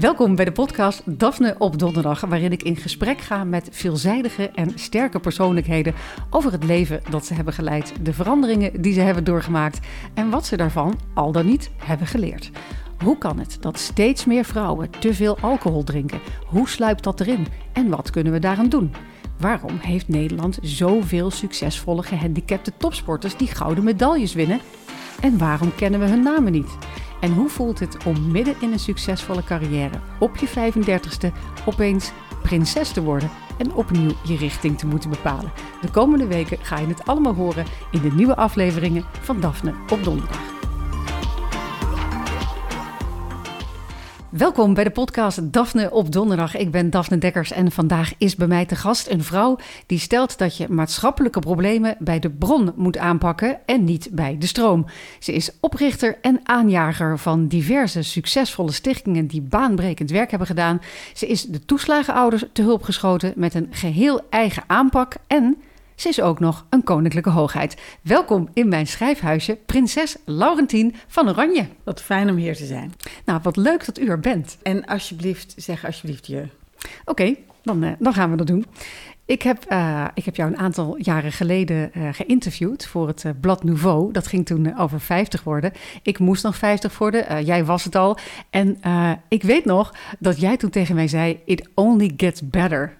[0.00, 4.72] Welkom bij de podcast Daphne op Donderdag, waarin ik in gesprek ga met veelzijdige en
[4.74, 5.94] sterke persoonlijkheden
[6.30, 10.46] over het leven dat ze hebben geleid, de veranderingen die ze hebben doorgemaakt en wat
[10.46, 12.50] ze daarvan al dan niet hebben geleerd.
[13.04, 16.20] Hoe kan het dat steeds meer vrouwen te veel alcohol drinken?
[16.46, 17.46] Hoe sluipt dat erin?
[17.72, 18.94] En wat kunnen we daaraan doen?
[19.38, 24.60] Waarom heeft Nederland zoveel succesvolle gehandicapte topsporters die gouden medailles winnen?
[25.20, 26.76] En waarom kennen we hun namen niet?
[27.20, 31.32] En hoe voelt het om midden in een succesvolle carrière op je 35ste
[31.66, 35.52] opeens prinses te worden en opnieuw je richting te moeten bepalen?
[35.80, 40.04] De komende weken ga je het allemaal horen in de nieuwe afleveringen van Daphne op
[40.04, 40.57] Donderdag.
[44.30, 46.56] Welkom bij de podcast Daphne op donderdag.
[46.56, 50.38] Ik ben Daphne Dekkers en vandaag is bij mij te gast een vrouw die stelt
[50.38, 54.86] dat je maatschappelijke problemen bij de bron moet aanpakken en niet bij de stroom.
[55.18, 60.80] Ze is oprichter en aanjager van diverse succesvolle stichtingen die baanbrekend werk hebben gedaan.
[61.14, 65.56] Ze is de toeslagenouders te hulp geschoten met een geheel eigen aanpak en
[65.98, 67.76] ze is ook nog een koninklijke hoogheid.
[68.02, 71.66] Welkom in mijn schrijfhuisje, prinses Laurentien van Oranje.
[71.84, 72.92] Wat fijn om hier te zijn.
[73.24, 74.58] Nou, wat leuk dat u er bent.
[74.62, 76.48] En alsjeblieft, zeg alsjeblieft je.
[77.04, 78.64] Oké, dan, uh, dan gaan we dat doen.
[79.24, 83.64] Ik heb, uh, ik heb jou een aantal jaren geleden uh, geïnterviewd voor het blad
[83.64, 84.12] Nouveau.
[84.12, 85.72] Dat ging toen over 50 worden.
[86.02, 88.18] Ik moest nog 50 worden, jij was het al.
[88.50, 88.78] En
[89.28, 92.97] ik weet nog dat jij toen tegen mij zei: It only gets better.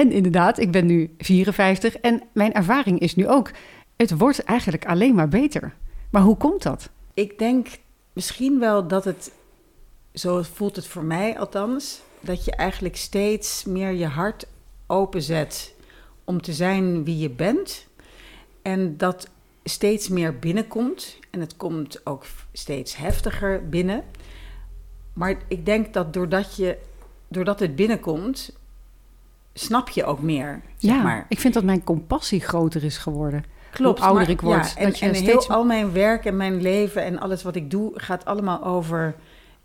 [0.00, 3.50] En inderdaad, ik ben nu 54 en mijn ervaring is nu ook:
[3.96, 5.74] het wordt eigenlijk alleen maar beter.
[6.10, 6.90] Maar hoe komt dat?
[7.14, 7.68] Ik denk
[8.12, 9.32] misschien wel dat het,
[10.14, 14.46] zo voelt het voor mij althans, dat je eigenlijk steeds meer je hart
[14.86, 15.74] openzet
[16.24, 17.86] om te zijn wie je bent.
[18.62, 19.28] En dat
[19.64, 21.18] steeds meer binnenkomt.
[21.30, 24.04] En het komt ook steeds heftiger binnen.
[25.12, 26.78] Maar ik denk dat doordat, je,
[27.28, 28.58] doordat het binnenkomt,
[29.54, 30.60] snap je ook meer.
[30.76, 31.26] Zeg ja, maar.
[31.28, 33.44] ik vind dat mijn compassie groter is geworden.
[33.70, 33.98] Klopt.
[33.98, 34.72] Hoe ouder ik word.
[34.72, 35.20] Ja, en, en steeds...
[35.20, 39.14] heel, al mijn werk en mijn leven en alles wat ik doe, gaat allemaal over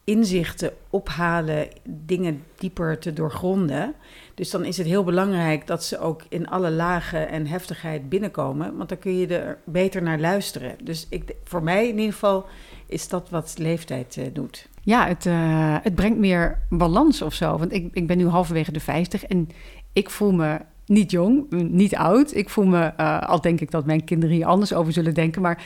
[0.03, 3.93] inzichten ophalen, dingen dieper te doorgronden.
[4.33, 8.77] Dus dan is het heel belangrijk dat ze ook in alle lagen en heftigheid binnenkomen,
[8.77, 10.75] want dan kun je er beter naar luisteren.
[10.83, 12.45] Dus ik, voor mij in ieder geval
[12.85, 14.67] is dat wat leeftijd uh, doet.
[14.85, 17.57] Ja, het, uh, het brengt meer balans of zo.
[17.57, 19.49] Want ik, ik ben nu halverwege de 50 en
[19.93, 22.35] ik voel me niet jong, niet oud.
[22.35, 25.41] Ik voel me, uh, al denk ik dat mijn kinderen hier anders over zullen denken,
[25.41, 25.63] maar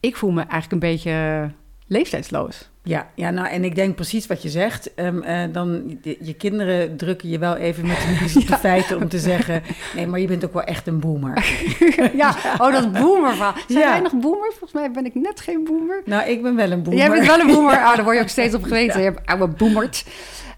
[0.00, 1.50] ik voel me eigenlijk een beetje
[1.86, 2.70] leeftijdsloos.
[2.86, 4.90] Ja, ja, nou en ik denk precies wat je zegt.
[4.96, 8.96] Um, uh, dan, je kinderen drukken je wel even met de neus op de feiten
[8.96, 9.62] om te zeggen...
[9.94, 11.46] nee, maar je bent ook wel echt een boomer.
[12.22, 13.78] ja, oh, dat boomer Zijn ja.
[13.78, 14.48] jij nog boomer?
[14.48, 16.02] Volgens mij ben ik net geen boomer.
[16.04, 17.00] Nou, ik ben wel een boomer.
[17.00, 17.76] Jij bent wel een boomer.
[17.76, 18.98] Ah, daar word je ook steeds op geweten.
[18.98, 20.04] Je hebt oude boomert.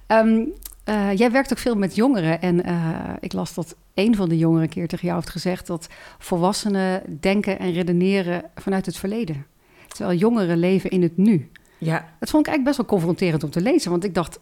[0.09, 0.53] Um,
[0.89, 2.41] uh, jij werkt ook veel met jongeren.
[2.41, 5.67] En uh, ik las dat een van de jongeren een keer tegen jou heeft gezegd...
[5.67, 5.89] dat
[6.19, 9.47] volwassenen denken en redeneren vanuit het verleden.
[9.89, 11.51] Terwijl jongeren leven in het nu.
[11.79, 12.09] Ja.
[12.19, 13.91] Dat vond ik eigenlijk best wel confronterend om te lezen.
[13.91, 14.39] Want ik dacht,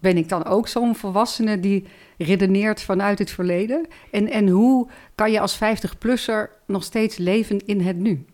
[0.00, 1.84] ben ik dan ook zo'n volwassene die
[2.18, 3.86] redeneert vanuit het verleden?
[4.10, 8.24] En, en hoe kan je als 50-plusser nog steeds leven in het nu?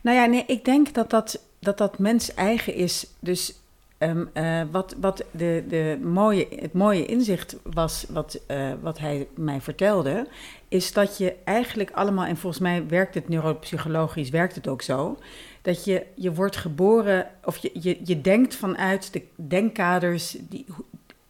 [0.00, 3.06] Nou ja, nee, ik denk dat dat, dat, dat mens eigen is.
[3.20, 3.54] Dus
[3.98, 9.26] um, uh, wat, wat de, de mooie, het mooie inzicht was, wat, uh, wat hij
[9.34, 10.26] mij vertelde,
[10.68, 15.18] is dat je eigenlijk allemaal, en volgens mij werkt het neuropsychologisch, werkt het ook zo,
[15.66, 20.66] dat je, je wordt geboren, of je, je, je denkt vanuit de denkkaders die,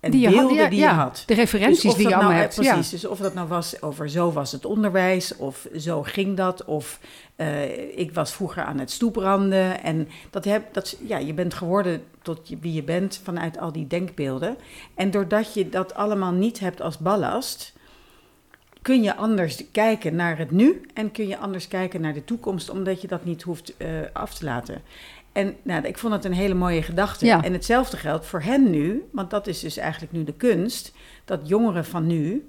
[0.01, 1.23] en die je beelden had, ja, die ja, je had.
[1.27, 2.55] De referenties dus die je allemaal nou, hebt.
[2.55, 2.97] Precies, ja.
[2.97, 7.01] dus of dat nou was over zo was het onderwijs, of zo ging dat, of
[7.37, 9.83] uh, ik was vroeger aan het stoepranden.
[9.83, 13.87] En dat heb, dat, ja, je bent geworden tot wie je bent vanuit al die
[13.87, 14.57] denkbeelden.
[14.95, 17.73] En doordat je dat allemaal niet hebt als ballast
[18.87, 22.71] kun je anders kijken naar het nu en kun je anders kijken naar de toekomst,
[22.71, 24.83] omdat je dat niet hoeft uh, af te laten.
[25.33, 27.27] En nou, ik vond het een hele mooie gedachte.
[27.27, 27.45] Ja.
[27.45, 30.93] En hetzelfde geldt voor hen nu, want dat is dus eigenlijk nu de kunst,
[31.25, 32.47] dat jongeren van nu,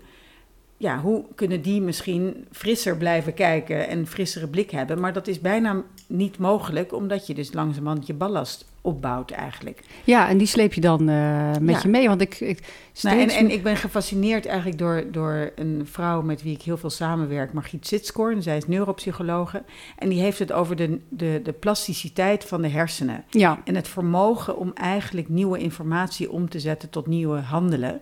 [0.78, 5.00] ja, hoe kunnen die misschien frisser blijven kijken en een frissere blik hebben?
[5.00, 9.82] Maar dat is bijna niet mogelijk, omdat je dus langzamerhand je ballast opbouwt eigenlijk.
[10.04, 11.82] Ja, en die sleep je dan uh, met Ja.
[11.82, 12.08] je mee.
[12.08, 12.60] Want ik, ik
[13.02, 16.90] Nou, en, ik ben gefascineerd eigenlijk door, door een vrouw met wie ik heel veel
[16.90, 18.42] samenwerk, Margriet Sitskoorn.
[18.42, 19.64] Zij is neuropsychologe.
[19.98, 23.24] En die heeft het over de, de, de plasticiteit van de hersenen.
[23.30, 28.02] ja, En het vermogen om eigenlijk nieuwe informatie om te zetten tot nieuwe handelen.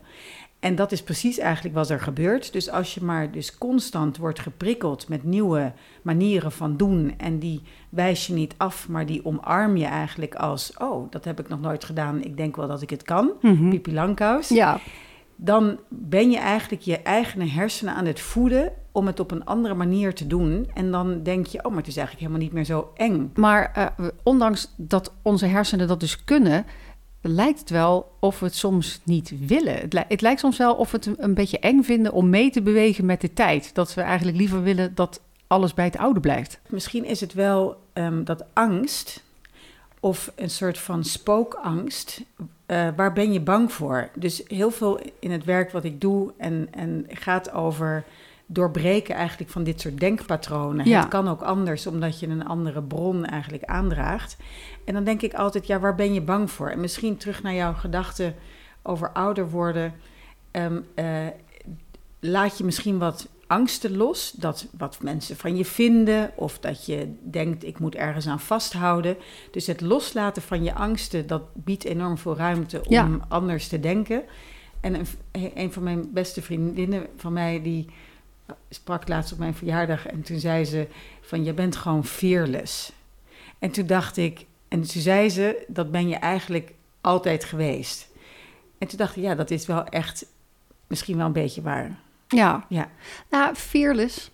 [0.66, 2.54] En dat is precies eigenlijk wat er gebeurt.
[2.54, 7.62] Dus als je maar dus constant wordt geprikkeld met nieuwe manieren van doen en die
[7.90, 11.62] wijs je niet af, maar die omarm je eigenlijk als, oh, dat heb ik nog
[11.62, 13.70] nooit gedaan, ik denk wel dat ik het kan, Mhm.
[13.70, 14.80] Pipi Langkous, Ja,
[15.36, 19.74] dan ben je eigenlijk je eigen hersenen aan het voeden om het op een andere
[19.74, 20.70] manier te doen.
[20.74, 23.32] En dan denk je, oh, maar het is eigenlijk helemaal niet meer zo eng.
[23.36, 26.66] maar eh, ondanks dat onze hersenen dat dus kunnen,
[27.27, 29.75] lijkt het wel of we het soms niet willen.
[29.75, 32.30] Het, li- het lijkt soms wel of we het een, een beetje eng vinden om
[32.30, 33.74] mee te bewegen met de tijd.
[33.74, 36.60] Dat we eigenlijk liever willen dat alles bij het oude blijft.
[36.69, 39.24] Misschien is het wel ehm, dat angst
[40.00, 42.22] of een soort van spookangst.
[42.66, 44.10] eh, waar ben je bang voor?
[44.16, 48.04] Dus heel veel in het werk wat ik doe en, en gaat over
[48.48, 50.86] doorbreken eigenlijk van dit soort denkpatronen.
[50.89, 51.00] Ja.
[51.00, 54.38] Het kan ook anders, omdat je een andere bron eigenlijk aandraagt.
[54.86, 56.70] En dan denk ik altijd, ja, waar ben je bang voor?
[56.70, 58.34] En misschien terug naar jouw gedachte
[58.82, 59.94] over ouder worden.
[60.52, 61.28] Ehm, eh,
[62.20, 67.14] laat je misschien wat angsten los, dat wat mensen van je vinden, of dat je
[67.22, 69.18] denkt ik moet ergens aan vasthouden.
[69.52, 73.10] Dus het loslaten van je angsten, dat biedt enorm veel ruimte om Ja.
[73.28, 74.24] anders te denken.
[74.82, 75.08] En een,
[75.56, 77.86] een van mijn beste vriendinnen van mij, die
[78.70, 80.88] sprak laatst op mijn verjaardag en toen zei ze
[81.22, 82.92] van je bent gewoon fearless.
[83.60, 84.46] En toen dacht ik,
[84.81, 88.07] en toen zei ze, dat ben je eigenlijk altijd geweest.
[88.77, 90.25] En toen dacht ik, ja, dat is wel echt
[90.88, 92.00] misschien wel een beetje waar.
[92.27, 92.66] Ja.
[92.69, 92.89] Ja.
[93.30, 94.31] Nou, fearless.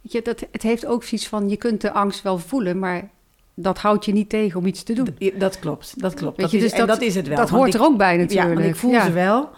[0.00, 3.08] Weet je, dat, het heeft ook zoiets van, je kunt de angst wel voelen, maar
[3.54, 5.16] dat houdt je niet tegen om iets te doen.
[5.34, 6.36] Dat klopt, dat klopt.
[6.36, 7.36] Weet Dat je, is, dus en dat- dat is het wel.
[7.36, 8.54] dat hoort ik- er ook bij Ja, natuurlijk.
[8.54, 9.04] want ik voel Ja.
[9.04, 9.50] ze wel.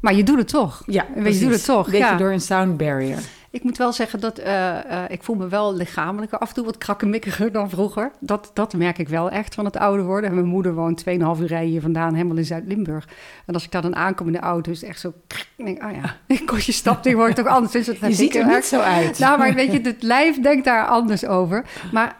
[0.00, 0.82] Maar je doet het toch.
[0.86, 2.16] Ja, Weet je, je doet het toch, Beetje ja.
[2.16, 3.18] door een sound barrier.
[3.54, 6.64] Ik moet wel zeggen dat eh, eh, ik voel me wel lichamelijk af en toe
[6.64, 8.10] wat krakkemikkiger dan vroeger.
[8.20, 10.30] Dat, dat merk ik wel echt van het ouder worden.
[10.30, 13.08] En mijn moeder woont 2,5 uur rijden hier vandaan, helemaal in Zuid-Limburg.
[13.46, 15.12] En als ik daar dan aankom in de auto, is het echt zo...
[15.56, 16.16] Ik denk, oh ja,
[16.52, 17.72] als je stapt, die wordt toch anders.
[17.72, 19.18] Dus dat Je ik ziet er heel niet zo uit.
[19.18, 21.64] Nou, maar weet je, het lijf denkt daar anders over.
[21.92, 22.16] Maar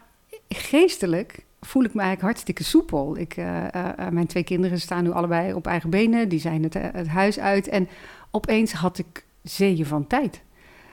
[0.49, 3.19] geestelijk voel ik me eigenlijk hartstikke soepel.
[3.19, 6.29] Ik, eh, eh, eh, mijn twee kinderen staan nu allebei op eigen benen.
[6.29, 7.69] Die zijn het, eh, het huis uit.
[7.69, 7.89] En
[8.31, 10.43] opeens had ik zeeën van tijd.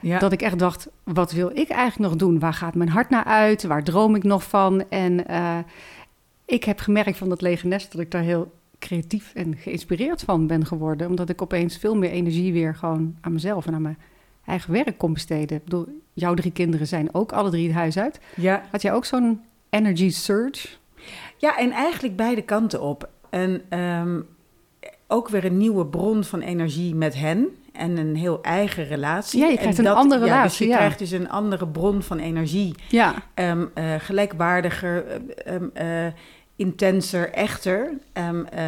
[0.02, 0.18] Ja.
[0.18, 2.38] Dat ik echt dacht, wat wil ik eigenlijk nog doen?
[2.38, 3.62] Waar gaat mijn hart naar uit?
[3.62, 4.84] Waar droom ik nog van?
[4.88, 5.58] En eh,
[6.44, 10.46] ik heb gemerkt van dat lege nest dat ik daar heel creatief en geïnspireerd van
[10.46, 11.08] ben geworden.
[11.08, 13.98] Omdat ik opeens veel meer energie weer gewoon aan mezelf en aan mijn
[14.44, 15.56] eigen werk kon besteden.
[15.56, 18.20] Ik bedoel, jouw drie kinderen zijn ook alle drie het huis uit.
[18.36, 18.62] ja.
[18.70, 19.40] Had jij ook zo'n
[19.70, 20.68] energy surge?
[21.36, 23.08] ja, en eigenlijk beide kanten op.
[23.30, 24.20] En ehm,
[25.06, 27.48] ook weer een nieuwe bron van energie met hen.
[27.72, 29.40] En een heel eigen relatie.
[29.40, 30.78] Ja, je En krijgt een andere ja, Dus relatie, je ja.
[30.78, 32.74] krijgt dus een andere bron van energie.
[32.88, 36.12] Ja, Ehm, eh, gelijkwaardiger, eh, ehm, eh,
[36.56, 37.92] intenser, echter.
[38.12, 38.64] Ehm, eh,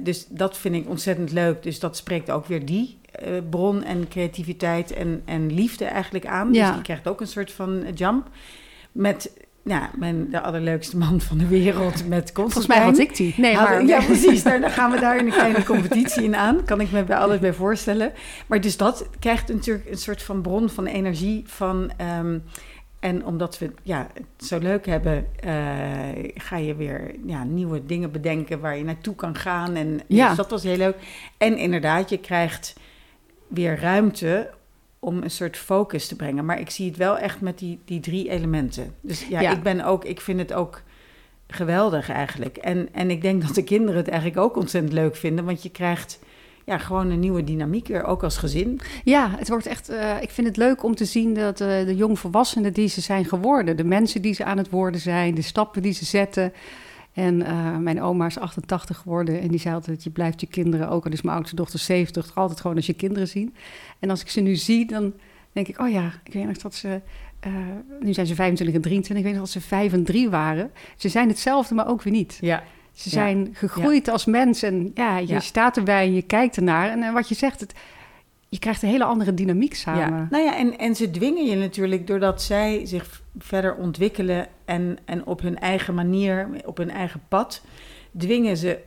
[0.00, 1.62] dus dat vind ik ontzettend leuk.
[1.62, 2.96] Dus dat spreekt ook weer die
[3.50, 6.52] bron en creativiteit en, en liefde eigenlijk aan.
[6.52, 6.64] Ja.
[6.66, 8.28] Dus die krijgt ook een soort van jump.
[8.92, 13.34] Met ja, mijn, de allerleukste man van de wereld met volgens mij had ik die.
[13.36, 13.84] Nee, maar...
[13.84, 14.42] Ja, precies.
[14.42, 16.64] Daar, daar gaan we daar in een kleine competitie in aan.
[16.64, 18.12] Kan ik me bij alles bij voorstellen.
[18.46, 21.90] Maar dus dat krijgt natuurlijk een soort van bron van energie van...
[21.96, 22.38] ehm,
[23.00, 25.52] en omdat we ja, het zo leuk hebben, eh,
[26.34, 29.74] ga je weer ja, nieuwe dingen bedenken waar je naartoe kan gaan.
[29.74, 30.28] En Ja.
[30.28, 30.96] dus dat was heel leuk.
[31.36, 32.74] En inderdaad, je krijgt
[33.48, 34.50] weer ruimte
[34.98, 36.44] om een soort focus te brengen.
[36.44, 38.94] Maar ik zie het wel echt met die, die drie elementen.
[39.00, 39.50] Dus ja, Ja.
[39.52, 40.82] ik ben ook, ik vind het ook
[41.46, 42.56] geweldig eigenlijk.
[42.56, 45.70] En, en ik denk dat de kinderen het eigenlijk ook ontzettend leuk vinden, want je
[45.70, 46.18] krijgt
[46.64, 48.80] ja, gewoon een nieuwe dynamiek weer, ook als gezin.
[49.04, 49.88] Ja, het wordt echt.
[49.88, 53.24] eh, ik vind het leuk om te zien dat eh, de jongvolwassenen die ze zijn
[53.24, 56.52] geworden, de mensen die ze aan het worden zijn, de stappen die ze zetten.
[57.18, 60.88] En eh, mijn oma is 88 geworden en die zei altijd: je blijft je kinderen,
[60.88, 63.54] ook al is mijn oudste dochter 70, toch altijd gewoon als je kinderen zien.
[63.98, 65.12] En als ik ze nu zie, dan
[65.52, 67.00] denk ik: oh ja, ik weet nog dat ze.
[67.40, 67.52] eh,
[68.00, 69.16] nu zijn ze 25 en 23.
[69.16, 70.70] Ik weet nog dat ze 5 en 3 waren.
[70.96, 72.38] Ze zijn hetzelfde, maar ook weer niet.
[72.40, 73.14] Ja, Ze Ja.
[73.14, 75.40] zijn gegroeid als mens en ja, je Ja.
[75.40, 76.90] staat erbij en je kijkt ernaar.
[76.90, 77.74] En, eh, wat je zegt, het,
[78.48, 80.16] je krijgt een hele andere dynamiek samen.
[80.16, 80.26] ja.
[80.30, 85.26] Nou ja, en, en ze dwingen je natuurlijk doordat zij zich verder ontwikkelen en, en
[85.26, 87.62] op hun eigen manier, op hun eigen pad,
[88.16, 88.78] dwingen ze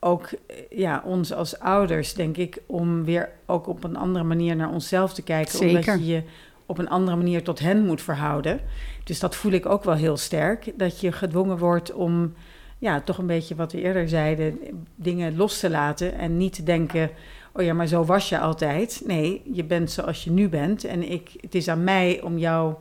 [0.00, 4.56] ook eh, ja, ons als ouders, denk ik, om weer ook op een andere manier
[4.56, 5.58] naar onszelf te kijken.
[5.58, 5.68] Zeker.
[5.68, 6.22] Omdat je je
[6.66, 8.60] op een andere manier tot hen moet verhouden.
[9.04, 10.72] Dus dat voel ik ook wel heel sterk.
[10.76, 12.34] Dat je gedwongen wordt om,
[12.78, 14.58] ja, toch een beetje wat we eerder zeiden,
[14.94, 17.10] dingen los te laten en niet te denken.
[17.56, 19.02] Oh ja, maar zo was je altijd.
[19.06, 20.84] Nee, je bent zoals je nu bent.
[20.84, 22.74] En ik, het is aan mij om jou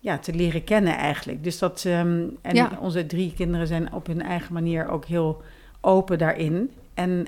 [0.00, 1.44] ja, te leren kennen eigenlijk.
[1.44, 2.78] Dus dat, ehm, en Ja.
[2.80, 5.42] onze drie kinderen zijn op hun eigen manier ook heel
[5.80, 6.70] open daarin.
[6.94, 7.26] En,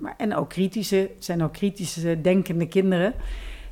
[0.00, 3.14] maar- en ook kritische, zijn ook kritische, denkende kinderen.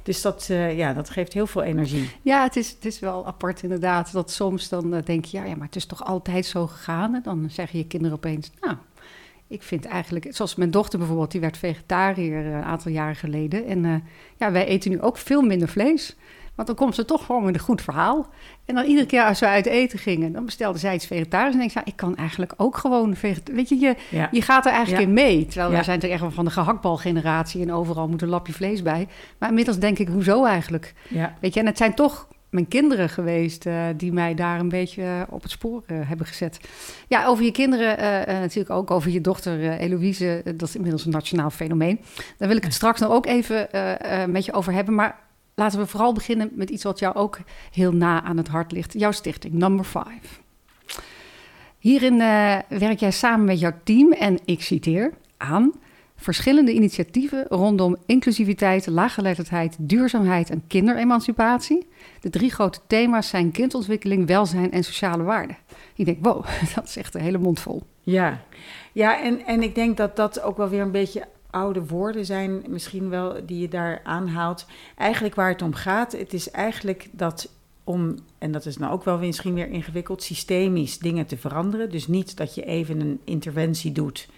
[0.02, 2.10] Dus dat, eh, ja, dat geeft heel veel energie.
[2.22, 4.12] Ja, het is, het is wel apart inderdaad.
[4.12, 7.14] Dat soms dan eh, denk je, ja, ja, maar het is toch altijd zo gegaan.
[7.14, 8.76] En dan zeggen je kinderen opeens, nou,
[9.50, 10.26] ik vind eigenlijk...
[10.28, 13.66] Zoals mijn dochter bijvoorbeeld, die werd vegetariër eh, een aantal jaren geleden.
[13.66, 13.94] En eh,
[14.36, 16.16] ja, wij eten nu ook veel minder vlees.
[16.54, 18.28] Want dan komt ze toch gewoon met een goed verhaal.
[18.64, 21.54] En dan iedere keer als we uit eten gingen, dan bestelde zij iets vegetarisch.
[21.54, 23.56] En ik zei, ik kan eigenlijk ook gewoon vegetarisch.
[23.56, 24.28] Weet je, je, Ja.
[24.30, 25.08] je gaat er eigenlijk Ja.
[25.08, 25.46] in mee.
[25.46, 25.74] Terwijl Ja.
[25.74, 29.08] wij zijn toch echt wel van de gehaktbalgeneratie en overal moet een lapje vlees bij.
[29.38, 30.94] Maar inmiddels denk ik, hoezo eigenlijk?
[31.08, 31.34] Ja.
[31.40, 35.26] Weet je, en het zijn toch mijn kinderen geweest eh, die mij daar een beetje
[35.28, 36.60] op het spoor eh, hebben gezet.
[37.08, 41.10] Ja, over je kinderen, eh, natuurlijk ook over je dochter Eloïse, dat is inmiddels een
[41.10, 42.00] nationaal fenomeen.
[42.36, 43.68] Daar wil ik het straks nog ook even
[44.30, 44.94] met je over hebben.
[44.94, 45.18] Maar
[45.54, 47.38] laten we vooral beginnen met iets wat jou ook
[47.72, 48.92] heel na aan het hart ligt.
[48.92, 50.06] Jouw stichting, Number 5.
[51.78, 52.18] Hierin
[52.68, 55.72] werk jij samen met jouw team en ik citeer aan
[56.20, 61.86] verschillende initiatieven rondom inclusiviteit, laaggeletterdheid, duurzaamheid en kinderemancipatie.
[62.20, 65.56] De drie grote thema's zijn kindontwikkeling, welzijn en sociale waarden.
[65.94, 67.82] Ik denk, wow, dat is echt een hele mond vol.
[68.00, 68.42] Ja,
[68.92, 72.62] ja en, en ik denk dat dat ook wel weer een beetje oude woorden zijn,
[72.68, 74.66] misschien wel, die je daar aanhaalt.
[74.96, 77.48] Eigenlijk waar het om gaat, het is eigenlijk dat
[77.84, 81.90] om, en dat is nou ook wel weer misschien weer ingewikkeld, systemisch dingen te veranderen.
[81.90, 84.28] Dus niet dat je even een interventie doet.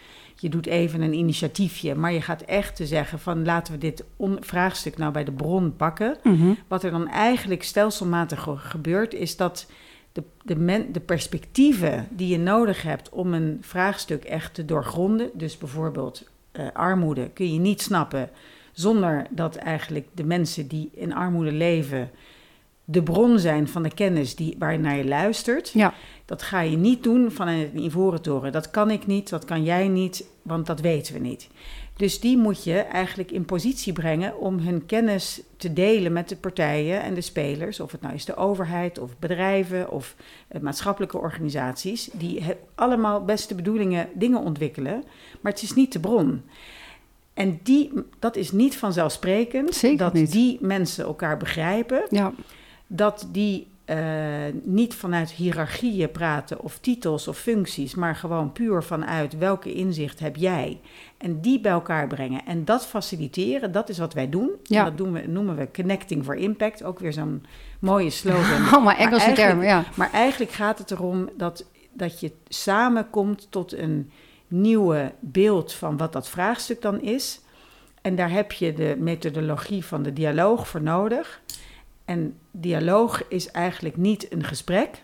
[0.42, 4.04] Je doet even een initiatiefje, maar je gaat echt te zeggen van laten we dit
[4.40, 6.16] vraagstuk nou bij de bron pakken.
[6.68, 9.66] Wat er dan eigenlijk stelselmatig ge- gebeurt, is dat
[10.12, 15.30] de, de, men, de perspectieven die je nodig hebt om een vraagstuk echt te doorgronden,
[15.34, 18.30] dus bijvoorbeeld eh, armoede, kun je niet snappen
[18.72, 22.11] zonder dat eigenlijk de mensen die in armoede leven
[22.84, 25.70] de bron zijn van de kennis die, waar je naar je luistert.
[25.75, 25.94] Ja.
[26.32, 28.52] Dat ga je niet doen vanuit een ivoren toren.
[28.52, 31.48] Dat kan ik niet, dat kan jij niet, want dat weten we niet.
[31.96, 36.36] Dus die moet je eigenlijk in positie brengen om hun kennis te delen met de
[36.36, 37.80] partijen en de spelers.
[37.80, 40.14] Of het nou is de overheid of bedrijven of
[40.48, 42.10] eh, maatschappelijke organisaties.
[42.12, 42.42] Die
[42.74, 45.04] allemaal beste bedoelingen dingen ontwikkelen,
[45.40, 46.42] maar het is niet de bron.
[47.34, 50.32] En die, dat is niet vanzelfsprekend Zeker dat niet.
[50.32, 52.32] die mensen elkaar begrijpen Ja,
[52.86, 53.98] dat die eh,
[54.62, 60.36] niet vanuit hiërarchieën praten of titels of functies, maar gewoon puur vanuit welke inzicht heb
[60.36, 60.80] jij.
[61.18, 64.50] En die bij elkaar brengen en dat faciliteren, dat is wat wij doen.
[64.62, 64.78] Ja.
[64.78, 67.44] En dat doen we, noemen we Connecting for Impact, ook weer zo'n
[67.78, 68.68] mooie slogan.
[68.72, 69.84] allemaal Engelse eigenlijk- termen, ja.
[69.94, 74.10] Maar eigenlijk gaat het erom dat, dat je samenkomt tot een
[74.48, 77.40] nieuwe beeld van wat dat vraagstuk dan is.
[78.02, 81.40] En daar heb je de methodologie van de dialoog voor nodig.
[82.04, 85.02] En dialoog is eigenlijk niet een gesprek,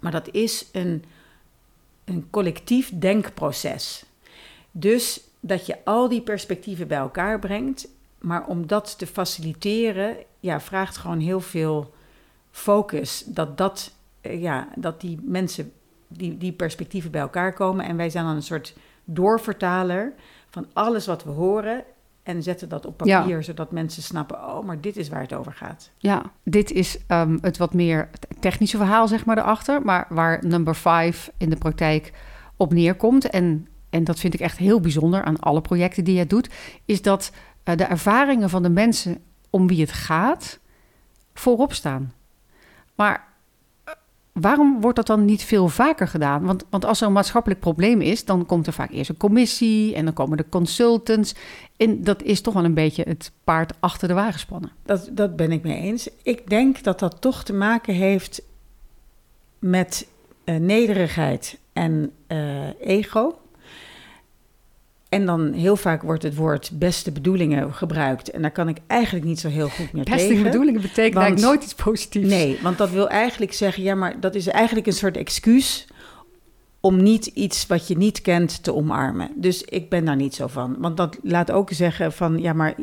[0.00, 1.04] maar dat is een,
[2.04, 4.04] een collectief denkproces.
[4.70, 10.60] Dus dat je al die perspectieven bij elkaar brengt, maar om dat te faciliteren, ja,
[10.60, 11.94] vraagt gewoon heel veel
[12.50, 13.24] focus.
[13.26, 15.72] Dat, dat, eh, ja, dat die mensen,
[16.08, 17.84] die, die perspectieven bij elkaar komen.
[17.84, 20.12] En wij zijn dan een soort doorvertaler
[20.48, 21.84] van alles wat we horen.
[22.26, 23.20] En zetten dat op Ja.
[23.20, 25.90] papier, zodat mensen snappen: oh, maar dit is waar het over gaat.
[25.98, 28.08] Ja, dit is ehm, het wat meer
[28.40, 29.82] technische verhaal, zeg maar, erachter.
[29.82, 32.12] Maar waar number 5 in de praktijk
[32.56, 33.30] op neerkomt.
[33.30, 36.50] En, en dat vind ik echt heel bijzonder aan alle projecten die je doet.
[36.84, 39.18] Is dat eh, de ervaringen van de mensen
[39.50, 40.58] om wie het gaat
[41.34, 42.12] voorop staan.
[42.94, 43.28] Maar
[44.40, 46.44] waarom wordt dat dan niet veel vaker gedaan?
[46.44, 49.94] Want, want als er een maatschappelijk probleem is, dan komt er vaak eerst een commissie
[49.94, 51.34] en dan komen de consultants.
[51.76, 54.70] En dat is toch wel een beetje het paard achter de wagen spannen.
[54.82, 56.08] Dat, dat ben ik mee eens.
[56.22, 58.42] Ik denk dat dat toch te maken heeft
[59.58, 60.08] met
[60.44, 63.38] eh, nederigheid en eh, ego.
[65.08, 68.30] En dan heel vaak wordt het woord beste bedoelingen gebruikt.
[68.30, 70.42] En daar kan ik eigenlijk niet zo heel goed meer Beste tegen.
[70.42, 72.28] bedoelingen betekent Want- eigenlijk nooit iets positiefs.
[72.28, 75.86] Nee, want dat wil eigenlijk zeggen, ja, maar dat is eigenlijk een soort excuus
[76.80, 79.30] om niet iets wat je niet kent te omarmen.
[79.36, 80.76] Dus ik ben daar niet zo van.
[80.78, 82.74] Want dat laat ook zeggen van, ja, maar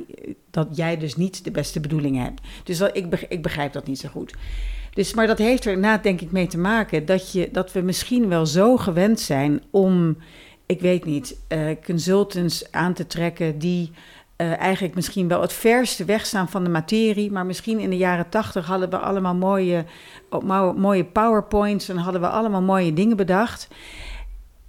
[0.51, 2.41] dat jij dus niet de beste bedoelingen hebt.
[2.63, 4.33] Dus dat, ik, beg- ik begrijp dat niet zo goed.
[4.93, 7.81] Dus, maar dat heeft er inderdaad denk ik mee te maken dat, je, dat we
[7.81, 10.17] misschien wel zo gewend zijn om,
[10.65, 13.91] ik weet niet, eh, consultants aan te trekken die
[14.35, 17.31] eh, eigenlijk misschien wel het verste wegstaan van de materie.
[17.31, 19.85] Maar misschien in de jaren tachtig hadden we allemaal mooie,
[20.29, 23.67] oh, mo- mooie powerpoints en hadden we allemaal mooie dingen bedacht.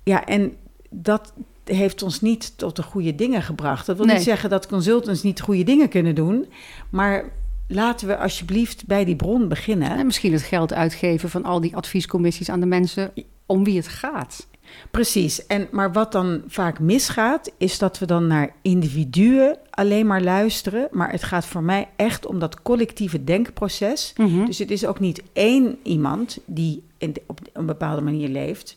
[0.03, 0.57] Ja, en
[0.91, 1.33] dat
[1.65, 3.87] heeft ons niet tot de goede dingen gebracht.
[3.87, 4.15] Dat wil Nee.
[4.15, 6.47] niet zeggen dat consultants niet goede dingen kunnen doen.
[6.91, 7.25] Maar
[7.69, 9.91] laten we alsjeblieft bij die bron beginnen.
[9.91, 13.13] En misschien het geld uitgeven van al die adviescommissies aan de mensen
[13.47, 14.47] om wie het gaat.
[14.91, 15.47] Precies.
[15.47, 20.89] En, maar wat dan vaak misgaat, is dat we dan naar individuen alleen maar luisteren.
[20.91, 24.13] Maar het gaat voor mij echt om dat collectieve denkproces.
[24.17, 24.45] Mhm.
[24.45, 28.77] Dus het is ook niet één iemand die in, op een bepaalde manier leeft.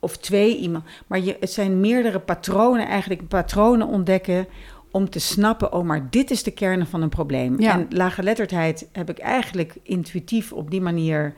[0.00, 0.84] Of twee iemand.
[1.06, 4.46] Maar je, het zijn meerdere patronen, eigenlijk patronen ontdekken.
[4.90, 7.60] Om te snappen, oh, maar dit is de kern van een probleem.
[7.60, 7.72] Ja.
[7.72, 11.34] En laaggeletterdheid heb ik eigenlijk intuïtief op die manier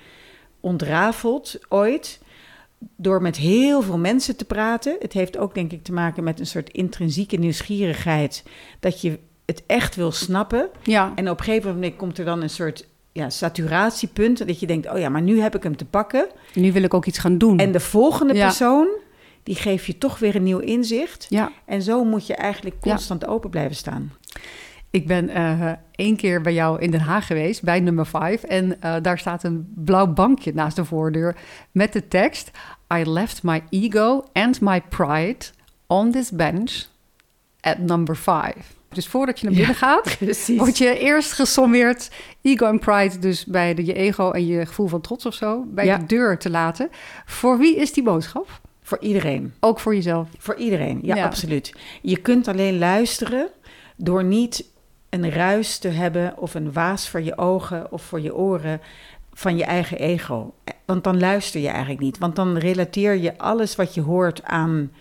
[0.60, 2.20] ontrafeld ooit.
[2.96, 4.96] Door met heel veel mensen te praten.
[5.00, 8.42] Het heeft ook denk ik te maken met een soort intrinsieke nieuwsgierigheid.
[8.80, 10.68] Dat je het echt wil snappen.
[10.82, 14.46] Ja, En op een gegeven moment komt er dan een soort ja, saturatiepunt.
[14.46, 16.26] Dat je denkt, oh ja, maar nu heb ik hem te pakken.
[16.54, 17.58] nu wil ik ook iets gaan doen.
[17.58, 18.46] En de volgende Ja.
[18.46, 18.88] persoon,
[19.42, 21.26] die geeft je toch weer een nieuw inzicht.
[21.28, 22.90] ja, En zo moet je eigenlijk Ja.
[22.90, 24.12] constant open blijven staan.
[24.94, 28.42] Ik ben eh één keer bij jou in Den Haag geweest, bij nummer 5.
[28.42, 31.36] En eh, daar staat een blauw bankje naast de voordeur
[31.72, 32.50] met de tekst...
[32.94, 35.44] I left my ego and my pride
[35.86, 36.84] on this bench
[37.60, 38.54] at number 5.
[38.88, 40.58] Dus voordat je naar binnen gaat, Precies.
[40.58, 42.10] word je eerst gesommeerd...
[42.42, 45.64] ego en pride, dus bij de, je ego en je gevoel van trots of zo...
[45.66, 45.96] bij Ja.
[45.98, 46.88] de deur te laten.
[47.26, 48.60] Voor wie is die boodschap?
[48.82, 49.52] Voor iedereen.
[49.60, 50.28] Ook voor jezelf.
[50.38, 51.24] Voor iedereen, ja, Ja.
[51.24, 51.72] absoluut.
[52.02, 53.48] Je kunt alleen luisteren
[53.96, 54.72] door niet
[55.14, 58.80] een ruis te hebben of een waas voor je ogen of voor je oren
[59.32, 60.54] van je eigen ego.
[60.84, 62.18] Want dan luister je eigenlijk niet.
[62.18, 64.92] Want dan relateer je alles wat je hoort aan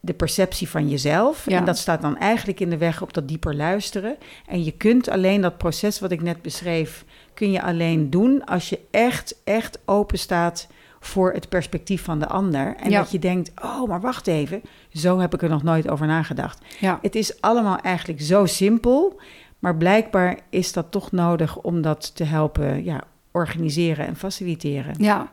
[0.00, 1.50] de perceptie van jezelf.
[1.50, 1.58] Ja.
[1.58, 4.16] En dat staat dan eigenlijk in de weg op dat dieper luisteren.
[4.46, 8.68] En je kunt alleen dat proces wat ik net beschreef, kun je alleen doen als
[8.68, 10.66] je echt, echt open staat
[11.06, 12.76] voor het perspectief van de ander.
[12.76, 12.98] En Ja.
[12.98, 16.64] dat je denkt, oh, maar wacht even, zo heb ik er nog nooit over nagedacht.
[16.80, 16.98] Ja.
[17.02, 19.20] Het is allemaal eigenlijk zo simpel,
[19.58, 24.94] maar blijkbaar is dat toch nodig om dat te helpen ja, organiseren en faciliteren.
[24.98, 25.32] Ja,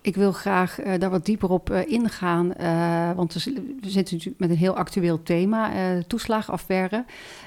[0.00, 2.54] ik wil graag eh, daar wat dieper op eh, ingaan.
[2.54, 3.40] eh, want we,
[3.80, 5.70] zitten met een heel actueel thema,
[6.06, 7.04] toeslagaffaire.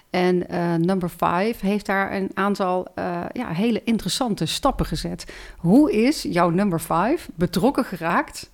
[0.10, 0.46] En
[0.86, 2.88] number 5 heeft daar een aantal
[3.32, 5.34] ja, hele interessante stappen gezet.
[5.58, 8.50] Hoe is jouw number 5 betrokken geraakt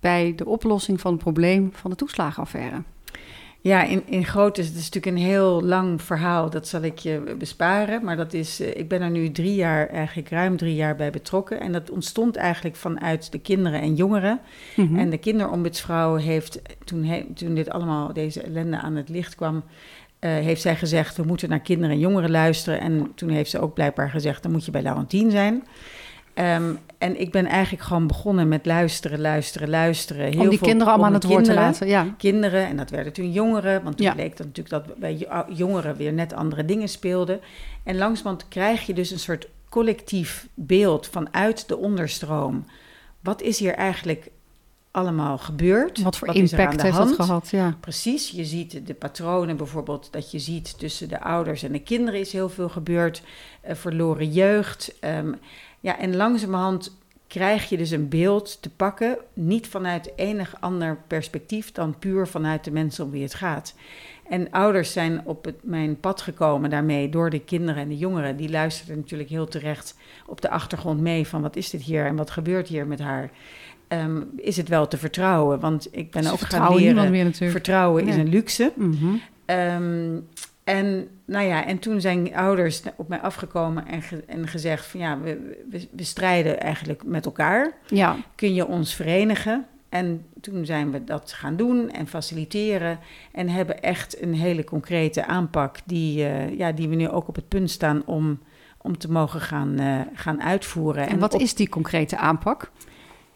[0.00, 2.82] bij de oplossing van het probleem van de toeslagenaffaire?
[3.60, 6.50] Ja, in, in groot is het is natuurlijk een heel lang verhaal.
[6.50, 8.04] Dat zal ik je besparen.
[8.04, 11.10] Maar dat is, eh, ik ben er nu drie jaar, eigenlijk ruim drie jaar bij
[11.10, 11.60] betrokken.
[11.60, 14.40] En dat ontstond eigenlijk vanuit de kinderen en jongeren.
[14.76, 14.98] Mhm.
[14.98, 19.62] En de kinderombudsvrouw heeft, toen, he- toen dit allemaal, deze ellende aan het licht kwam,
[20.18, 22.80] eh, heeft zij gezegd, we moeten naar kinderen en jongeren luisteren.
[22.80, 25.64] En toen heeft ze ook blijkbaar gezegd, dan moet je bij Laurentien zijn.
[26.38, 30.26] Ehm, en ik ben eigenlijk gewoon begonnen met luisteren, luisteren, luisteren.
[30.32, 31.86] Heel om die veel- kinderen allemaal aan het woord te laten.
[31.88, 32.14] Ja.
[32.18, 34.12] kinderen en dat werden toen jongeren, want toen Ja.
[34.14, 37.40] bleek dat natuurlijk dat bij jo- jongeren weer net andere dingen speelden.
[37.84, 42.64] En langzamerhand krijg je dus een soort collectief beeld vanuit de onderstroom.
[43.20, 44.30] Wat is hier eigenlijk
[44.90, 46.02] allemaal gebeurd?
[46.02, 47.48] Wat voor impact heeft dat gehad?
[47.50, 47.76] Ja.
[47.80, 52.20] Precies, je ziet de patronen bijvoorbeeld dat je ziet tussen de ouders en de kinderen
[52.20, 53.22] is heel veel gebeurd.
[53.60, 54.94] eh, verloren jeugd.
[55.00, 55.32] ehm,
[55.80, 61.72] ja, en langzamerhand krijg je dus een beeld te pakken, niet vanuit enig ander perspectief
[61.72, 63.74] dan puur vanuit de mensen om wie het gaat.
[64.28, 68.36] En ouders zijn op het, mijn pad gekomen daarmee door de kinderen en de jongeren.
[68.36, 72.16] Die luisterden natuurlijk heel terecht op de achtergrond mee van wat is dit hier en
[72.16, 73.30] wat gebeurt hier met haar.
[73.88, 75.60] Ehm, is het wel te vertrouwen?
[75.60, 77.10] Want ik ben Ze ook gaan leren.
[77.10, 77.32] meer.
[77.34, 78.72] Vertrouwen is een luxe.
[79.44, 80.16] Ehm,
[80.76, 85.00] en, nou ja, en toen zijn ouders op mij afgekomen en, ge- en gezegd van
[85.00, 87.72] ja, we, we, we strijden eigenlijk met elkaar.
[87.86, 89.66] Ja, Kun je ons verenigen?
[89.88, 92.98] En toen zijn we dat gaan doen en faciliteren.
[93.32, 97.34] En hebben echt een hele concrete aanpak die, eh, ja, die we nu ook op
[97.34, 98.38] het punt staan om,
[98.82, 101.08] om te mogen gaan, eh, gaan uitvoeren.
[101.08, 102.70] en wat op- is die concrete aanpak?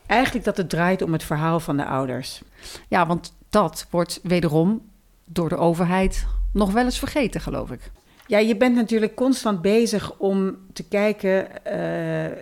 [0.07, 2.43] Eigenlijk dat het draait om het verhaal van de ouders.
[2.89, 4.81] Ja, want dat wordt wederom
[5.25, 7.91] door de overheid nog wel eens vergeten, geloof ik.
[8.27, 12.39] Ja, je bent natuurlijk constant bezig om te kijken, eh,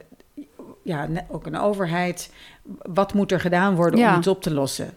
[0.83, 2.33] ja, ook een overheid,
[2.83, 4.13] wat moet er gedaan worden Ja.
[4.13, 4.91] om iets op te lossen?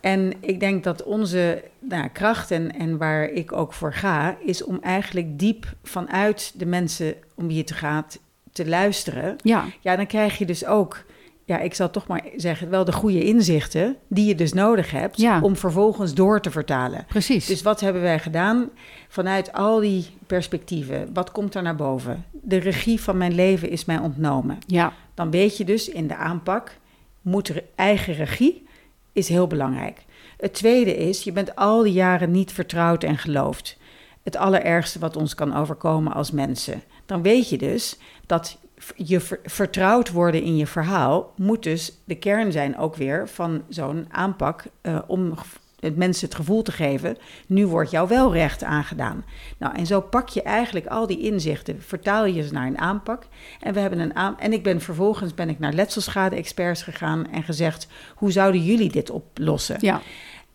[0.00, 4.64] En ik denk dat onze nou, kracht en, en waar ik ook voor ga, is
[4.64, 8.18] om eigenlijk diep vanuit de mensen om wie het gaat
[8.52, 9.36] te luisteren.
[9.42, 11.04] Ja, Ja, dan krijg je dus ook,
[11.52, 15.16] ja, ik zal toch maar zeggen, wel de goede inzichten die je dus nodig hebt
[15.20, 15.40] Ja.
[15.40, 17.04] om vervolgens door te vertalen.
[17.08, 17.46] precies.
[17.46, 18.70] Dus wat hebben wij gedaan
[19.08, 21.10] vanuit al die perspectieven?
[21.12, 22.24] Wat komt er naar boven?
[22.30, 24.58] De regie van mijn leven is mij ontnomen.
[24.66, 26.78] ja, Dan weet je dus in de aanpak,
[27.22, 28.66] moet er eigen regie
[29.12, 30.04] is heel belangrijk.
[30.36, 33.76] Het tweede is, je bent al die jaren niet vertrouwd en geloofd.
[34.22, 36.82] Het allerergste wat ons kan overkomen als mensen.
[37.06, 38.58] Dan weet je dus dat
[38.96, 44.06] je vertrouwd worden in je verhaal moet dus de kern zijn ook weer van zo'n
[44.10, 45.34] aanpak uh, om
[45.82, 47.16] het mensen het gevoel te geven,
[47.46, 49.24] nu wordt jou wel recht aangedaan.
[49.58, 53.26] Nou, en zo pak je eigenlijk al die inzichten, vertaal je ze naar een aanpak.
[53.60, 57.42] En we hebben een aan en ik ben vervolgens ben ik naar letselschade-experts gegaan en
[57.42, 59.76] gezegd: hoe zouden jullie dit oplossen?
[59.80, 60.00] Ja.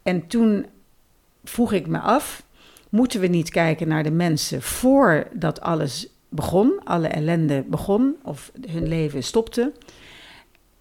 [0.03, 0.65] En toen
[1.43, 2.43] vroeg ik me af:
[2.89, 8.87] moeten we niet kijken naar de mensen voordat alles begon, alle ellende begon of hun
[8.87, 9.71] leven stopte?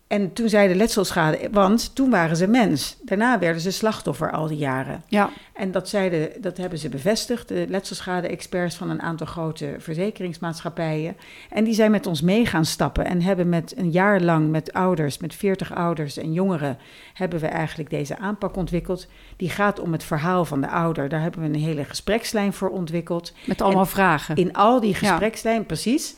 [0.06, 2.96] En toen zei de letselschade, want toen waren ze mens.
[3.02, 5.02] Daarna werden ze slachtoffer al die jaren.
[5.08, 5.30] Ja.
[5.52, 11.16] En dat, zeiden, dat hebben ze bevestigd, de letselschade-experts van een aantal grote verzekeringsmaatschappijen.
[11.50, 14.72] En die zijn met ons mee gaan stappen en hebben met een jaar lang met
[14.72, 16.78] ouders, met 40 ouders en jongeren,
[17.14, 19.06] hebben we eigenlijk deze aanpak ontwikkeld.
[19.36, 21.08] Die gaat om het verhaal van de ouder.
[21.08, 23.32] Daar hebben we een hele gesprekslijn voor ontwikkeld.
[23.44, 24.36] Met allemaal vragen.
[24.36, 26.16] In al die gesprekslijn, precies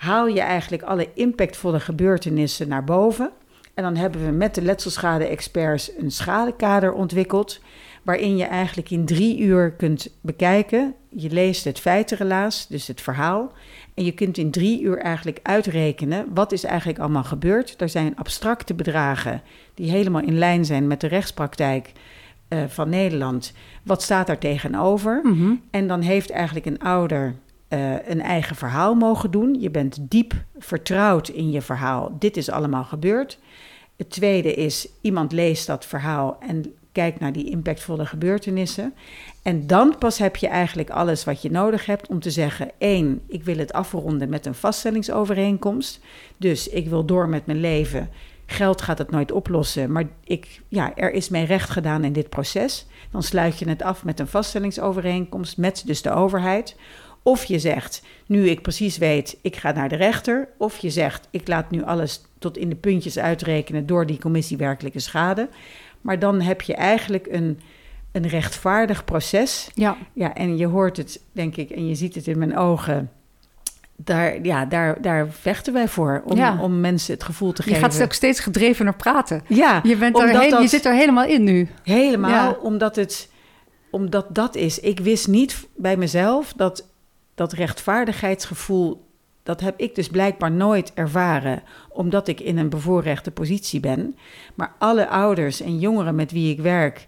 [0.00, 3.30] haal je eigenlijk alle impactvolle gebeurtenissen naar boven.
[3.74, 7.60] En dan hebben we met de letselschade-experts een schadekader ontwikkeld.
[8.02, 10.94] Waarin je eigenlijk in drie uur kunt bekijken.
[11.08, 13.52] Je leest het feitenrelaas, dus het verhaal.
[13.94, 17.80] En je kunt in drie uur eigenlijk uitrekenen wat is eigenlijk allemaal gebeurd.
[17.80, 19.42] Er zijn abstracte bedragen
[19.74, 21.92] die helemaal in lijn zijn met de rechtspraktijk
[22.48, 23.52] uh, van Nederland.
[23.82, 25.20] Wat staat daar tegenover?
[25.22, 27.34] Mm En dan heeft eigenlijk een ouder
[27.70, 29.60] uh, een eigen verhaal mogen doen.
[29.60, 32.16] Je bent diep vertrouwd in je verhaal.
[32.18, 33.38] Dit is allemaal gebeurd.
[33.96, 38.94] Het tweede is, iemand leest dat verhaal en kijkt naar die impactvolle gebeurtenissen.
[39.42, 43.22] En dan pas heb je eigenlijk alles wat je nodig hebt om te zeggen: één,
[43.26, 46.00] ik wil het afronden met een vaststellingsovereenkomst.
[46.36, 48.08] Dus ik wil door met mijn leven.
[48.46, 52.28] Geld gaat het nooit oplossen, maar ik, ja, er is mij recht gedaan in dit
[52.28, 52.86] proces.
[53.10, 56.76] Dan sluit je het af met een vaststellingsovereenkomst met dus de overheid.
[57.22, 60.48] Of je zegt, nu ik precies weet, ik ga naar de rechter.
[60.56, 64.56] Of je zegt, ik laat nu alles tot in de puntjes uitrekenen door die commissie
[64.56, 65.48] werkelijke schade.
[66.00, 67.60] Maar dan heb je eigenlijk een,
[68.12, 69.70] een rechtvaardig proces.
[69.74, 69.96] Ja.
[70.12, 70.34] ja.
[70.34, 73.10] En je hoort het, denk ik, en je ziet het in mijn ogen.
[73.96, 76.22] Daar, ja, daar, daar vechten wij voor.
[76.24, 76.58] Om, ja.
[76.60, 77.88] om mensen het gevoel te je geven.
[77.88, 79.42] Je gaat ook steeds gedrevener praten.
[79.46, 81.68] Ja, je, bent er heel, je zit er helemaal in nu.
[81.82, 82.56] Helemaal, Ja.
[82.62, 83.28] omdat het
[83.90, 84.80] omdat dat is.
[84.80, 86.88] Ik wist niet bij mezelf dat
[87.40, 89.06] dat rechtvaardigheidsgevoel,
[89.42, 94.16] dat heb ik dus blijkbaar nooit ervaren, omdat ik in een bevoorrechte positie ben.
[94.54, 97.06] Maar alle ouders en jongeren met wie ik werk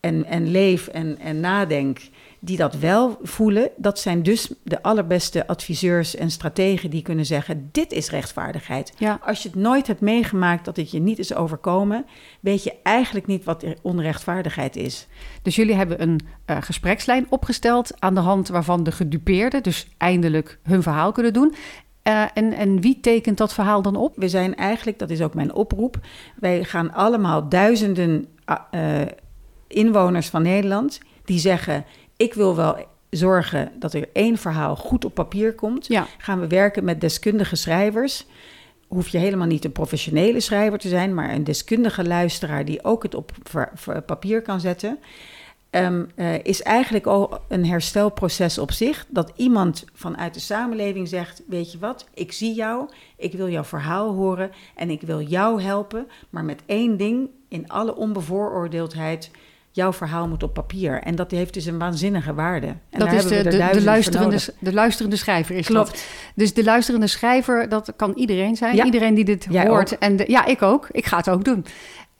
[0.00, 2.00] en, en leef en, en nadenk,
[2.40, 7.68] die dat wel voelen, dat zijn dus de allerbeste adviseurs en strategen die kunnen zeggen:
[7.72, 8.92] dit is rechtvaardigheid.
[8.98, 9.18] Ja.
[9.24, 12.04] Als je het nooit hebt meegemaakt dat het je niet is overkomen,
[12.40, 15.06] weet je eigenlijk niet wat onrechtvaardigheid is.
[15.42, 20.58] Dus jullie hebben een uh, gesprekslijn opgesteld aan de hand waarvan de gedupeerden dus eindelijk
[20.62, 21.54] hun verhaal kunnen doen.
[22.04, 24.16] Uh, en, en wie tekent dat verhaal dan op?
[24.16, 25.98] We zijn eigenlijk, dat is ook mijn oproep,
[26.36, 28.26] wij gaan allemaal duizenden
[28.70, 29.00] uh,
[29.68, 31.84] inwoners van Nederland die zeggen:
[32.20, 32.76] ik wil wel
[33.10, 35.86] zorgen dat er één verhaal goed op papier komt.
[35.86, 36.06] Ja.
[36.18, 38.26] Gaan we werken met deskundige schrijvers.
[38.88, 43.02] Hoef je helemaal niet een professionele schrijver te zijn, maar een deskundige luisteraar die ook
[43.02, 43.32] het op
[44.06, 44.98] papier kan zetten.
[45.70, 49.06] Um, uh, is eigenlijk al een herstelproces op zich.
[49.08, 53.64] Dat iemand vanuit de samenleving zegt: Weet je wat, ik zie jou, ik wil jouw
[53.64, 56.06] verhaal horen en ik wil jou helpen.
[56.30, 59.30] Maar met één ding, in alle onbevooroordeeldheid,
[59.80, 61.02] jouw verhaal moet op papier.
[61.02, 62.66] En dat heeft dus een waanzinnige waarde.
[62.66, 65.56] En dat is de, de, de, luisterende, de luisterende schrijver.
[65.56, 65.90] Is Klopt.
[65.90, 66.04] Dat.
[66.34, 68.76] Dus de luisterende schrijver, dat kan iedereen zijn.
[68.76, 68.84] Ja.
[68.84, 69.92] Iedereen die dit Jij hoort.
[69.92, 70.00] ook.
[70.00, 70.88] En de, ja, ik ook.
[70.90, 71.64] Ik ga het ook doen.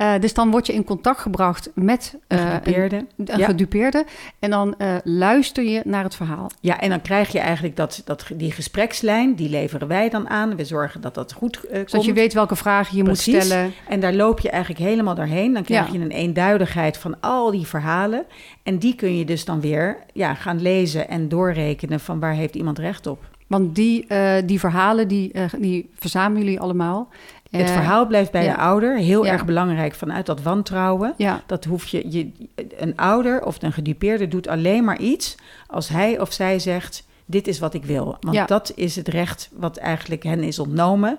[0.01, 2.97] Uh, dus dan word je in contact gebracht met Een uh, gedupeerde.
[2.97, 3.45] een, een Ja.
[3.47, 4.05] gedupeerde.
[4.39, 6.51] En dan uh, luister je naar het verhaal.
[6.61, 10.57] Ja, en dan krijg je eigenlijk dat, dat, die gesprekslijn, die leveren wij dan aan.
[10.57, 11.91] We zorgen dat dat goed komt.
[11.91, 13.35] Zodat je weet welke vragen je Precies.
[13.35, 13.73] moet stellen.
[13.89, 15.53] En daar loop je eigenlijk helemaal doorheen.
[15.53, 15.93] Dan krijg Ja.
[15.93, 18.25] je een eenduidigheid van al die verhalen.
[18.63, 22.55] En die kun je dus dan weer ja, gaan lezen en doorrekenen van waar heeft
[22.55, 23.19] iemand recht op.
[23.47, 24.07] Want die,
[24.45, 27.09] die verhalen, die, die verzamelen jullie allemaal.
[27.51, 28.55] Het verhaal blijft bij ja.
[28.55, 28.97] de ouder.
[28.97, 29.33] Heel Ja.
[29.33, 31.15] erg belangrijk vanuit dat wantrouwen.
[31.17, 32.31] Ja, Dat hoef je, je,
[32.79, 35.37] een ouder of een gedupeerde doet alleen maar iets
[35.67, 38.17] als hij of zij zegt: Dit is wat ik wil.
[38.21, 41.19] Want dat is het recht wat eigenlijk hen is ontnomen.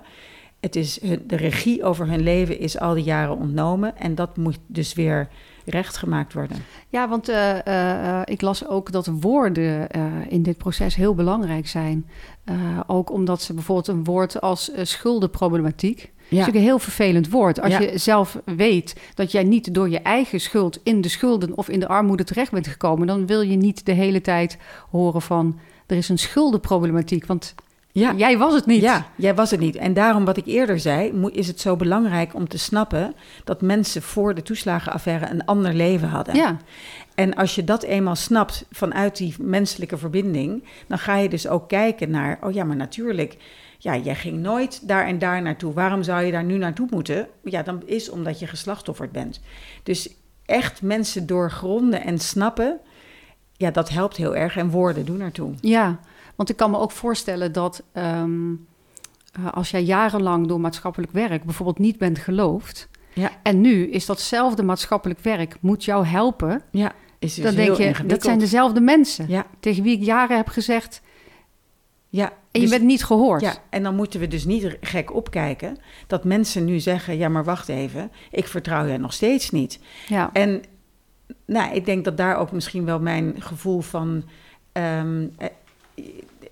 [0.60, 3.98] Het is hun, de regie over hun leven is al die jaren ontnomen.
[3.98, 5.28] En dat moet dus weer
[5.64, 6.56] recht gemaakt worden.
[6.88, 11.68] ja want uh, uh, ik las ook dat woorden uh, in dit proces heel belangrijk
[11.68, 12.06] zijn.
[12.86, 16.12] Ook omdat ze bijvoorbeeld een woord als schuldenproblematiek.
[16.32, 17.60] Dat is natuurlijk een heel vervelend woord.
[17.60, 21.68] Als je zelf weet dat jij niet door je eigen schuld in de schulden of
[21.68, 24.58] in de armoede terecht bent gekomen, dan wil je niet de hele tijd
[24.90, 27.26] horen van er is een schuldenproblematiek.
[27.26, 27.54] Want
[27.94, 28.14] Ja.
[28.16, 28.82] Jij was het niet.
[28.82, 29.76] Ja, jij was het niet.
[29.76, 33.14] En daarom, wat ik eerder zei, is het zo belangrijk om te snappen
[33.44, 36.34] dat mensen voor de toeslagenaffaire een ander leven hadden.
[36.34, 36.56] Ja.
[37.14, 41.68] En als je dat eenmaal snapt vanuit die menselijke verbinding, dan ga je dus ook
[41.68, 43.36] kijken naar, oh ja, maar natuurlijk,
[43.82, 45.72] ja, jij ging nooit daar en daar naartoe.
[45.72, 47.28] Waarom zou je daar nu naartoe moeten?
[47.44, 49.40] Ja, dan is omdat je geslachtofferd bent.
[49.82, 50.14] Dus
[50.44, 52.78] echt mensen doorgronden en snappen,
[53.56, 54.56] ja, dat helpt heel erg.
[54.56, 55.54] En woorden doen ertoe.
[55.60, 55.98] Ja,
[56.34, 58.52] want ik kan me ook voorstellen dat ehm,
[59.32, 62.88] eh, als jij jarenlang door maatschappelijk werk bijvoorbeeld niet bent geloofd.
[63.14, 63.30] Ja.
[63.42, 66.62] En nu is datzelfde maatschappelijk werk moet jou helpen.
[66.70, 70.04] Ja, is dus dan denk heel je, dat zijn dezelfde mensen Ja, tegen wie ik
[70.04, 71.02] jaren heb gezegd.
[72.12, 72.26] Ja.
[72.28, 73.40] En je dus- bent niet gehoord.
[73.40, 77.44] Ja, en dan moeten we dus niet gek opkijken dat mensen nu zeggen: ja, maar
[77.44, 79.80] wacht even, ik vertrouw jij nog steeds niet.
[80.08, 80.30] Ja.
[80.32, 80.62] En
[81.44, 84.24] nou, ik denk dat daar ook misschien wel mijn gevoel van,
[84.72, 85.48] ehm, eh,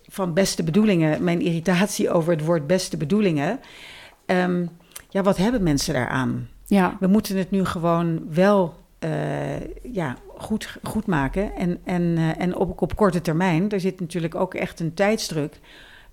[0.07, 3.61] van beste bedoelingen, mijn irritatie over het woord beste bedoelingen.
[4.27, 4.67] ehm,
[5.09, 6.49] ja, wat hebben mensen daaraan?
[6.67, 6.97] ja.
[7.01, 9.61] We moeten het nu gewoon wel eh,
[9.93, 11.55] ja, goed, goed maken.
[11.55, 15.61] En, en, eh, en op, op korte termijn, er zit natuurlijk ook echt een tijdsdruk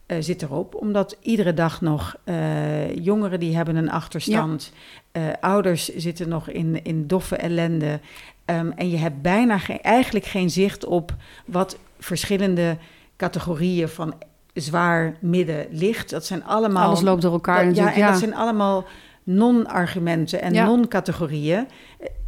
[0.08, 0.76] eh, zit erop.
[0.76, 4.72] Omdat iedere dag nog eh, jongeren die hebben een achterstand.
[5.12, 8.00] eh, ouders zitten nog in, in doffe ellende.
[8.46, 12.78] Ehm, en je hebt bijna geen, eigenlijk geen zicht op wat verschillende
[13.18, 14.14] categorieën van
[14.54, 16.10] zwaar, midden, licht.
[16.10, 16.88] Dat zijn allemaal...
[16.88, 18.86] Alles loopt door elkaar dat, ja, en Ja, dat zijn allemaal
[19.28, 20.66] non-argumenten en Ja.
[20.66, 21.68] non-categorieën.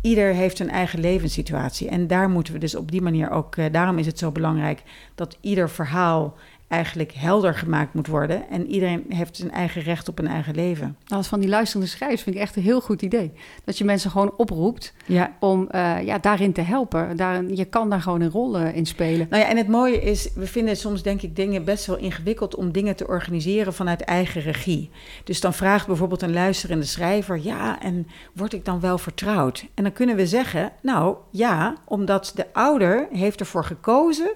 [0.02, 1.90] Ieder heeft een eigen levenssituatie.
[1.90, 3.56] En daar moeten we dus op die manier ook...
[3.56, 4.84] eh, daarom is het zo belangrijk
[5.16, 6.36] dat ieder verhaal
[6.70, 8.50] eigenlijk helder gemaakt moet worden.
[8.50, 10.98] En iedereen heeft zijn eigen recht op een eigen leven.
[11.08, 13.32] Als van die luisterende schrijvers vind ik echt een heel goed idee.
[13.64, 15.36] Dat je mensen gewoon oproept Ja.
[15.40, 17.18] om eh, ja, daarin te helpen.
[17.18, 19.28] Daarin, je kan daar gewoon een rol eh, in spelen.
[19.30, 22.56] Nou ja, en het mooie is, we vinden soms denk ik dingen best wel ingewikkeld
[22.56, 24.90] om dingen te organiseren vanuit eigen regie.
[25.24, 29.66] Dus dan vraagt bijvoorbeeld een luisterende schrijver, ja, en word ik dan wel vertrouwd?
[29.74, 34.32] En dan kunnen we zeggen, nou ja, omdat de ouder heeft ervoor gekozen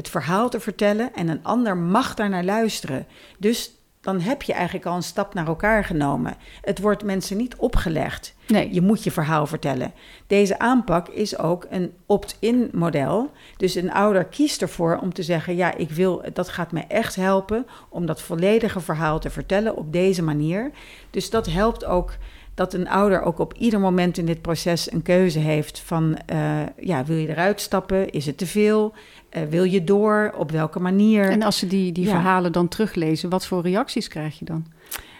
[0.00, 3.06] het verhaal te vertellen en een ander mag daar naar luisteren.
[3.38, 6.36] Dus dan heb je eigenlijk al een stap naar elkaar genomen.
[6.60, 8.34] Het wordt mensen niet opgelegd.
[8.46, 9.92] Nee, Je moet je verhaal vertellen.
[10.26, 13.30] Deze aanpak is ook een opt-in model.
[13.56, 17.16] Dus een ouder kiest ervoor om te zeggen: ja, ik wil, dat gaat me echt
[17.16, 20.70] helpen om dat volledige verhaal te vertellen op deze manier.
[21.10, 22.12] Dus dat helpt ook
[22.54, 26.60] dat een ouder ook op ieder moment in dit proces een keuze heeft van: eh,
[26.76, 28.10] ja, wil je eruit stappen?
[28.10, 28.92] Is het te veel?
[29.30, 30.34] Eh, wil je door?
[30.36, 31.30] Op welke manier?
[31.30, 32.10] en als ze die, die Ja.
[32.10, 34.66] verhalen dan teruglezen, wat voor reacties krijg je dan?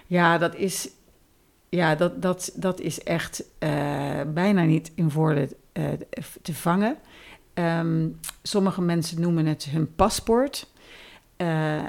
[0.07, 0.89] Ja, dat is,
[1.69, 3.71] ja, dat, dat, dat is echt eh,
[4.35, 5.85] bijna niet in woorden eh,
[6.43, 6.97] te vangen.
[7.55, 8.09] Ehm,
[8.43, 10.69] sommige mensen noemen het hun paspoort.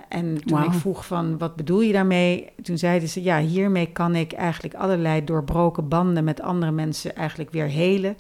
[0.07, 2.49] En toen ik vroeg van, wat bedoel je daarmee?
[2.63, 7.51] Toen zeiden ze, ja, hiermee kan ik eigenlijk allerlei doorbroken banden met andere mensen eigenlijk
[7.51, 8.15] weer helen.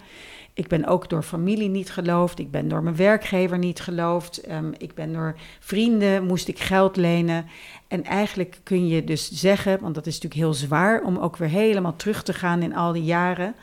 [0.53, 2.39] Ik ben ook door familie niet geloofd.
[2.39, 4.37] Ik ben door mijn werkgever niet geloofd.
[4.41, 7.45] Ehm, ik ben door vrienden, moest ik geld lenen.
[7.87, 11.49] En eigenlijk kun je dus zeggen, want dat is natuurlijk heel zwaar om ook weer
[11.49, 13.55] helemaal terug te gaan in al die jaren.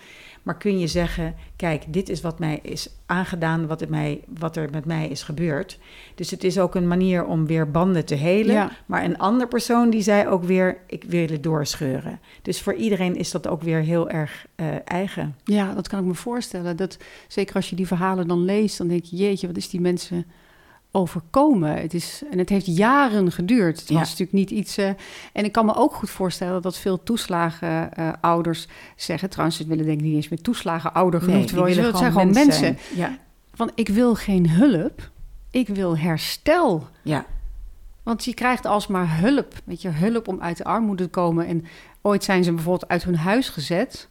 [0.48, 4.56] Maar kun je zeggen, kijk, dit is wat mij is aangedaan, wat, het mij, wat
[4.56, 5.78] er met mij is gebeurd.
[6.14, 8.54] Dus het is ook een manier om weer banden te helen.
[8.54, 8.70] Ja.
[8.86, 12.20] Maar een andere persoon die zei ook weer, ik wil het doorscheuren.
[12.42, 15.36] Dus voor iedereen is dat ook weer heel erg eh, eigen.
[15.44, 16.76] Ja, dat kan ik me voorstellen.
[16.76, 19.80] Dat, zeker als je die verhalen dan leest, dan denk je, jeetje, wat is die
[19.80, 20.26] mensen
[20.90, 21.76] overkomen?
[21.80, 23.80] Het is, en het heeft jaren geduurd.
[23.80, 23.94] Het Ja.
[23.98, 24.76] was natuurlijk niet iets...
[24.76, 24.88] eh,
[25.32, 29.30] en ik kan me ook goed voorstellen dat veel toeslagenouders zeggen...
[29.30, 31.74] Trouwens, ze willen denk ik niet eens meer toeslagenouder genoemd die worden.
[31.74, 32.52] willen Het zijn gewoon mensen.
[32.52, 32.78] zijn.
[32.94, 33.18] Ja,
[33.54, 35.10] Van, ik wil geen hulp,
[35.50, 36.88] ik wil herstel.
[37.02, 37.24] ja.
[38.02, 39.54] Want je krijgt alsmaar hulp.
[39.64, 41.46] Weet je, hulp om uit de armoede te komen.
[41.46, 41.64] En
[42.02, 44.08] ooit zijn ze bijvoorbeeld uit hun huis gezet.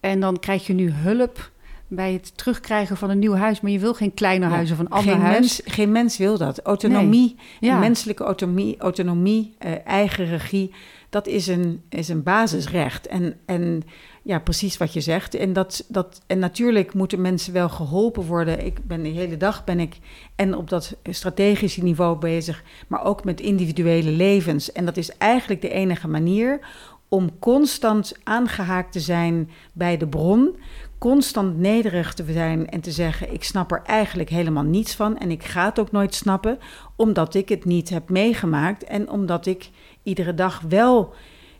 [0.00, 1.50] En dan krijg je nu hulp
[1.88, 3.60] bij het terugkrijgen van een nieuw huis.
[3.60, 4.40] Maar je wil geen Ja.
[4.40, 5.38] huis of een ander geen huis.
[5.38, 6.60] Mens, geen mens wil dat.
[6.62, 7.78] Autonomie, Ja.
[7.78, 10.74] menselijke autonomie, autonomie eh, eigen regie,
[11.10, 13.06] dat is een, is een basisrecht.
[13.06, 13.82] En, en
[14.22, 15.34] ja, precies wat je zegt.
[15.34, 18.64] En, dat, dat, en natuurlijk moeten mensen wel geholpen worden.
[18.66, 19.98] Ik ben de hele dag ben ik
[20.34, 24.72] en op dat strategische niveau bezig, maar ook met individuele levens.
[24.72, 26.60] En dat is eigenlijk de enige manier
[27.08, 30.56] om constant aangehaakt te zijn bij de bron,
[30.98, 35.30] constant nederig te zijn en te zeggen: Ik snap er eigenlijk helemaal niets van en
[35.30, 36.58] ik ga het ook nooit snappen,
[36.96, 39.70] omdat ik het niet heb meegemaakt en omdat ik
[40.02, 41.14] iedere dag wel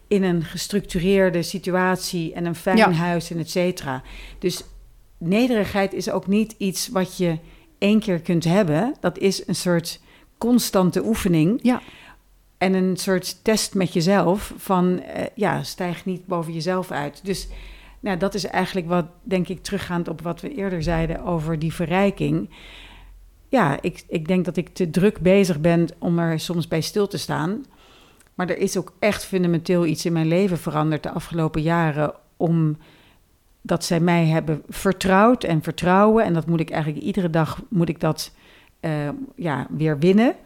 [0.08, 2.92] in een gestructureerde situatie en een fijn Ja.
[2.92, 4.02] huis en et cetera.
[4.38, 4.64] Dus
[5.18, 7.38] nederigheid is ook niet iets wat je
[7.78, 8.94] één keer kunt hebben.
[9.00, 10.00] Dat is een soort
[10.38, 11.58] constante oefening.
[11.62, 11.82] Ja.
[12.58, 17.20] en een soort test met jezelf van, uh, ja, stijg niet boven jezelf uit.
[17.24, 17.48] Dus
[18.06, 21.72] nou, dat is eigenlijk wat, denk ik, teruggaand op wat we eerder zeiden over die
[21.72, 22.50] verrijking.
[23.48, 27.06] Ja, ik, ik denk dat ik te druk bezig ben om er soms bij stil
[27.06, 27.64] te staan.
[28.34, 32.14] Maar er is ook echt fundamenteel iets in mijn leven veranderd de afgelopen jaren.
[32.36, 32.76] Om
[33.60, 36.24] dat zij mij hebben vertrouwd en vertrouwen.
[36.24, 38.32] En dat moet ik eigenlijk iedere dag moet ik dat
[38.80, 40.36] uh, ja, weer winnen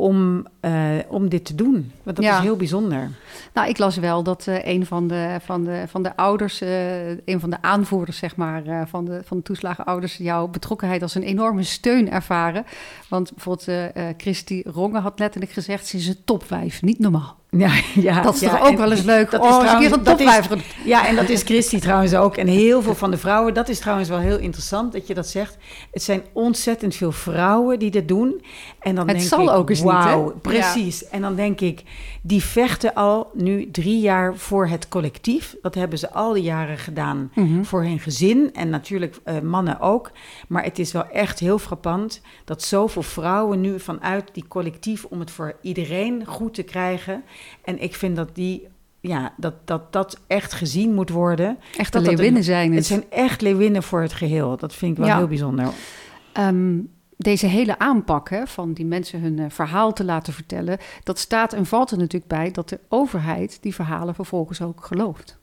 [0.00, 1.92] om, uh, om dit te doen.
[2.02, 3.10] Want dat is heel bijzonder.
[3.54, 7.08] Nou, ik las wel dat uh, een van de, van de, van de ouders, uh,
[7.08, 11.22] een van de aanvoerders zeg maar, van, de, van de toeslagenouders, jouw betrokkenheid als een
[11.22, 12.64] enorme steun ervaren.
[13.08, 17.36] Want bijvoorbeeld Christy Ronge had letterlijk gezegd, ze is een topwijf, niet normaal.
[17.50, 17.70] Ja,
[18.08, 19.30] ja, dat is ja, toch ook wel eens leuk.
[19.30, 20.48] Dat oh, is trouwens, een dat is,
[20.84, 22.36] Ja, en dat is Christy trouwens ook.
[22.36, 23.54] En heel veel van de vrouwen.
[23.54, 25.56] Dat is trouwens wel heel interessant dat je dat zegt.
[25.90, 28.42] Het zijn ontzettend veel vrouwen die dit doen.
[28.78, 30.40] En dan het denk zal ik, ook eens wow, niet, hè?
[30.40, 31.08] precies.
[31.08, 31.82] En dan denk ik,
[32.22, 35.56] die vechten al nu drie jaar voor het collectief.
[35.62, 37.64] Dat hebben ze al die jaren gedaan mm -hmm.
[37.64, 38.50] voor hun gezin.
[38.54, 40.10] En natuurlijk uh, mannen ook.
[40.48, 45.04] Maar het is wel echt heel frappant dat zoveel vrouwen nu vanuit die collectief...
[45.04, 47.24] om het voor iedereen goed te krijgen...
[47.64, 48.68] En ik vind dat die
[49.00, 51.58] ja, dat, dat dat echt gezien moet worden.
[51.76, 52.74] Echt dat leeuwinnen zijn het.
[52.74, 54.56] Het zijn echt leeuwinnen voor het geheel.
[54.56, 55.16] Dat vind ik wel ja.
[55.16, 55.68] heel bijzonder.
[56.38, 60.78] Um, deze hele aanpak hè, van die mensen hun uh, verhaal te laten vertellen...
[61.02, 65.37] dat staat en valt er natuurlijk bij dat de overheid die verhalen vervolgens ook gelooft.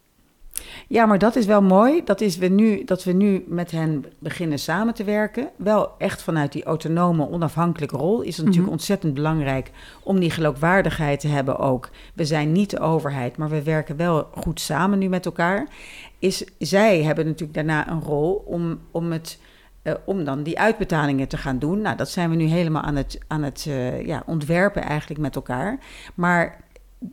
[0.88, 2.02] Ja, maar dat is wel mooi.
[2.04, 5.50] Dat, is we nu, dat we nu met hen beginnen samen te werken.
[5.56, 8.22] Wel echt vanuit die autonome, onafhankelijke rol.
[8.22, 8.72] Is het natuurlijk mm -hmm.
[8.72, 9.72] ontzettend belangrijk
[10.04, 11.90] om die geloofwaardigheid te hebben ook.
[12.14, 15.68] We zijn niet de overheid, maar we werken wel goed samen nu met elkaar.
[16.20, 19.40] Is, zij hebben natuurlijk daarna een rol om, om het.
[19.84, 21.82] Uh, om dan die uitbetalingen te gaan doen.
[21.82, 25.36] Nou, dat zijn we nu helemaal aan het, aan het uh, ja, ontwerpen eigenlijk met
[25.36, 25.80] elkaar.
[26.16, 26.64] Maar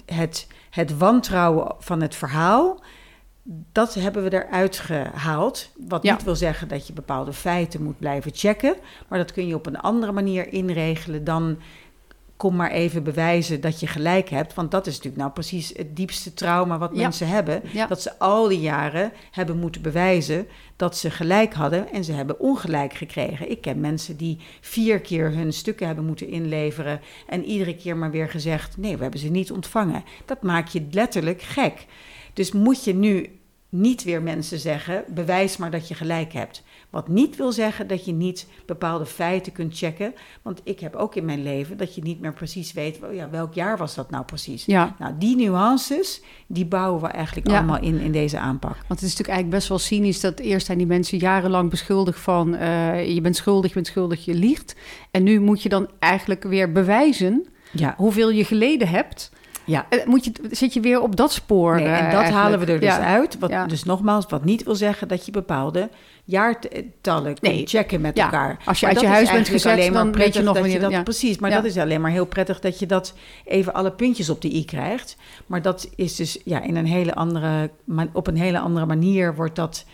[0.07, 2.81] het, het wantrouwen van het verhaal,
[3.73, 5.71] dat hebben we eruit gehaald.
[5.89, 6.13] Wat ja.
[6.13, 8.77] niet wil zeggen dat je bepaalde feiten moet blijven checken.
[9.09, 11.59] Maar dat kun je op een andere manier inregelen dan
[12.43, 14.55] kom maar even bewijzen dat je gelijk hebt.
[14.55, 17.01] Want dat is natuurlijk nou precies het diepste trauma wat ja.
[17.03, 17.63] mensen hebben.
[17.73, 17.87] Ja.
[17.87, 22.41] Dat ze al die jaren hebben moeten bewijzen dat ze gelijk hadden en ze hebben
[22.41, 23.51] ongelijk gekregen.
[23.51, 28.11] Ik ken mensen die vier keer hun stukken hebben moeten inleveren en iedere keer maar
[28.11, 30.05] weer gezegd: nee, we hebben ze niet ontvangen.
[30.25, 31.87] Dat maakt je letterlijk gek.
[32.33, 36.63] Dus moet je nu niet weer mensen zeggen: bewijs maar dat je gelijk hebt.
[36.91, 40.15] Wat niet wil zeggen dat je niet bepaalde feiten kunt checken.
[40.43, 43.31] Want ik heb ook in mijn leven dat je niet meer precies weet, oh ja,
[43.31, 44.65] welk jaar was dat nou precies.
[44.65, 44.95] Ja.
[44.99, 47.57] Nou, die nuances, die bouwen we eigenlijk ja.
[47.57, 48.75] allemaal in, in deze aanpak.
[48.75, 52.21] Want het is natuurlijk eigenlijk best wel cynisch dat eerst zijn die mensen jarenlang beschuldigd
[52.21, 54.77] van uh, je bent schuldig, je bent schuldig, je liegt.
[55.11, 57.95] En nu moet je dan eigenlijk weer bewijzen ja.
[57.97, 59.31] hoeveel je geleden hebt.
[59.65, 59.87] Ja.
[60.05, 61.75] Moet je, zit je weer op dat spoor?
[61.75, 62.33] Nee, en dat eigenlijk.
[62.33, 63.05] halen we er dus ja.
[63.05, 63.39] uit.
[63.39, 63.67] Wat, ja.
[63.67, 65.89] Dus nogmaals, wat niet wil zeggen dat je bepaalde
[66.25, 67.67] jaartallen kunt nee.
[67.67, 68.59] checken met elkaar.
[68.65, 70.73] Als je maar uit je huis bent gezet, alleen maar dan weet je nog dat
[70.73, 71.05] je dat.
[71.05, 74.41] Precies, maar dat is alleen maar heel prettig dat je dat even alle puntjes op
[74.41, 75.17] de i krijgt.
[75.47, 77.71] Maar dat is dus ja, in een hele andere,
[78.13, 79.85] op een hele andere manier wordt dat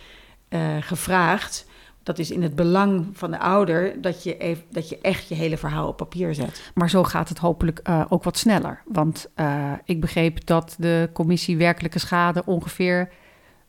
[0.49, 1.65] uh, gevraagd
[2.09, 5.35] dat is in het belang van de ouder dat je, even, dat je echt je
[5.35, 6.71] hele verhaal op papier zet.
[6.73, 8.81] Maar zo gaat het hopelijk uh, ook wat sneller.
[8.85, 13.09] Want uh, ik begreep dat de commissie werkelijke schade ongeveer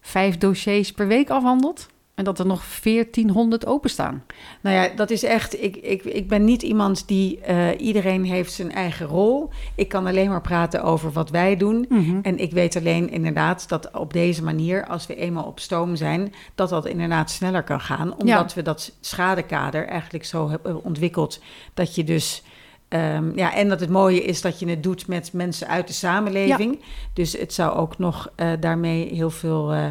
[0.01, 1.89] vijf dossiers per week afhandelt.
[2.21, 4.25] En dat er nog 1400 openstaan.
[4.61, 5.63] Nou ja, dat is echt.
[5.63, 7.41] Ik, ik, ik ben niet iemand die.
[7.49, 9.51] Uh, iedereen heeft zijn eigen rol.
[9.75, 11.87] Ik kan alleen maar praten over wat wij doen.
[11.89, 12.19] Mhm.
[12.23, 16.35] En ik weet alleen inderdaad dat op deze manier, als we eenmaal op stoom zijn,
[16.55, 18.13] dat dat inderdaad sneller kan gaan.
[18.17, 18.55] Omdat ja.
[18.55, 21.41] we dat schadekader eigenlijk zo hebben ontwikkeld.
[21.75, 22.43] Dat je dus.
[22.89, 25.93] Um, ja, en dat het mooie is dat je het doet met mensen uit de
[25.93, 26.79] samenleving.
[26.81, 26.87] Ja.
[27.13, 29.87] Dus het zou ook nog uh, daarmee heel veel uh,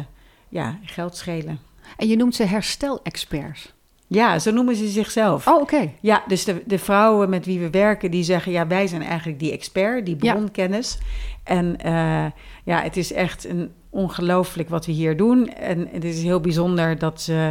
[0.48, 1.68] ja, geld schelen.
[1.96, 3.72] En je noemt ze herstelexperts.
[4.06, 5.46] Ja, zo noemen ze zichzelf.
[5.46, 5.62] Oh, oké.
[5.62, 5.94] Okay.
[6.00, 8.52] Ja, dus de, de vrouwen met wie we werken, die zeggen...
[8.52, 10.98] ja, wij zijn eigenlijk die expert, die bronkennis.
[11.00, 11.06] Ja.
[11.44, 12.26] En uh,
[12.64, 15.48] ja, het is echt een ongelooflijk wat we hier doen.
[15.48, 17.48] En het is heel bijzonder dat, uh,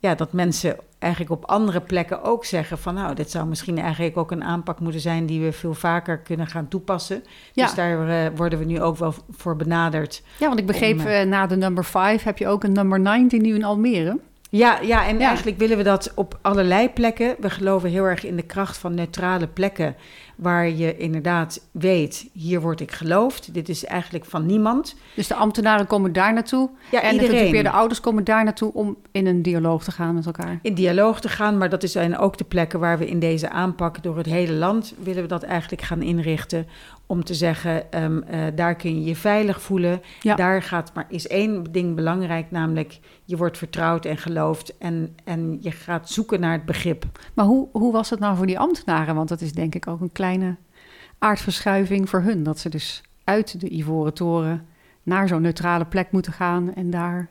[0.00, 2.94] ja, dat mensen eigenlijk op andere plekken ook zeggen van...
[2.94, 5.26] nou, dit zou misschien eigenlijk ook een aanpak moeten zijn...
[5.26, 7.24] die we veel vaker kunnen gaan toepassen.
[7.52, 7.64] Ja.
[7.64, 10.22] Dus daar uh, worden we nu ook wel voor benaderd.
[10.38, 13.00] Ja, want ik begreep om, uh, na de number 5 heb je ook een number
[13.00, 14.18] 19 nu in Almere.
[14.50, 15.26] Ja, ja en ja.
[15.26, 17.36] eigenlijk willen we dat op allerlei plekken.
[17.38, 19.96] We geloven heel erg in de kracht van neutrale plekken...
[20.36, 23.54] waar je inderdaad weet, hier word ik geloofd.
[23.54, 24.96] Dit is eigenlijk van niemand.
[25.14, 26.70] Dus de ambtenaren komen daar naartoe...
[26.90, 27.32] Ja, en iedereen.
[27.32, 28.72] de gedupeerde ouders komen daar naartoe...
[28.72, 30.58] om in een dialoog te gaan met elkaar.
[30.62, 32.80] In dialoog te gaan, maar dat zijn ook de plekken...
[32.80, 34.94] waar we in deze aanpak door het hele land...
[35.02, 36.66] willen we dat eigenlijk gaan inrichten
[37.10, 40.00] om te zeggen, ehm, eh, daar kun je je veilig voelen.
[40.20, 40.34] Ja.
[40.34, 45.58] Daar gaat, maar is één ding belangrijk, namelijk je wordt vertrouwd en geloofd en, en
[45.60, 47.04] je gaat zoeken naar het begrip.
[47.34, 49.14] Maar hoe, hoe was het nou voor die ambtenaren?
[49.14, 50.56] Want dat is denk ik ook een kleine
[51.18, 52.42] aardverschuiving voor hun.
[52.42, 54.66] Dat ze dus uit de Ivoren Toren
[55.02, 57.30] naar zo'n neutrale plek moeten gaan en daar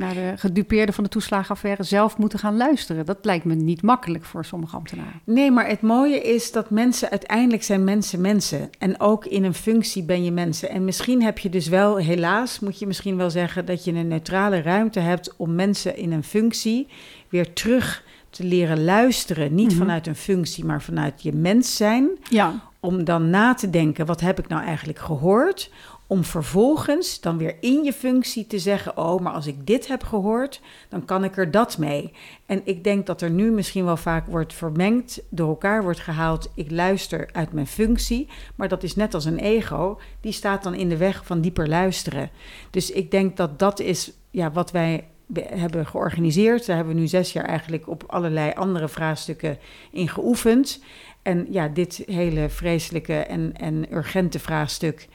[0.00, 3.06] naar de gedupeerden van de toeslagenaffaire zelf moeten gaan luisteren.
[3.06, 5.20] Dat lijkt me niet makkelijk voor sommige ambtenaren.
[5.24, 8.70] Nee, maar het mooie is dat mensen uiteindelijk zijn mensen mensen.
[8.78, 10.68] En ook in een functie ben je mensen.
[10.70, 14.08] En misschien heb je dus wel, helaas moet je misschien wel zeggen, dat je een
[14.08, 16.88] neutrale ruimte hebt om mensen in een functie
[17.28, 19.54] weer terug te leren luisteren.
[19.54, 19.78] Niet Mhm.
[19.78, 22.08] vanuit een functie, maar vanuit je mens zijn.
[22.28, 25.70] Ja, Om dan na te denken, wat heb ik nou eigenlijk gehoord?
[26.10, 30.02] Om vervolgens dan weer in je functie te zeggen: Oh, maar als ik dit heb
[30.02, 32.12] gehoord, dan kan ik er dat mee.
[32.46, 36.50] En ik denk dat er nu misschien wel vaak wordt vermengd, door elkaar wordt gehaald.
[36.54, 40.74] Ik luister uit mijn functie, maar dat is net als een ego, die staat dan
[40.74, 42.30] in de weg van dieper luisteren.
[42.70, 46.66] Dus ik denk dat dat is ja, wat wij be- hebben georganiseerd.
[46.66, 49.58] Daar hebben we nu zes jaar eigenlijk op allerlei andere vraagstukken
[49.90, 50.82] in geoefend.
[51.22, 55.08] En ja, dit hele vreselijke en, en urgente vraagstuk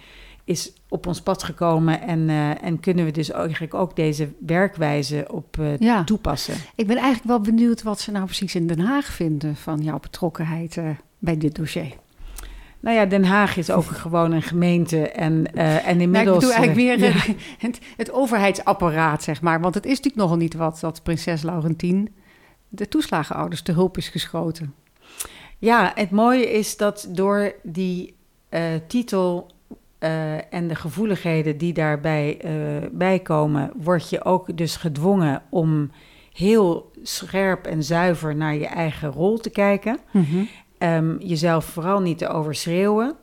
[0.46, 2.02] is op ons pad gekomen.
[2.02, 6.04] En, eh, en kunnen we dus eigenlijk ook deze werkwijze op eh, ja.
[6.04, 6.56] toepassen.
[6.76, 10.00] Ik ben eigenlijk wel benieuwd wat ze nou precies in Den Haag vinden van jouw
[10.00, 10.89] betrokkenheid eh,
[11.20, 11.93] bij dit dossier.
[12.80, 15.10] Nou ja, Den Haag is ook gewoon een gemeente.
[15.10, 16.38] En, eh, en Nou, ik inmiddels.
[16.38, 17.08] bedoel eigenlijk ja.
[17.08, 17.30] eh,
[17.66, 19.62] het, het overheidsapparaat, zeg maar.
[19.62, 22.16] Want het is natuurlijk nogal niet wat dat prinses Laurentien
[22.70, 24.74] de toeslagenouders te hulp is geschoten.
[25.58, 28.14] Ja, het mooie is dat door die
[28.88, 29.52] titel
[30.06, 32.51] eh, en de gevoeligheden die daarbij eh,
[32.91, 35.91] bij komen, word je ook dus gedwongen om
[36.34, 39.97] heel scherp en zuiver naar je eigen rol te kijken.
[40.78, 43.16] Ehm, jezelf vooral niet te overschreeuwen.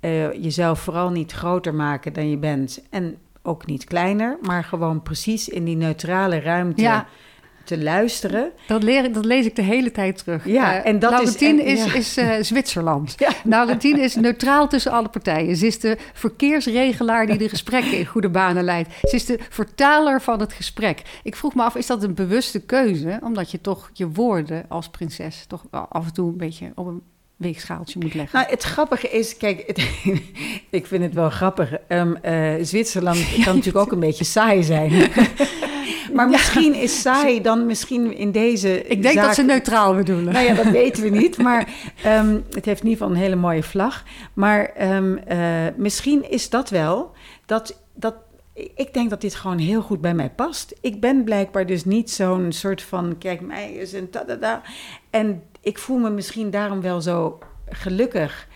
[0.00, 2.82] eh, jezelf vooral niet groter maken dan je bent.
[2.90, 7.06] En ook niet kleiner, maar gewoon precies in die neutrale ruimte Ja.
[7.66, 8.50] Te luisteren.
[8.66, 10.46] Dat, leer, ik- dat lees ik de hele tijd terug.
[10.46, 11.94] Ja, Eh, en dat is- Laurentien en- is, ja.
[11.94, 13.14] is, eh, Zwitserland.
[13.18, 13.28] Ja.
[13.44, 15.56] Laurentien is neutraal tussen alle partijen.
[15.56, 18.88] Ze is de verkeersregelaar die de gesprekken in goede banen leidt.
[19.02, 21.02] Ze is de vertaler van het gesprek.
[21.22, 23.18] Ik vroeg me af, is dat een bewuste keuze?
[23.22, 27.02] Omdat je toch je woorden als prinses toch af en toe een beetje op een
[27.36, 28.38] weegschaaltje moet leggen.
[28.38, 29.78] Nou, het grappige is, kijk, het-
[30.70, 31.72] ik vind het wel grappig.
[31.88, 34.92] Ehm, eh, Zwitserland kan natuurlijk ook een beetje saai zijn.
[36.16, 38.86] maar misschien is saai dan misschien in deze.
[38.86, 40.32] ik denk zaak- dat ze neutraal bedoelen.
[40.32, 41.38] Nou ja, dat weten we niet.
[41.38, 41.68] Maar
[42.02, 44.04] ehm, het heeft in ieder geval een hele mooie vlag.
[44.34, 45.38] Maar ehm, eh,
[45.76, 47.12] misschien is dat wel
[47.46, 47.82] dat.
[47.94, 48.14] dat
[48.74, 50.74] ik denk dat dit gewoon heel goed bij mij past.
[50.80, 54.62] Ik ben blijkbaar dus niet zo'n soort van, kijk, mij is een ta-da-da.
[55.10, 57.38] En ik voel me misschien daarom wel zo
[57.68, 58.48] gelukkig.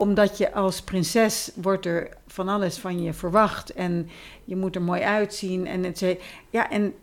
[0.00, 3.72] Omdat je als prinses wordt er van alles van je verwacht.
[3.72, 4.08] En
[4.44, 5.66] je moet er mooi uitzien.
[5.66, 6.16] En het,
[6.50, 6.94] ja, en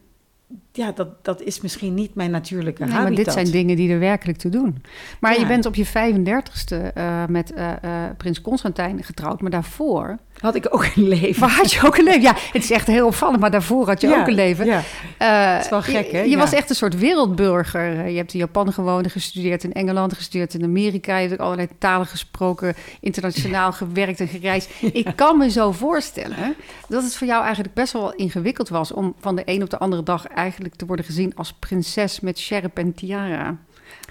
[0.71, 3.99] ja, dat, dat is misschien niet mijn natuurlijke Nee, maar dit zijn dingen die er
[3.99, 4.83] werkelijk toe doen.
[5.19, 5.39] Maar Ja.
[5.39, 9.41] je bent op je 35ste eh, met eh, eh, prins Constantijn getrouwd.
[9.41, 11.39] Maar daarvoor Had ik ook een leven.
[11.39, 12.21] Maar had je ook een leven?
[12.21, 14.65] Ja, het is echt heel opvallend, maar daarvoor had je Ja, ook een leven.
[14.65, 14.81] Ja.
[15.17, 16.21] Het is wel gek, hè?
[16.21, 18.07] Je, was echt een soort wereldburger.
[18.09, 21.15] Je hebt in Japan gewoond, gestudeerd in Engeland, gestudeerd in Amerika.
[21.15, 24.69] Je hebt ook allerlei talen gesproken, internationaal gewerkt en gereisd.
[24.81, 26.55] Ik kan me zo voorstellen
[26.87, 28.91] dat het voor jou eigenlijk best wel ingewikkeld was...
[28.91, 32.39] om van de een op de andere dag eigenlijk te worden gezien als prinses met
[32.39, 33.57] sjerp en tiara.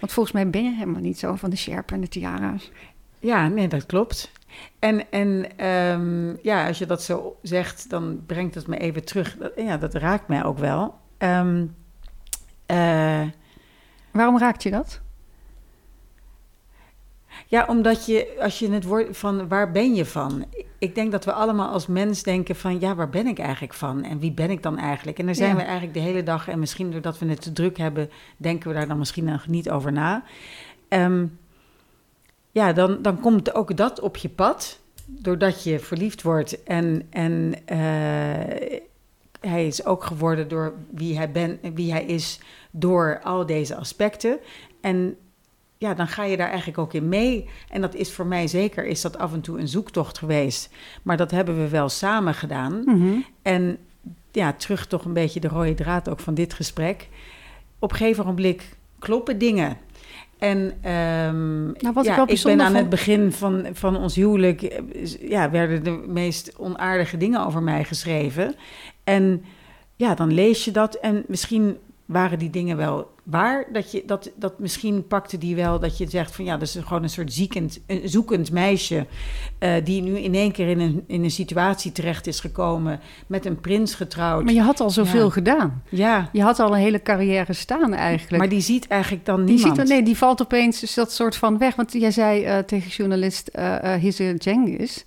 [0.00, 2.70] Want volgens mij ben je helemaal niet zo van de sjerp en de tiara's.
[3.18, 4.30] Ja, nee, dat klopt.
[4.78, 9.36] En, en ehm, ja, als je dat zo zegt, dan brengt het me even terug.
[9.36, 10.94] Dat- Ja, dat raakt mij ook wel.
[11.18, 11.66] Ehm,
[12.66, 13.22] eh,
[14.10, 15.00] Waarom raakt je dat?
[17.54, 20.44] Ja, omdat je, als je het woord van waar ben je van?
[20.78, 24.04] Ik denk dat we allemaal als mens denken van, ja, waar ben ik eigenlijk van?
[24.04, 25.18] En wie ben ik dan eigenlijk?
[25.18, 25.56] En daar zijn Ja.
[25.56, 28.74] we eigenlijk de hele dag, en misschien doordat we het te druk hebben, denken we
[28.74, 30.24] daar dan misschien nog niet over na.
[30.88, 31.26] Ehm,
[32.50, 36.62] ja, dan, dan komt ook dat op je pad, doordat je verliefd wordt.
[36.62, 38.78] En, en eh,
[39.40, 42.40] hij is ook geworden door wie hij, ben, wie hij is,
[42.70, 44.38] door al deze aspecten.
[44.80, 45.16] En
[45.84, 47.48] ja, dan ga je daar eigenlijk ook in mee.
[47.68, 50.70] En dat is voor mij zeker, is dat af en toe een zoektocht geweest.
[51.02, 52.82] Maar dat hebben we wel samen gedaan.
[52.84, 53.14] Mhm.
[53.42, 53.78] En
[54.32, 57.08] ja, terug toch een beetje de rode draad ook van dit gesprek.
[57.78, 58.62] Op een gegeven moment
[58.98, 59.76] kloppen dingen.
[60.38, 64.14] En ehm, Nou, wat ik ja, wel ik ben aan het begin van, van ons
[64.14, 64.62] huwelijk...
[64.62, 64.80] eh,
[65.30, 68.54] Ja, werden de meest onaardige dingen over mij geschreven.
[69.04, 69.44] En
[69.96, 71.76] ja, dan lees je dat en misschien
[72.06, 73.64] waren die dingen wel waar?
[73.72, 76.76] Dat, je, dat, dat misschien pakte die wel dat je zegt van ja, dat is
[76.84, 79.06] gewoon een soort ziekend, een zoekend meisje.
[79.58, 83.00] eh, die nu in één keer in een, in een situatie terecht is gekomen.
[83.26, 84.44] met een prins getrouwd.
[84.44, 85.30] Maar je had al zoveel Ja.
[85.30, 85.82] gedaan.
[85.88, 88.36] ja, Je had al een hele carrière staan eigenlijk.
[88.38, 89.76] maar die ziet eigenlijk dan die, niemand.
[89.78, 91.74] ziet, nee, die valt opeens dus dat soort van weg.
[91.74, 93.50] Want jij zei eh, tegen journalist
[94.00, 95.02] Hisse Cengiz...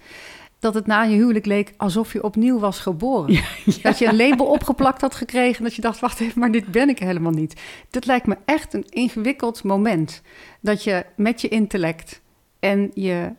[0.60, 3.40] dat het na je huwelijk leek alsof je opnieuw was geboren.
[3.82, 5.58] Dat je een label opgeplakt had gekregen...
[5.58, 7.62] en dat je dacht, wacht even, maar dit ben ik helemaal niet.
[7.90, 10.22] Dit lijkt me echt een ingewikkeld moment.
[10.60, 12.22] Dat je met je intellect
[12.60, 13.32] en je,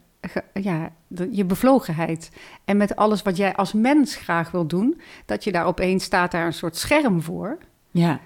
[0.52, 0.92] ja,
[1.30, 2.30] je bevlogenheid...
[2.64, 5.00] en met alles wat jij als mens graag wil doen...
[5.26, 7.58] dat je daar opeens staat daar een soort scherm voor...
[7.90, 8.20] Ja.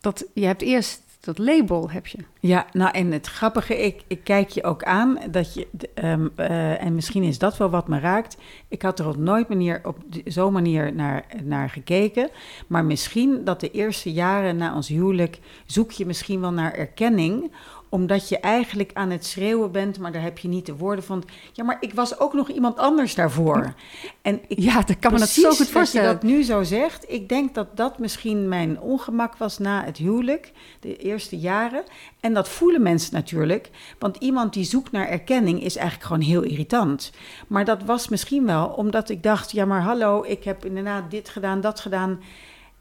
[0.00, 2.18] Dat, je hebt eerst dat label, heb je.
[2.40, 6.84] Ja, nou en het grappige, ik, ik kijk je ook aan dat je, ehm, eh,
[6.84, 8.36] en misschien is dat wel wat me raakt.
[8.68, 12.30] Ik had er op nooit manier op zo'n manier naar, naar gekeken.
[12.66, 17.52] Maar misschien dat de eerste jaren na ons huwelijk zoek je misschien wel naar erkenning
[17.90, 21.24] omdat je eigenlijk aan het schreeuwen bent, maar daar heb je niet de woorden van.
[21.52, 23.74] Ja, maar ik was ook nog iemand anders daarvoor.
[24.22, 26.12] En ik, Ja, dat kan me dat zo goed dat je voorstellen.
[26.12, 27.04] dat nu zo zegt.
[27.08, 31.82] Ik denk dat dat misschien mijn ongemak was na het huwelijk, de eerste jaren.
[32.20, 33.70] En dat voelen mensen natuurlijk.
[33.98, 37.12] Want iemand die zoekt naar erkenning is eigenlijk gewoon heel irritant.
[37.46, 41.28] Maar dat was misschien wel omdat ik dacht: ja, maar hallo, ik heb inderdaad dit
[41.28, 42.20] gedaan, dat gedaan.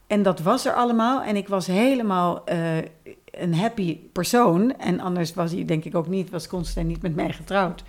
[0.07, 1.21] En dat was er allemaal.
[1.21, 2.77] En ik was helemaal eh,
[3.31, 4.75] een happy persoon.
[4.77, 7.83] En anders was hij, denk ik ook niet, was Constantijn niet met mij getrouwd.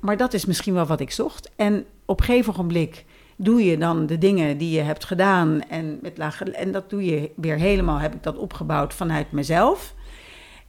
[0.00, 1.50] Maar dat is misschien wel wat ik zocht.
[1.56, 3.04] En op een gegeven ogenblik
[3.36, 5.60] doe je dan de dingen die je hebt gedaan.
[5.68, 9.94] En, met lage, en dat doe je weer helemaal, heb ik dat opgebouwd vanuit mezelf.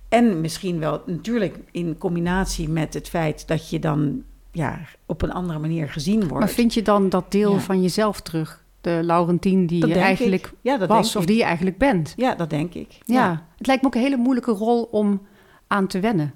[0.10, 5.32] En misschien wel natuurlijk in combinatie met het feit dat je dan ja, op een
[5.32, 6.40] andere manier gezien wordt.
[6.46, 7.60] Maar vind je dan dat deel Ja.
[7.60, 8.66] van jezelf terug?
[8.82, 10.52] De Laurentien die je eigenlijk.
[10.62, 12.14] Ja, dat was of die je eigenlijk bent?
[12.18, 12.98] Ja, dat denk ik.
[13.06, 13.46] Ja.
[13.58, 15.22] Het lijkt me ook een hele moeilijke rol om
[15.68, 16.34] aan te wennen.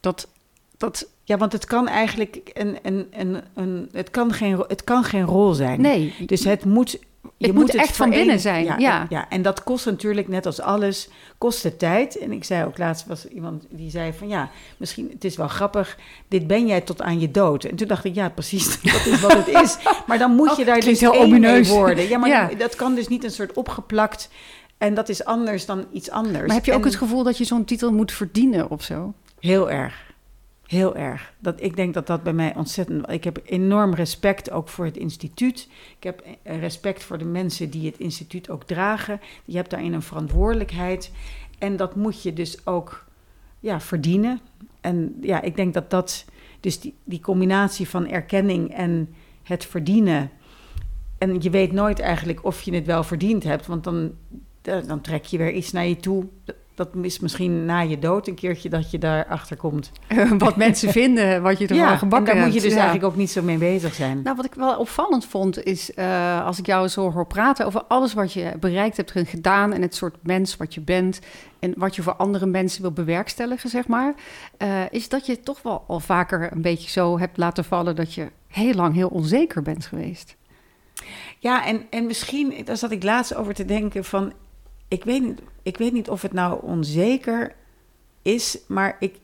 [0.00, 0.28] Dat,
[0.76, 5.04] dat Ja, want het kan eigenlijk een, een, een, een, het kan geen, het kan
[5.04, 5.80] geen rol zijn.
[5.80, 6.14] nee.
[6.26, 6.98] Dus het moet.
[7.36, 9.06] Je moet echt van binnen zijn, Ja, ja.
[9.08, 11.08] ja, en dat kost natuurlijk net als alles,
[11.38, 12.18] kost het tijd.
[12.18, 15.48] En ik zei ook laatst was iemand die zei van ja, misschien het is wel
[15.48, 15.98] grappig.
[16.28, 17.64] Dit ben jij tot aan je dood.
[17.64, 19.76] En toen dacht ik ja, precies, dat is wat het is.
[20.06, 21.68] Maar dan moet je Oh, daar klinkt dus heel omineus.
[21.68, 22.08] worden.
[22.08, 22.50] Ja, maar Ja.
[22.58, 24.28] dat kan dus niet een soort opgeplakt.
[24.78, 26.46] En dat is anders dan iets anders.
[26.46, 29.12] Maar heb je ook En- het gevoel dat je zo'n titel moet verdienen of zo?
[29.40, 30.10] Heel erg.
[30.72, 31.32] Heel erg.
[31.38, 33.10] Dat, ik denk dat dat bij mij ontzettend...
[33.10, 35.68] Ik heb enorm respect ook voor het instituut.
[35.96, 39.20] Ik heb eh, respect voor de mensen die het instituut ook dragen.
[39.44, 41.12] Je hebt daarin een verantwoordelijkheid.
[41.58, 43.04] En dat moet je dus ook
[43.60, 44.40] ja, verdienen.
[44.80, 46.24] En ja, ik denk dat dat...
[46.60, 50.30] Dus die, die combinatie van erkenning en het verdienen...
[51.18, 53.66] En je weet nooit eigenlijk of je het wel verdiend hebt.
[53.66, 54.12] Want dan,
[54.62, 56.28] dan trek je weer iets naar je toe.
[56.82, 59.90] Dat is misschien na je dood een keertje dat je daarachter komt.
[60.38, 62.76] wat mensen vinden, wat je er ja, wel gebakken en daar moet je dus Ja.
[62.76, 64.22] eigenlijk ook niet zo mee bezig zijn.
[64.22, 67.82] Nou, wat ik wel opvallend vond, is eh, als ik jou zo hoor praten over
[67.88, 71.20] alles wat je bereikt hebt en gedaan en het soort mens wat je bent
[71.58, 74.14] en wat je voor andere mensen wil bewerkstelligen, zeg maar,
[74.56, 78.14] eh, is dat je toch wel al vaker een beetje zo hebt laten vallen dat
[78.14, 80.36] je heel lang heel onzeker bent geweest.
[81.38, 84.32] Ja, en, en misschien, daar zat ik laatst over te denken van...
[84.92, 87.54] Ik weet, niet, ik weet niet of het nou onzeker
[88.22, 89.14] is, maar ik,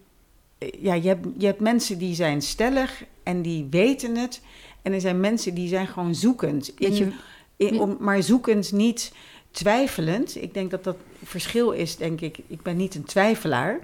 [0.80, 4.40] ja, je, hebt, je hebt mensen die zijn stellig en die weten het.
[4.82, 6.72] En er zijn mensen die zijn gewoon zoekend.
[6.78, 7.12] In, je-
[7.56, 9.12] in- om, maar zoekend, niet
[9.50, 10.42] twijfelend.
[10.42, 12.38] Ik denk dat dat verschil is, denk ik.
[12.46, 13.78] Ik ben niet een twijfelaar.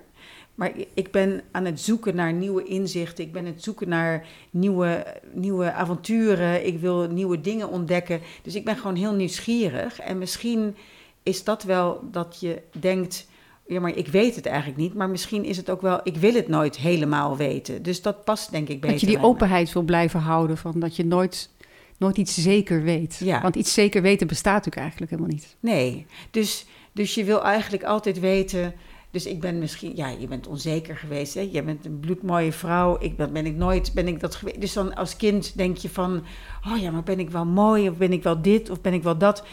[0.55, 3.24] Maar ik ben aan het zoeken naar nieuwe inzichten.
[3.24, 6.66] Ik ben aan het zoeken naar nieuwe, nieuwe avonturen.
[6.66, 8.20] Ik wil nieuwe dingen ontdekken.
[8.43, 10.01] Dus ik ben gewoon heel nieuwsgierig.
[10.01, 10.76] En misschien
[11.25, 13.27] is dat wel dat je denkt...
[13.66, 14.95] Ja, maar ik weet het eigenlijk niet.
[14.95, 16.01] Maar misschien is het ook wel...
[16.03, 17.83] Ik wil het nooit helemaal weten.
[17.83, 19.25] Dus dat past denk ik beter dat je die me.
[19.25, 21.51] openheid wil blijven houden van dat je nooit,
[21.99, 23.20] nooit iets zeker weet.
[23.25, 23.43] Ja.
[23.43, 25.57] Want iets zeker weten bestaat natuurlijk eigenlijk helemaal niet.
[25.61, 28.75] Nee, dus, dus je wil eigenlijk altijd weten.
[29.11, 31.35] Dus ik ben misschien, ja, je bent onzeker geweest.
[31.35, 31.49] Hè?
[31.53, 32.97] Je bent een bloedmooie vrouw.
[33.01, 34.61] Ik, dat ben ik nooit, ben ik dat geweest.
[34.61, 36.25] Dus dan als kind denk je van,
[36.72, 37.89] oh ja, maar ben ik wel mooi?
[37.89, 38.70] Of ben ik wel dit?
[38.70, 39.45] Of ben ik wel dat?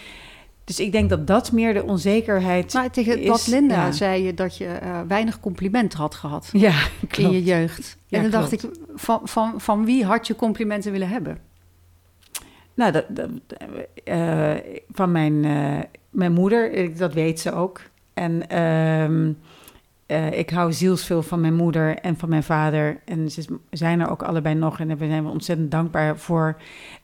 [0.63, 3.27] Dus ik denk dat dat meer de onzekerheid Maar tegen is.
[3.27, 3.91] wat Linda ja.
[3.91, 6.49] zei je dat je eh, weinig complimenten had gehad.
[6.67, 6.73] Ja,
[7.17, 7.97] in je jeugd.
[8.07, 8.61] Ja, en dan dacht ik,
[8.95, 11.37] van, van, van wie had je complimenten willen hebben?
[12.73, 13.29] Nou, dat, dat,
[14.03, 14.53] eh,
[14.91, 17.81] van mijn, eh, mijn moeder, dat weet ze ook.
[18.13, 19.31] En ehm,
[20.05, 22.99] eh, ik hou zielsveel van mijn moeder en van mijn vader.
[23.05, 26.57] En ze zijn er ook allebei nog en daar zijn we ontzettend dankbaar voor.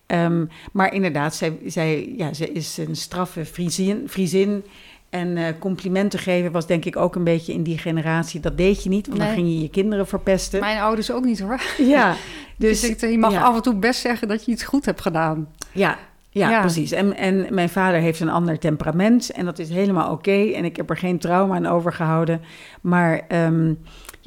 [0.07, 4.03] Ehm, maar inderdaad, zij, zij, ja, ze is een straffe Friesin.
[4.09, 4.63] Friesin
[5.09, 8.39] En eh, complimenten geven was denk ik ook een beetje in die generatie.
[8.39, 10.59] Dat deed je niet, want dan ging je je kinderen verpesten.
[10.59, 11.61] Mijn ouders ook niet hoor.
[11.77, 12.15] ja,
[12.57, 13.41] Dus dus ik, je mag ja.
[13.41, 15.47] af en toe best zeggen dat je iets goed hebt gedaan.
[15.71, 15.97] Ja,
[16.29, 16.59] ja, Ja.
[16.59, 16.91] precies.
[16.91, 20.51] En, en mijn vader heeft een ander temperament en dat is helemaal oké.
[20.51, 22.41] En ik heb er geen trauma aan overgehouden.
[22.81, 23.73] Maar ehm,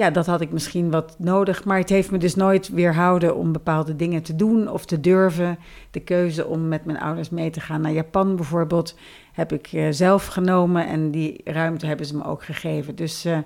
[0.01, 1.65] ja, dat had ik misschien wat nodig.
[1.65, 5.59] Maar het heeft me dus nooit weerhouden om bepaalde dingen te doen of te durven.
[5.91, 8.99] De keuze om met mijn ouders mee te gaan naar Japan bijvoorbeeld
[9.33, 10.87] heb ik eh, zelf genomen.
[10.87, 12.95] En die ruimte hebben ze me ook gegeven.
[12.95, 13.25] Dus...
[13.25, 13.39] eh,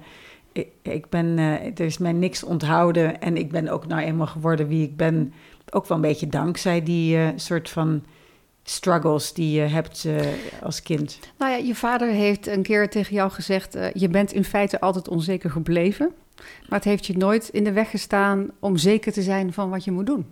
[0.82, 4.68] ik, ben, eh, er is mij niks onthouden en ik ben ook nou eenmaal geworden
[4.68, 5.32] wie ik ben.
[5.70, 8.04] Ook wel een beetje dankzij die soort van
[8.62, 10.06] struggles die je hebt
[10.62, 11.18] als kind.
[11.38, 15.08] Nou ja, je vader heeft een keer tegen jou gezegd: je bent in feite altijd
[15.08, 16.12] onzeker gebleven.
[16.68, 19.84] Maar het heeft je nooit in de weg gestaan om zeker te zijn van wat
[19.84, 20.26] je moet doen.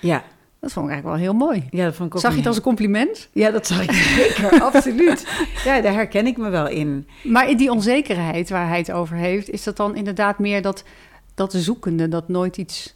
[0.00, 0.24] Ja,
[0.60, 1.66] Dat vond ik eigenlijk wel heel mooi.
[1.70, 3.28] ja dat vond ik ook Zag je het als een compliment?
[3.32, 5.26] Ja, dat zag ik zeker, absoluut.
[5.64, 7.08] Ja, daar herken ik me wel in.
[7.22, 10.84] Maar in die onzekerheid waar hij het over heeft, is dat dan inderdaad meer dat,
[11.34, 12.94] dat zoekende, dat nooit iets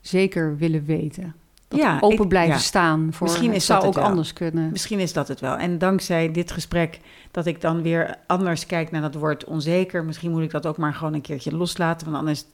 [0.00, 1.34] zeker willen weten.
[1.68, 2.60] Dat Ja, open ik- blijven ja.
[2.60, 4.70] staan voor Misschien het is zou dat ook anders kunnen.
[4.70, 5.56] Misschien is dat het wel.
[5.56, 7.00] En dankzij dit gesprek
[7.30, 10.04] dat ik dan weer anders kijk naar dat woord onzeker.
[10.04, 12.44] Misschien moet ik dat ook maar gewoon een keertje loslaten, want anders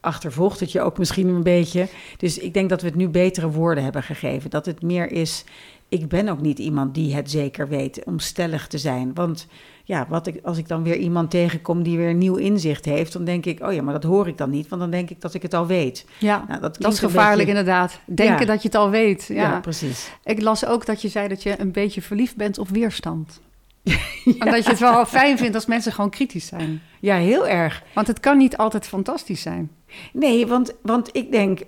[0.00, 1.88] achtervolgt het je ook misschien een beetje.
[2.16, 4.50] Dus ik denk dat we het nu betere woorden hebben gegeven.
[4.50, 5.44] Dat het meer is,
[5.88, 9.14] ik ben ook niet iemand die het zeker weet om stellig te zijn.
[9.14, 9.46] Want
[9.90, 13.24] ja, wat ik, als ik dan weer iemand tegenkom die weer nieuw inzicht heeft, dan
[13.24, 15.34] denk ik, oh ja, maar dat hoor ik dan niet, want dan denk ik dat
[15.34, 16.06] ik het al weet.
[16.18, 18.00] Ja, Nou, dat is gevaarlijk beetje- inderdaad.
[18.06, 18.44] Denken Ja.
[18.52, 19.24] dat je het al weet.
[19.28, 19.34] Ja.
[19.34, 20.10] Ja, precies.
[20.24, 23.40] Ik las ook dat je zei dat je een beetje verliefd bent op weerstand.
[24.38, 26.82] En dat je het wel fijn vindt als mensen gewoon kritisch zijn.
[27.00, 27.82] Ja, heel erg.
[27.94, 29.70] Want het kan niet altijd fantastisch zijn.
[30.12, 31.60] Nee, want, want ik denk,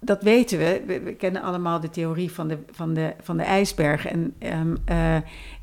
[0.00, 0.82] dat weten we.
[0.86, 1.00] we.
[1.00, 4.06] we kennen allemaal de theorie van de, van de, van de ijsberg.
[4.06, 5.16] En eh,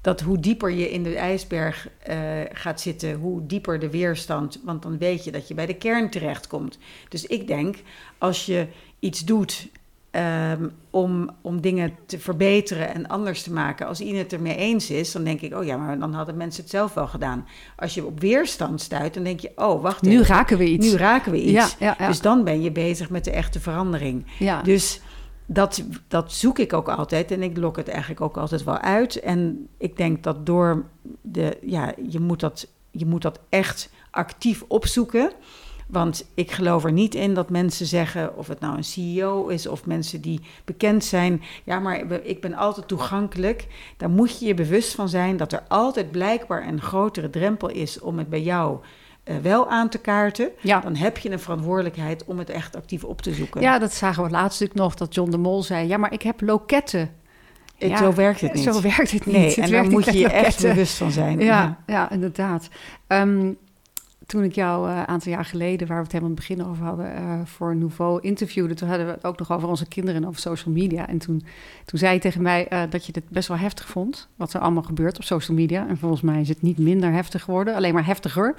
[0.07, 2.17] dat hoe dieper je in de ijsberg eh,
[2.51, 4.59] gaat zitten, hoe dieper de weerstand.
[4.63, 6.77] Want dan weet je dat je bij de kern terechtkomt.
[7.09, 7.75] Dus ik denk,
[8.17, 8.67] als je
[8.99, 9.67] iets doet
[10.11, 13.87] ehm, om, om dingen te verbeteren en anders te maken.
[13.87, 16.61] Als iedereen het ermee eens is, dan denk ik, oh ja, maar dan hadden mensen
[16.61, 17.47] het zelf wel gedaan.
[17.75, 20.25] Als je op weerstand stuit, dan denk je, oh wacht Nu even.
[20.25, 20.91] raken we iets.
[20.91, 21.51] Nu raken we iets.
[21.51, 22.07] Ja, ja, ja.
[22.07, 24.25] Dus dan ben je bezig met de echte verandering.
[24.39, 24.61] ja.
[24.61, 25.01] Dus
[25.47, 29.19] dat, dat zoek ik ook altijd en ik lok het eigenlijk ook altijd wel uit.
[29.19, 30.85] En ik denk dat door
[31.21, 35.31] de, ja, je moet dat, je moet dat echt actief opzoeken.
[35.87, 39.67] Want ik geloof er niet in dat mensen zeggen, of het nou een CEO is
[39.67, 41.41] of mensen die bekend zijn.
[41.63, 43.67] Ja, maar ik ben altijd toegankelijk.
[43.97, 47.99] Daar moet je je bewust van zijn dat er altijd blijkbaar een grotere drempel is
[47.99, 48.79] om het bij jou
[49.41, 50.49] wel aan te kaarten.
[50.61, 50.79] ja.
[50.79, 53.61] Dan heb je een verantwoordelijkheid om het echt actief op te zoeken.
[53.61, 55.87] ja, dat zagen we laatst natuurlijk nog, dat John de Mol zei...
[55.87, 57.09] ja, maar ik heb loketten.
[57.77, 58.63] Ja, zo werkt het niet.
[58.63, 59.35] Zo werkt het niet.
[59.35, 61.39] Nee, Het en daar moet je je echt bewust van zijn.
[61.39, 62.69] Ja, ja inderdaad.
[63.07, 63.51] Ehm,
[64.27, 66.65] toen ik jou eh, een aantal jaar geleden, waar we het helemaal in het begin
[66.65, 70.21] over hadden, eh, voor Nouveau interviewde, toen hadden we het ook nog over onze kinderen
[70.21, 71.07] en over social media.
[71.07, 71.43] En toen,
[71.85, 74.61] toen zei je tegen mij eh, dat je dit best wel heftig vond, wat er
[74.61, 75.87] allemaal gebeurt op social media.
[75.87, 78.55] En volgens mij is het niet minder heftig geworden, alleen maar heftiger.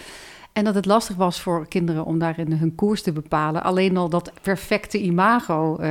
[0.58, 3.62] En dat het lastig was voor kinderen om daarin hun koers te bepalen.
[3.62, 5.90] Alleen al dat perfecte imago, eh,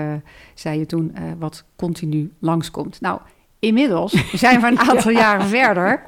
[0.53, 3.01] zei je toen, eh, wat continu langskomt.
[3.01, 3.19] Nou,
[3.59, 6.03] inmiddels zijn we een aantal jaren verder.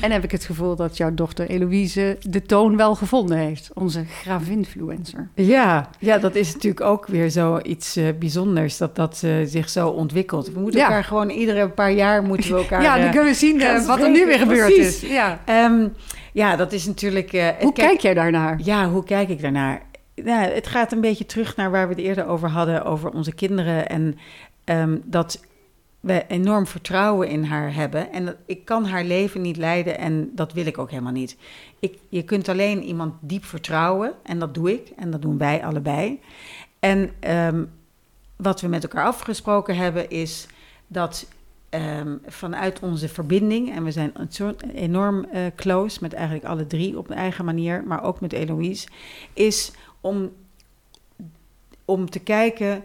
[0.00, 3.70] En heb ik het gevoel dat jouw dochter Eloïse de toon wel gevonden heeft.
[3.74, 5.28] Onze gravinfluencer.
[5.34, 10.52] Ja, ja, dat is natuurlijk ook weer zoiets eh bijzonders dat dat zich zo ontwikkelt.
[10.52, 10.86] We moeten Ja.
[10.86, 12.82] elkaar gewoon iedere paar jaar moeten we elkaar.
[12.82, 15.02] ja, dan kunnen we zien wat er nu weer gebeurd Precies.
[15.02, 15.10] is.
[15.10, 15.40] Ja.
[15.44, 15.88] ehm,
[16.32, 17.32] ja, dat is natuurlijk.
[17.32, 18.60] eh, Hoe kijk- kijk jij daarnaar?
[18.64, 19.82] Ja, hoe kijk ik daarnaar?
[20.14, 23.34] Nou, het gaat een beetje terug naar waar we het eerder over hadden, over onze
[23.34, 23.88] kinderen.
[23.88, 24.18] En
[24.64, 25.44] ehm, dat
[26.00, 28.12] we enorm vertrouwen in haar hebben.
[28.12, 31.36] En dat, ik kan haar leven niet leiden en dat wil ik ook helemaal niet.
[31.78, 35.64] Ik, je kunt alleen iemand diep vertrouwen en dat doe ik en dat doen wij
[35.64, 36.20] allebei.
[36.80, 37.64] En ehm,
[38.36, 40.46] wat we met elkaar afgesproken hebben is
[40.86, 41.26] dat
[41.72, 46.66] ehm, vanuit onze verbinding, en we zijn een soort enorm eh, close met eigenlijk alle
[46.66, 48.88] drie op een eigen manier, maar ook met Eloïse,
[49.32, 50.32] is om,
[51.84, 52.84] om te kijken,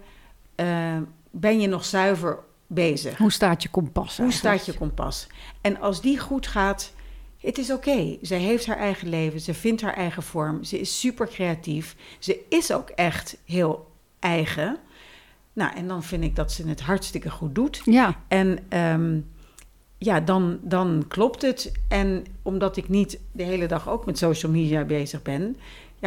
[0.56, 0.98] eh,
[1.32, 3.18] ben je nog zuiver bezig?
[3.18, 4.18] Hoe staat je kompas?
[4.18, 5.28] Hoe staat je kompas?
[5.62, 6.94] En als die goed gaat,
[7.38, 8.18] het is oké.
[8.22, 12.46] Zij heeft haar eigen leven, ze vindt haar eigen vorm, ze is super creatief, ze
[12.50, 14.78] is ook echt heel eigen.
[15.58, 17.82] Nou, en dan vind ik dat ze het hartstikke goed doet.
[17.86, 19.20] Ja, En ehm,
[19.98, 21.72] ja, dan, dan klopt het.
[21.88, 25.58] En omdat ik niet de hele dag ook met social media bezig ben,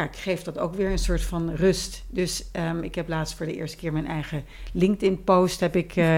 [0.01, 2.03] ja, ik geef dat ook weer een soort van rust.
[2.09, 4.43] Dus ehm, ik heb laatst voor de eerste keer mijn eigen
[4.73, 6.17] LinkedIn-post heb ik uh,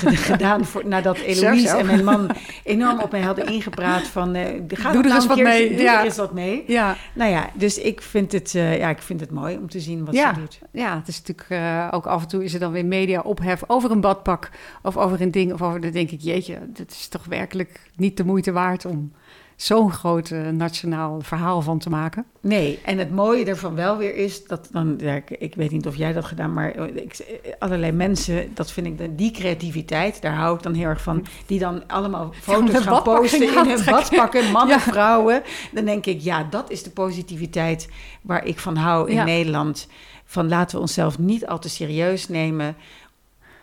[0.00, 2.30] gedaan voor, nadat Eloise en mijn man
[2.62, 5.68] enorm op mij hadden ingepraat van uh, ga doe er nou eens wat keer, mee.
[5.68, 5.98] Doe ja.
[5.98, 6.64] er eens wat mee.
[6.66, 6.96] Ja.
[7.14, 10.14] Nou ja, dus ik vind het, ja, ik vind het mooi om te zien wat
[10.14, 10.34] ja.
[10.34, 10.58] ze doet.
[10.70, 13.90] Ja, het is natuurlijk ook af en toe is er dan weer media ophef over
[13.90, 14.50] een badpak
[14.82, 18.16] of over een ding of over, dan denk ik, jeetje, dat is toch werkelijk niet
[18.16, 19.12] de moeite waard om
[19.56, 22.24] zo'n groot uh, nationaal verhaal van te maken.
[22.40, 25.86] Nee, en het mooie ervan wel weer is dat dan, ja, ik, ik, weet niet
[25.86, 30.34] of jij dat gedaan, maar ik, allerlei mensen, dat vind ik, de, die creativiteit, daar
[30.34, 33.84] hou ik dan heel erg van, die dan allemaal foto's ja, gaan posten in hun
[33.84, 34.80] badpakken, mannen, ja.
[34.80, 35.42] vrouwen.
[35.72, 37.88] Dan denk ik, ja, dat is de positiviteit
[38.22, 39.24] waar ik van hou in.
[39.24, 39.88] Nederland.
[40.24, 42.76] Van laten we onszelf niet al te serieus nemen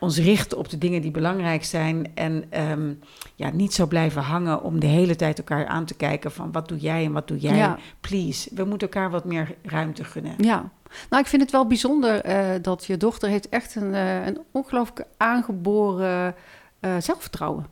[0.02, 2.12] ons richten op de dingen die belangrijk zijn.
[2.14, 3.00] En um,
[3.36, 6.68] ja, niet zo blijven hangen om de hele tijd elkaar aan te kijken van wat
[6.68, 7.56] doe jij en wat doe jij.
[7.56, 7.78] Ja.
[8.00, 10.34] Please, we moeten elkaar wat meer ruimte gunnen.
[10.38, 10.70] Ja,
[11.10, 14.38] nou ik vind het wel bijzonder uh, dat je dochter heeft echt een, uh, een
[14.52, 16.36] ongelooflijk aangeboren
[16.82, 17.66] uh, zelfvertrouwen.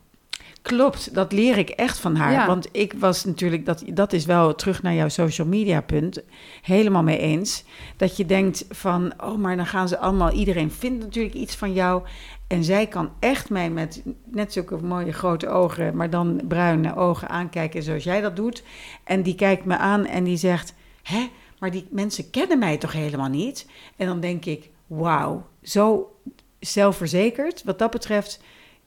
[0.62, 2.32] Klopt, dat leer ik echt van haar.
[2.32, 2.46] Ja.
[2.46, 6.22] Want ik was natuurlijk, dat, dat is wel terug naar jouw social media punt,
[6.62, 7.64] helemaal mee eens.
[7.96, 11.72] Dat je denkt van, oh, maar dan gaan ze allemaal, iedereen vindt natuurlijk iets van
[11.72, 12.02] jou.
[12.46, 17.28] En zij kan echt mij met net zulke mooie grote ogen, maar dan bruine ogen
[17.28, 18.62] aankijken zoals jij dat doet.
[19.04, 22.92] En die kijkt me aan en die zegt, hè, maar die mensen kennen mij toch
[22.92, 23.66] helemaal niet?
[23.96, 26.14] En dan denk ik, wauw, zo
[26.58, 28.40] zelfverzekerd wat dat betreft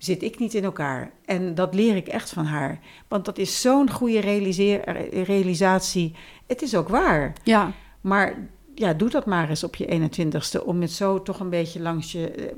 [0.03, 1.11] zit ik niet in elkaar.
[1.25, 2.79] En dat leer ik echt van haar.
[3.07, 4.19] Want dat is zo'n goede
[5.23, 6.15] realisatie.
[6.47, 7.33] Het is ook waar.
[7.43, 7.71] Ja.
[8.01, 8.35] Maar
[8.75, 10.65] ja, doe dat maar eens op je 21ste.
[10.65, 12.53] Om het zo toch een beetje langs je,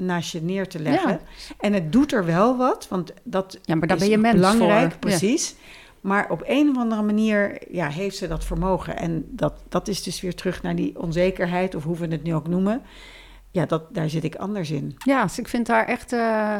[0.00, 1.10] naast je neer te leggen.
[1.10, 1.20] Ja.
[1.58, 2.88] En het doet er wel wat.
[2.88, 4.90] Want dat ja, maar daar is ben je mens belangrijk.
[4.90, 4.98] voor.
[4.98, 5.48] Precies.
[5.48, 5.56] Ja.
[6.00, 8.96] Maar op een of andere manier ja, heeft ze dat vermogen.
[8.96, 11.74] En dat, dat is dus weer terug naar die onzekerheid.
[11.74, 12.82] Of hoe we het nu ook noemen.
[13.50, 14.94] Ja, dat, daar zit ik anders in.
[14.98, 16.12] Ja, dus ik vind haar echt...
[16.12, 16.56] Uh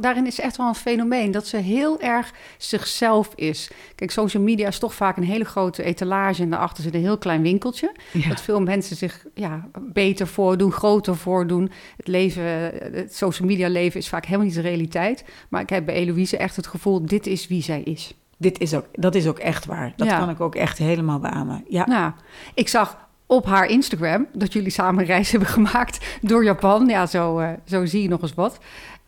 [0.00, 3.70] daarin is echt wel een fenomeen dat ze heel erg zichzelf is.
[3.94, 7.18] Kijk, social media is toch vaak een hele grote etalage en daarachter zit een heel
[7.18, 7.94] klein winkeltje.
[8.12, 8.28] Ja.
[8.28, 11.70] Dat veel mensen zich ja, beter voordoen, groter voordoen.
[11.96, 12.44] Het leven,
[12.92, 15.24] het social media leven is vaak helemaal niet de realiteit.
[15.48, 18.14] Maar ik heb bij Eloïse echt het gevoel, dit is wie zij is.
[18.36, 19.92] Dit is ook, dat is ook echt waar.
[19.96, 20.18] Dat ja.
[20.18, 21.64] kan ik ook echt helemaal beamen.
[21.68, 21.86] Ja.
[21.86, 22.12] Nou,
[22.54, 26.88] ik zag op haar Instagram dat jullie samen een reis hebben gemaakt door Japan.
[26.88, 28.58] Ja, zo, uh, zo zie je nog eens wat.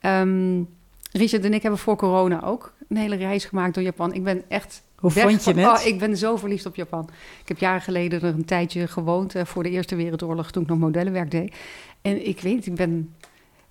[0.07, 0.69] Um,
[1.13, 4.15] Richard en ik hebben voor corona ook een hele reis gemaakt door Japan.
[4.15, 4.83] Ik ben echt.
[4.97, 5.81] Hoe vond je het?
[5.81, 7.09] Oh, ik ben zo verliefd op Japan.
[7.43, 10.69] Ik heb jaren geleden er een tijdje gewoond uh, voor de Eerste Wereldoorlog, toen ik
[10.69, 11.55] nog modellenwerk deed.
[12.03, 13.15] En ik weet, ik ben,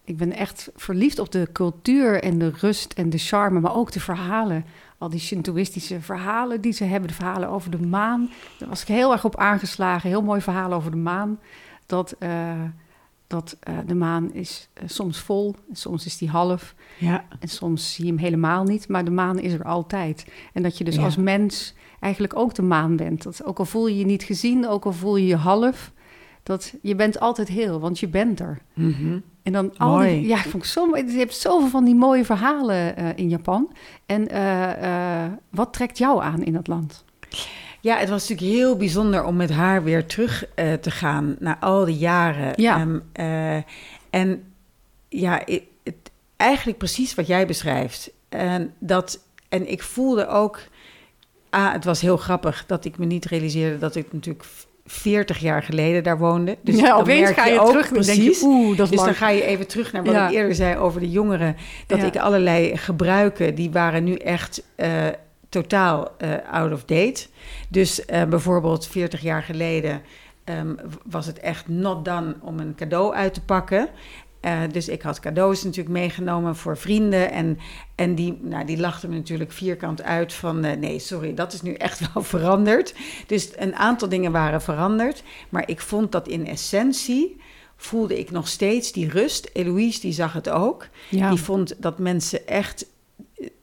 [0.04, 3.92] ik ben echt verliefd op de cultuur en de rust en de charme, maar ook
[3.92, 4.66] de verhalen.
[4.98, 8.30] Al die Shintoïstische verhalen die ze hebben, de verhalen over de maan.
[8.58, 10.10] Daar was ik heel erg op aangeslagen.
[10.10, 11.40] Heel mooi verhaal over de maan.
[11.86, 12.16] Dat.
[12.20, 12.52] Uh,
[13.32, 16.76] dat uh, de maan is uh, soms vol, soms is die half.
[16.98, 17.26] Ja.
[17.40, 20.26] En soms zie je hem helemaal niet, maar de maan is er altijd.
[20.54, 21.04] En dat je dus ja.
[21.04, 23.24] als mens eigenlijk ook de maan bent.
[23.24, 25.92] Dat, ook al voel je je niet gezien, ook al voel je je half,
[26.44, 28.62] dat je bent altijd heel, want je bent er.
[28.74, 29.24] Mm -hmm.
[29.44, 30.20] En dan al Mooi.
[30.20, 33.72] die, ja, ik vond zo, je hebt zoveel van die mooie verhalen uh, in Japan.
[34.06, 34.28] En
[35.50, 37.06] wat trekt jou aan in dat land?
[37.82, 41.60] Ja, het was natuurlijk heel bijzonder om met haar weer terug uh, te gaan na
[41.60, 42.54] al die jaren.
[42.56, 42.82] Ja.
[42.82, 43.56] Um, uh,
[44.10, 44.44] en
[45.10, 48.12] ja, het, het, eigenlijk precies wat jij beschrijft.
[48.30, 49.20] En, dat,
[49.50, 50.60] en ik voelde ook,
[51.50, 54.46] ah, het was heel grappig dat ik me niet realiseerde dat ik natuurlijk
[54.86, 56.58] 40 jaar geleden daar woonde.
[56.62, 58.40] Dus ja, dan opeens merk ga je, ook terug precies.
[58.40, 59.10] Je, oeh, dat is dus lang.
[59.10, 60.28] dan ga je even terug naar wat Ja.
[60.28, 61.56] ik eerder zei over de jongeren.
[61.88, 62.06] Dat Ja.
[62.06, 65.08] ik allerlei gebruiken, die waren nu echt uh,
[65.52, 67.28] totaal uh, out of date.
[67.70, 70.02] Dus uh, bijvoorbeeld 40 jaar geleden
[70.45, 73.89] um, was het echt not done om een cadeau uit te pakken.
[74.41, 77.32] Uh, dus ik had cadeaus natuurlijk meegenomen voor vrienden.
[77.32, 77.58] En,
[77.95, 80.66] en die, nou, die lachten me natuurlijk vierkant uit van...
[80.66, 82.95] Uh, nee, sorry, dat is nu echt wel veranderd.
[83.28, 85.24] Dus een aantal dingen waren veranderd.
[85.49, 87.41] Maar ik vond dat in essentie
[87.76, 89.49] voelde ik nog steeds die rust.
[89.54, 90.88] Eloïse, die zag het ook.
[91.10, 91.30] Ja.
[91.30, 92.86] Die vond dat mensen echt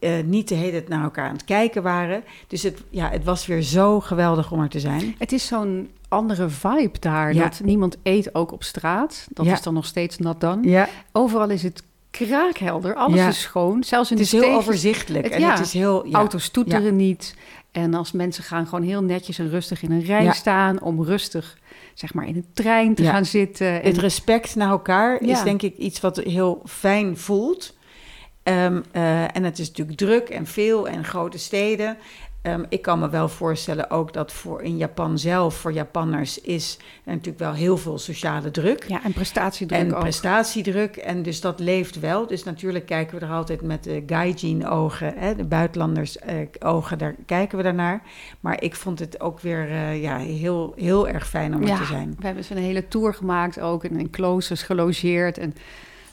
[0.01, 2.25] uh, niet de hele tijd naar elkaar aan het kijken waren.
[2.47, 5.15] Dus het, ja, het was weer zo geweldig om er te zijn.
[5.19, 7.35] Het is zo'n andere vibe daar.
[7.35, 7.43] Ja.
[7.43, 9.27] Dat niemand eet ook op straat.
[9.31, 9.53] Dat Ja.
[9.53, 10.63] is dan nog steeds nat dan.
[10.63, 12.95] Ja, Overal is het kraakhelder.
[12.95, 13.85] Alles is schoon.
[13.85, 15.25] Zelfs in het is de heel stegen- overzichtelijk.
[15.25, 16.07] Het- en het is heel...
[16.07, 16.13] Ja.
[16.19, 17.35] Auto's toeteren niet.
[17.73, 20.81] En als mensen gaan gewoon heel netjes en rustig in een rij staan...
[20.83, 21.59] om rustig
[21.95, 23.83] zeg maar in een trein te gaan zitten.
[23.83, 27.77] En, Het respect naar elkaar is denk ik iets wat heel fijn voelt.
[28.49, 31.97] Um, uh, en het is natuurlijk druk en veel en grote steden.
[32.43, 36.79] Ehm, ik kan me wel voorstellen ook dat voor in Japan zelf, voor Japanners, is
[37.05, 38.85] er natuurlijk wel heel veel sociale druk.
[38.89, 40.01] Ja, en prestatiedruk En ook.
[40.01, 40.97] prestatiedruk.
[40.97, 42.27] En dus dat leeft wel.
[42.27, 47.65] Dus natuurlijk kijken we er altijd met de gaijin-ogen, hè, de buitenlanders-ogen, daar kijken we
[47.65, 48.03] daarnaar.
[48.41, 51.85] Maar ik vond het ook weer eh, ja, heel, heel erg fijn om er te
[51.85, 52.15] zijn.
[52.19, 55.39] we hebben zo'n hele tour gemaakt ook en in kloosters gelogeerd.
[55.39, 55.55] En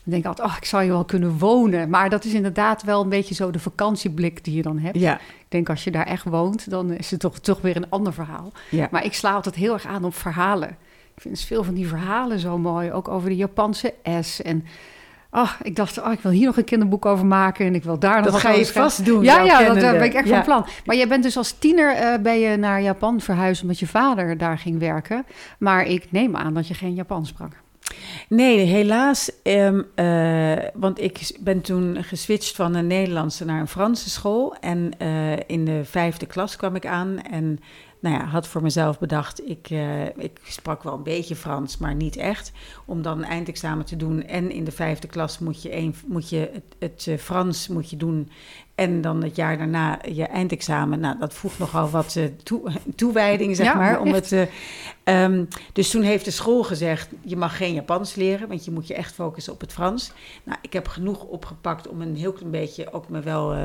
[0.06, 1.90] dan denk ik altijd, oh, ik zou je wel kunnen wonen.
[1.90, 5.00] Maar dat is inderdaad wel een beetje zo de vakantieblik die je dan hebt.
[5.00, 7.90] Ja, Ik denk als je daar echt woont, dan is het toch, toch weer een
[7.90, 8.52] ander verhaal.
[8.70, 8.88] ja.
[8.92, 10.70] Maar ik sla altijd heel erg aan op verhalen.
[11.16, 12.92] Ik vind dus veel van die verhalen zo mooi.
[12.92, 14.42] Ook over de Japanse S.
[14.42, 14.66] En
[15.32, 17.66] oh, ik dacht, oh, ik wil hier nog een kinderboek over maken.
[17.66, 19.24] En ik wil daar nog dat ga je vast doen.
[19.24, 19.98] Ja, ja, dat kennende.
[19.98, 20.36] ben ik echt Ja.
[20.36, 20.66] van plan.
[20.86, 24.38] Maar jij bent dus als tiener eh, ben je naar Japan verhuisd omdat je vader
[24.38, 25.26] daar ging werken.
[25.60, 27.52] Maar ik neem aan dat je geen Japans sprak.
[28.30, 29.32] Nee, helaas.
[29.44, 34.56] ehm, eh, want ik ben toen geswitcht van een Nederlandse naar een Franse school.
[34.60, 37.22] En eh, in de vijfde klas kwam ik aan.
[37.22, 37.60] En
[38.00, 41.96] nou ja, had voor mezelf bedacht, ik, eh, ik sprak wel een beetje Frans, maar
[41.96, 42.52] niet echt.
[42.86, 44.24] Om dan een eindexamen te doen.
[44.24, 46.76] En in de vijfde klas moet je, een, moet je het,
[47.06, 48.30] het Frans moet je doen.
[48.76, 51.00] En dan het jaar daarna je eindexamen.
[51.00, 54.00] Nou, dat voegt nogal wat eh, toe- toewijding, zeg Ja, maar.
[54.00, 54.30] Om echt.
[54.30, 54.50] het,
[55.04, 58.72] eh, ehm, dus toen heeft de school gezegd: je mag geen Japans leren, want je
[58.72, 60.12] moet je echt focussen op het Frans.
[60.44, 63.64] Nou, ik heb genoeg opgepakt om een heel klein beetje ook me wel eh,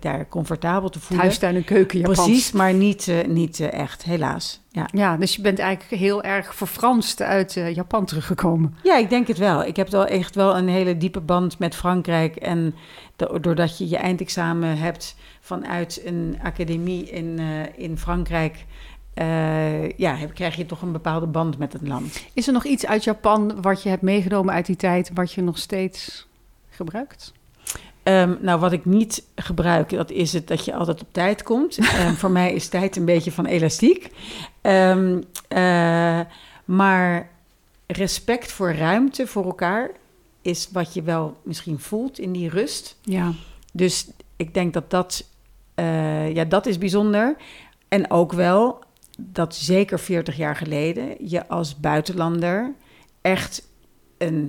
[0.00, 1.24] daar comfortabel te voelen.
[1.26, 2.18] Huistuin en keuken Japans.
[2.24, 4.62] Precies, maar niet, niet echt, helaas.
[4.74, 4.88] Ja.
[4.92, 8.74] Ja, dus je bent eigenlijk heel erg verfranst uit eh, Japan teruggekomen.
[8.82, 9.64] ja, ik denk het wel.
[9.64, 12.36] Ik heb wel echt wel een hele diepe band met Frankrijk.
[12.36, 12.74] En
[13.16, 18.64] do- doordat je je eindexamen hebt vanuit een academie in, eh, in Frankrijk.
[19.14, 22.24] eh, ja, heb, krijg je toch een bepaalde band met het land.
[22.32, 25.42] Is er nog iets uit Japan wat je hebt meegenomen uit die tijd, wat je
[25.42, 26.26] nog steeds
[26.70, 27.32] gebruikt?
[28.02, 31.78] Ehm, nou, wat ik niet gebruik, dat is het dat je altijd op tijd komt.
[31.78, 34.10] Ehm, voor mij is tijd een beetje van elastiek.
[34.64, 36.20] Ehm, eh,
[36.64, 37.30] maar
[37.86, 39.90] respect voor ruimte, voor elkaar,
[40.42, 42.96] is wat je wel misschien voelt in die rust.
[43.02, 43.32] Ja,
[43.72, 45.28] Dus ik denk dat dat,
[45.74, 47.36] eh, ja, dat is bijzonder.
[47.88, 48.78] En ook wel
[49.18, 52.74] dat zeker 40 jaar geleden je als buitenlander
[53.20, 53.68] echt
[54.18, 54.48] een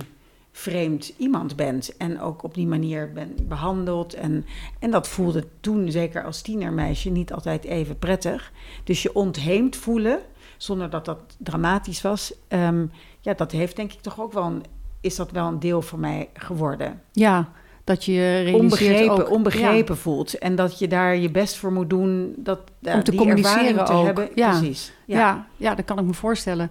[0.56, 1.96] vreemd iemand bent.
[1.96, 4.14] En ook op die manier bent behandeld.
[4.14, 4.46] En,
[4.78, 8.52] en dat voelde toen, zeker als tienermeisje, niet altijd even prettig.
[8.84, 10.18] Dus je ontheemd voelen,
[10.56, 12.32] zonder dat dat dramatisch was.
[12.48, 12.86] ehm,
[13.20, 14.64] ja, dat heeft denk ik toch ook wel een,
[15.00, 17.48] is dat wel een deel voor mij geworden ja
[17.84, 20.38] dat je onbegrepen, ook, onbegrepen voelt.
[20.38, 22.34] En dat je daar je best voor moet doen.
[22.36, 24.04] Dat, Om te die communiceren te ook.
[24.04, 24.28] hebben.
[24.34, 24.58] Ja.
[24.58, 24.92] Precies.
[25.04, 25.18] Ja.
[25.18, 25.20] Ja.
[25.20, 26.70] Ja, ja, dat kan ik me voorstellen.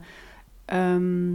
[0.65, 1.31] Ehm,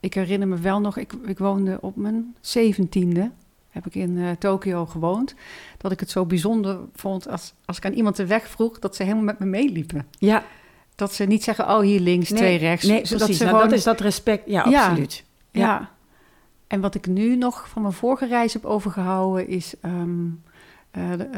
[0.00, 3.30] ik herinner me wel nog, ik, ik woonde op mijn zeventiende,
[3.70, 5.34] heb ik in eh Tokio gewoond,
[5.78, 8.96] dat ik het zo bijzonder vond als, als ik aan iemand de weg vroeg, dat
[8.96, 10.06] ze helemaal met me meeliepen.
[10.18, 10.44] ja.
[10.94, 12.86] Dat ze niet zeggen, oh hier links, Nee, twee rechts.
[12.86, 13.36] Nee, zodat precies.
[13.36, 14.42] ze Nou, gewoon- dat is dat respect.
[14.46, 14.86] Ja, Ja.
[14.86, 15.24] absoluut.
[15.50, 15.60] ja.
[15.60, 15.90] Ja.
[16.66, 19.92] En wat ik nu nog van mijn vorige reis heb overgehouden is eh,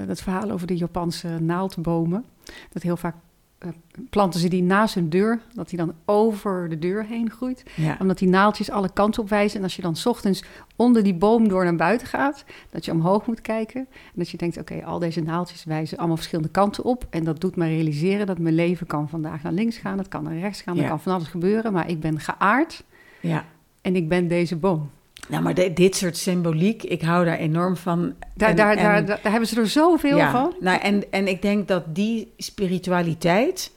[0.07, 2.25] het verhaal over de Japanse naaldbomen.
[2.73, 3.15] Dat heel vaak
[4.11, 7.63] planten ze die naast hun deur, dat die dan over de deur heen groeit.
[7.77, 7.97] Ja.
[8.01, 9.59] Omdat die naaldjes alle kanten op wijzen.
[9.59, 10.45] En als je dan 's ochtends
[10.77, 13.81] onder die boom door naar buiten gaat, dat je omhoog moet kijken.
[13.91, 17.07] En dat je denkt, oké, al deze naaldjes wijzen allemaal verschillende kanten op.
[17.11, 20.23] En dat doet me realiseren dat mijn leven kan vandaag naar links gaan, het kan
[20.23, 20.89] naar rechts gaan, er Ja.
[20.89, 21.73] kan van alles gebeuren.
[21.73, 22.85] Maar ik ben geaard
[23.21, 23.45] ja.
[23.81, 24.91] en ik ben deze boom.
[25.33, 28.15] Nou, maar de- dit soort symboliek, ik hou daar enorm van.
[28.35, 30.55] Daar, En- daar, en- daar, hebben ze er zoveel ja, van.
[30.61, 33.73] Nou, en, en ik denk dat die spiritualiteit,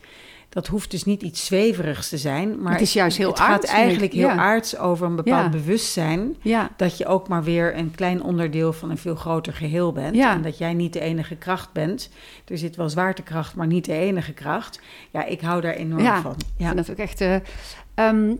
[0.49, 2.61] dat hoeft dus niet iets zweverigs te zijn.
[2.61, 3.79] Maar Het is juist heel het gaat aards, vind ik.
[3.83, 4.35] eigenlijk heel Ja.
[4.35, 5.59] aards over een bepaald Ja.
[5.59, 6.35] bewustzijn.
[6.41, 10.15] Ja, dat je ook maar weer een klein onderdeel van een veel groter geheel bent.
[10.17, 12.09] En dat jij niet de enige kracht bent.
[12.47, 14.79] Er zit wel zwaartekracht, maar niet de enige kracht.
[15.11, 16.31] Ja, ik hou daar enorm van.
[16.37, 16.65] ik Ja.
[16.65, 17.21] vind dat ook echt...
[17.21, 17.35] eh,
[17.95, 18.33] ehm,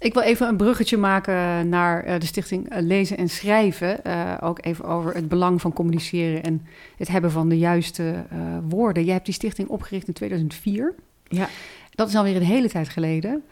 [0.00, 4.04] ik wil even een bruggetje maken naar eh, de stichting eh, Lezen en Schrijven.
[4.04, 8.24] Eh, ook even over het belang van communiceren en het hebben van de juiste
[8.68, 9.04] woorden.
[9.04, 10.94] Jij hebt die stichting opgericht in 2004.
[11.28, 11.48] Ja.
[11.90, 13.42] Dat is alweer een hele tijd geleden.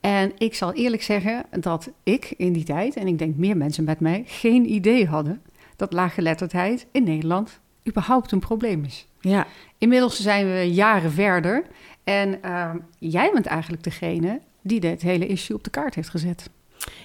[0.00, 3.84] En ik zal eerlijk zeggen dat ik in die tijd, en ik denk meer mensen
[3.84, 5.42] met mij, geen idee hadden
[5.76, 9.06] dat laaggeletterdheid in Nederland überhaupt een probleem is.
[9.20, 9.46] ja.
[9.78, 11.64] Inmiddels zijn we jaren verder.
[12.04, 16.50] En ehm, jij bent eigenlijk degene die dit hele issue op de kaart heeft gezet.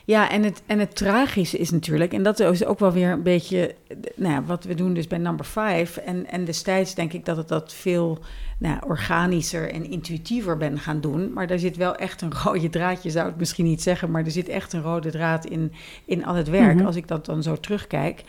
[0.06, 3.24] Ja, en het, en het tragische is natuurlijk, en dat is ook wel weer een
[3.24, 3.76] beetje
[4.16, 5.98] nou, ja, wat we doen dus bij number 5.
[5.98, 8.20] En, en destijds denk ik dat het dat veel
[8.58, 11.34] nou, organischer en intuïtiever ben gaan doen.
[11.34, 14.26] Maar daar zit wel echt een rode draad, je zou het misschien niet zeggen, maar
[14.26, 15.74] er zit echt een rode draad in,
[16.06, 16.76] in al het werk.
[16.76, 16.86] Mhm.
[16.86, 18.24] Als ik dat dan zo terugkijk.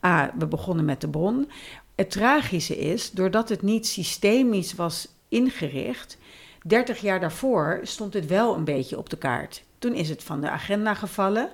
[0.00, 1.50] Ah, we begonnen met de bron.
[1.94, 6.18] het tragische is, doordat het niet systemisch was ingericht,
[6.66, 9.62] 30 jaar daarvoor stond het wel een beetje op de kaart.
[9.78, 11.50] Toen is het van de agenda gevallen.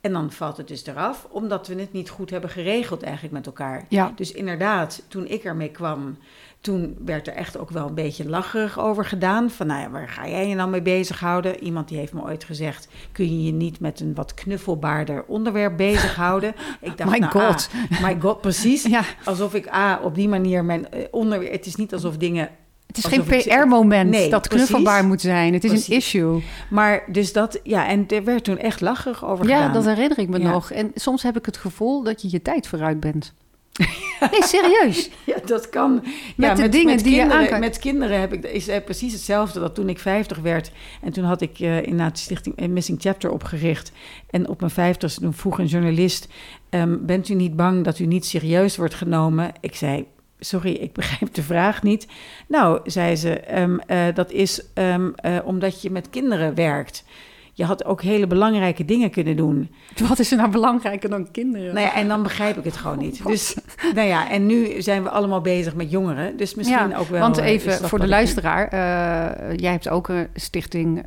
[0.00, 3.46] En dan valt het dus eraf, omdat we het niet goed hebben geregeld eigenlijk met
[3.46, 3.84] elkaar.
[3.88, 4.12] Ja.
[4.16, 6.18] Dus inderdaad, toen ik ermee kwam,
[6.60, 9.50] toen werd er echt ook wel een beetje lacherig over gedaan.
[9.50, 11.62] Van nou ja, waar ga jij je nou mee bezighouden?
[11.62, 15.76] Iemand die heeft me ooit gezegd, kun je je niet met een wat knuffelbaarder onderwerp
[15.76, 16.54] bezighouden?
[16.80, 17.68] Ik dacht, my nou, god.
[17.90, 18.82] Ah, my god, precies.
[18.96, 19.02] ja.
[19.24, 21.52] Alsof ik ah, op die manier mijn eh, onderwerp...
[21.52, 22.48] Het is niet alsof dingen
[22.88, 25.52] het is geen PR-moment dat knuffelbaar moet zijn.
[25.52, 26.42] Het is een issue.
[26.70, 29.68] Maar dus dat, ja, en er werd toen echt lacherig over ja, gedaan.
[29.68, 30.70] Ja, dat herinner ik me nog.
[30.70, 33.34] En soms heb ik het gevoel dat je je tijd vooruit bent.
[34.30, 35.10] Nee, serieus.
[35.26, 35.94] Ja, dat kan.
[35.94, 38.68] Met ja, de met, dingen met die kinderen, je aan Met kinderen heb ik is
[38.68, 39.60] eh, precies hetzelfde.
[39.60, 40.72] Dat toen ik 50 werd
[41.02, 43.92] en toen had ik uh, inderdaad de stichting eh, Missing Chapter opgericht.
[44.30, 46.28] En op mijn 50 toen vroeg een journalist:
[46.70, 49.52] um, Bent u niet bang dat u niet serieus wordt genomen?
[49.60, 50.06] Ik zei:
[50.40, 52.06] Sorry, ik begrijp de vraag niet.
[52.48, 57.04] Nou, zei ze, um, uh, dat is um, uh, omdat je met kinderen werkt.
[57.52, 59.70] Je had ook hele belangrijke dingen kunnen doen.
[60.08, 61.74] Wat is er nou belangrijker dan kinderen?
[61.74, 63.20] Nou ja, en dan begrijp ik het gewoon niet.
[63.26, 63.56] Dus,
[63.94, 66.36] nou ja, en nu zijn we allemaal bezig met jongeren.
[66.36, 67.20] Dus misschien ja, ook wel...
[67.20, 68.64] Want even voor de luisteraar.
[68.64, 71.04] Uh, jij hebt ook een stichting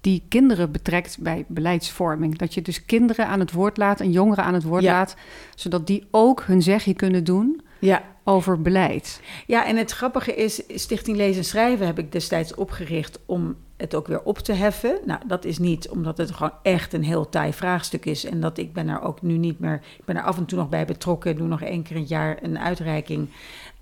[0.00, 2.38] die kinderen betrekt bij beleidsvorming.
[2.38, 4.92] Dat je dus kinderen aan het woord laat en jongeren aan het woord ja.
[4.92, 5.16] laat...
[5.54, 7.60] zodat die ook hun zegje kunnen doen...
[7.78, 9.20] Ja over beleid.
[9.46, 13.94] Ja, en het grappige is, Stichting Lezen en Schrijven heb ik destijds opgericht om het
[13.94, 14.98] ook weer op te heffen.
[15.04, 18.24] Nou, dat is niet omdat het gewoon echt een heel taai vraagstuk is.
[18.24, 20.58] En dat ik ben er ook nu niet meer, ik ben er af en toe
[20.58, 21.36] nog bij betrokken.
[21.36, 23.28] Doe nog één keer het jaar een uitreiking.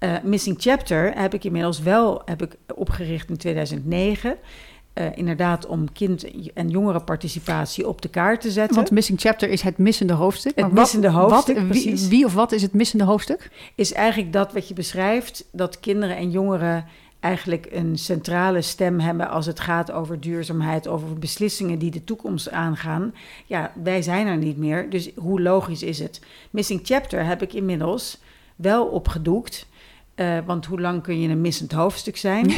[0.00, 4.36] Uh, Missing Chapter heb ik inmiddels wel heb ik opgericht in 2009.
[4.98, 8.76] Uh, inderdaad om kind- en jongerenparticipatie op de kaart te zetten.
[8.76, 10.56] Want Missing Chapter is het missende hoofdstuk.
[10.56, 13.50] Het missende hoofdstuk, wat, wie, wie, of wat is het missende hoofdstuk?
[13.74, 16.84] Is eigenlijk dat wat je beschrijft, dat kinderen en jongeren
[17.20, 22.50] eigenlijk een centrale stem hebben als het gaat over duurzaamheid, over beslissingen die de toekomst
[22.50, 23.14] aangaan.
[23.46, 26.20] Ja, wij zijn er niet meer, dus hoe logisch is het?
[26.50, 28.18] Missing Chapter heb ik inmiddels
[28.56, 29.66] wel opgedoekt.
[30.16, 32.50] Uh, want hoe lang kun je een missend hoofdstuk zijn?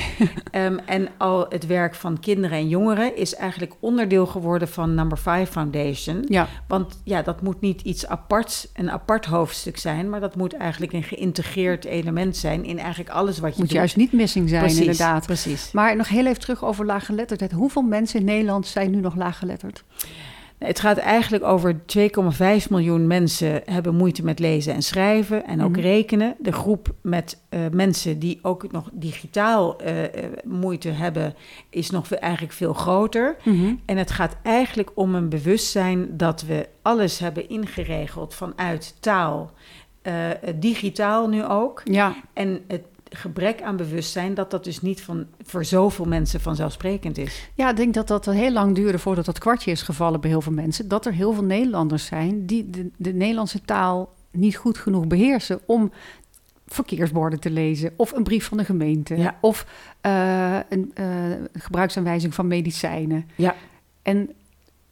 [0.53, 5.19] um, en al het werk van kinderen en jongeren is eigenlijk onderdeel geworden van Number
[5.19, 6.25] 5 Foundation.
[6.29, 6.49] Ja.
[6.69, 10.93] Want ja, dat moet niet iets aparts, een apart hoofdstuk zijn, maar dat moet eigenlijk
[10.93, 13.77] een geïntegreerd element zijn in eigenlijk alles wat je moet doet.
[13.77, 15.27] juist niet missing zijn, precies, inderdaad.
[15.27, 15.73] Precies.
[15.73, 17.53] Maar nog heel even terug over laaggeletterdheid.
[17.53, 19.85] Hoeveel mensen in Nederland zijn nu nog laaggeletterd?
[20.59, 25.69] Het gaat eigenlijk over 2,5 miljoen mensen hebben moeite met lezen en schrijven en ook
[25.69, 25.83] mm -hmm.
[25.83, 26.37] rekenen.
[26.39, 29.91] De groep met uh, mensen die ook nog digitaal uh,
[30.45, 31.35] moeite hebben,
[31.71, 33.37] is nog eigenlijk veel groter.
[33.45, 33.81] Mm -hmm.
[33.85, 39.53] En het gaat eigenlijk om een bewustzijn dat we alles hebben ingeregeld vanuit taal.
[40.03, 40.15] Uh,
[40.55, 41.83] digitaal nu ook.
[41.85, 42.17] Ja.
[42.33, 47.51] En het gebrek aan bewustzijn dat dat dus niet van, voor zoveel mensen vanzelfsprekend is.
[47.55, 50.41] Ja, ik denk dat dat heel lang duurde voordat dat kwartje is gevallen bij heel
[50.41, 50.89] veel mensen.
[50.89, 55.61] Dat er heel veel Nederlanders zijn die de, de Nederlandse taal niet goed genoeg beheersen
[55.67, 55.93] om
[56.67, 59.39] verkeersborden te lezen of een brief van de gemeente ja.
[59.41, 59.67] of
[60.07, 61.07] uh, een uh,
[61.53, 63.29] gebruiksaanwijzing van medicijnen.
[63.35, 63.55] Ja.
[64.03, 64.31] En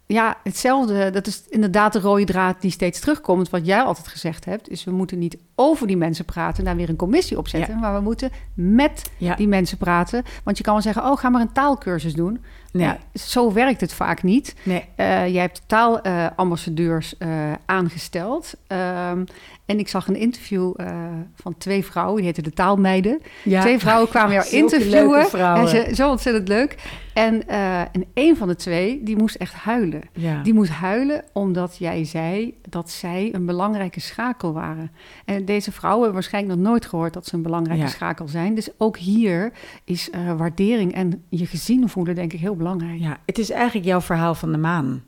[0.07, 1.11] ja, hetzelfde.
[1.11, 3.51] Dat is inderdaad de rode draad die steeds terugkomt.
[3.51, 6.89] Wat jij altijd gezegd hebt, is we moeten niet over die mensen praten, daar weer
[6.89, 7.81] een commissie opzetten, Ja.
[7.81, 9.35] maar we moeten met Ja.
[9.35, 10.23] die mensen praten.
[10.45, 12.45] Want je kan wel zeggen, oh, ga maar een taalkursus doen.
[12.73, 12.87] Nee.
[12.87, 14.55] Ja, zo werkt het vaak niet.
[14.63, 14.85] Nee.
[14.97, 17.29] Eh, jij hebt taalambassadeurs eh,
[17.67, 18.55] aangesteld.
[18.67, 19.25] Ehm,
[19.67, 20.97] en ik zag een interview eh,
[21.35, 23.21] van twee vrouwen, die heten de taalmeiden.
[23.45, 23.61] Ja.
[23.61, 25.31] Twee vrouwen kwamen jou interviewen.
[25.33, 26.77] En ze, zo ontzettend leuk.
[27.15, 30.01] En, eh, en een van de twee, die moest echt huilen.
[30.13, 30.43] Ja.
[30.43, 34.91] Die moest huilen omdat jij zei dat zij een belangrijke schakel waren.
[35.25, 37.89] En deze vrouwen hebben waarschijnlijk nog nooit gehoord dat ze een belangrijke Ja.
[37.89, 38.55] schakel zijn.
[38.55, 39.53] Dus ook hier
[39.85, 42.99] is eh, waardering en je gezien voelen denk ik heel belangrijk.
[42.99, 45.03] ja, het is eigenlijk jouw verhaal van de maan.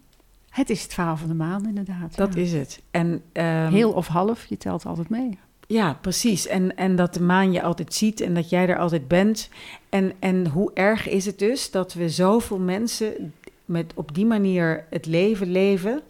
[0.58, 2.16] Het is het verhaal van de maan inderdaad.
[2.16, 2.40] Dat ja.
[2.40, 2.82] is het.
[2.90, 5.38] En, ehm, Heel of half, je telt altijd mee.
[5.66, 6.46] Ja, precies.
[6.46, 9.48] En, en dat de maan je altijd ziet en dat jij er altijd bent.
[9.88, 13.34] En, en hoe erg is het dus dat we zoveel mensen
[13.64, 16.02] met op die manier het leven leven.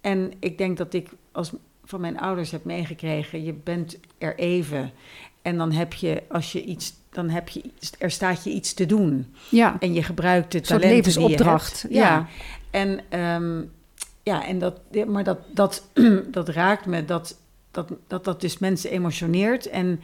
[0.00, 1.52] En ik denk dat ik als
[1.84, 4.90] van mijn ouders heb meegekregen, je bent er even.
[5.42, 7.62] En dan heb je, als je iets, dan heb je,
[7.98, 9.34] er staat je iets te doen.
[9.50, 11.82] Ja, En je gebruikt de een soort talenten die je levensopdracht.
[11.82, 11.94] hebt.
[11.94, 12.26] Ja.
[12.70, 13.62] En, ehm,
[14.26, 15.88] ja, en dat, maar dat, dat,
[16.30, 17.36] dat raakt me, dat,
[17.70, 19.66] dat, dat dat dus mensen emotioneert.
[19.66, 20.00] En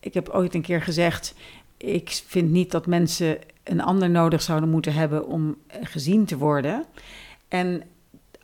[0.00, 1.34] ik heb ooit een keer gezegd,
[1.76, 6.36] ik vind niet dat mensen een ander nodig zouden moeten hebben om eh, gezien te
[6.36, 6.84] worden.
[7.48, 7.82] En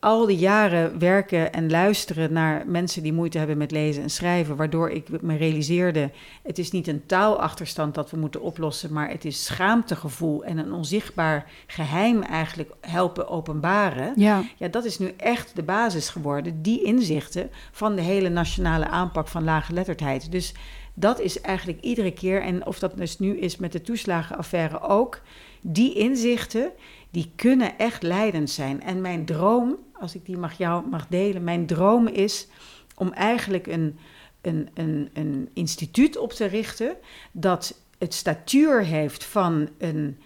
[0.02, 4.56] al die jaren werken en luisteren naar mensen die moeite hebben met lezen en schrijven,
[4.56, 6.10] waardoor ik me realiseerde:
[6.42, 10.72] het is niet een taalachterstand dat we moeten oplossen, maar het is schaamtegevoel en een
[10.72, 14.12] onzichtbaar geheim eigenlijk helpen openbaren.
[14.16, 14.42] Ja.
[14.56, 19.28] Ja, dat is nu echt de basis geworden, die inzichten van de hele nationale aanpak
[19.28, 20.32] van laaggeletterdheid.
[20.32, 20.54] Dus
[20.94, 25.20] dat is eigenlijk iedere keer, en of dat dus nu is met de toeslagenaffaire ook,
[25.60, 26.70] die inzichten,
[27.10, 28.82] die kunnen echt leidend zijn.
[28.82, 32.48] En mijn droom, als ik die mag jou mag delen, mijn droom is
[32.96, 33.98] om eigenlijk een,
[34.40, 36.96] een, een, een instituut op te richten
[37.32, 40.18] dat het statuur heeft van een,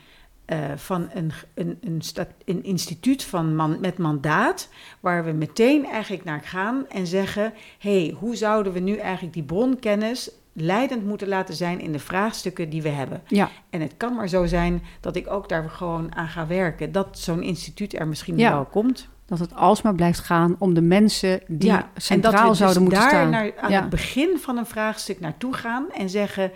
[0.47, 2.03] uh, van een, een,
[2.45, 4.69] een, instituut van man, met mandaat,
[5.01, 9.35] waar we meteen eigenlijk naar gaan en zeggen: hé, hey, hoe zouden we nu eigenlijk
[9.35, 13.23] die bronkennis leidend moeten laten zijn in de vraagstukken die we hebben.
[13.27, 13.51] Ja.
[13.71, 16.93] En het kan maar zo zijn dat ik ook daar gewoon aan ga werken.
[16.93, 18.53] Dat zo'n instituut er misschien Ja.
[18.53, 19.09] wel komt.
[19.27, 22.83] Dat het alsmaar blijft gaan om de mensen die ja, en dat centraal dus zouden
[22.83, 23.31] moeten daar staan.
[23.31, 23.81] Naar, aan Ja.
[23.81, 26.51] het begin van een vraagstuk naartoe gaan en zeggen...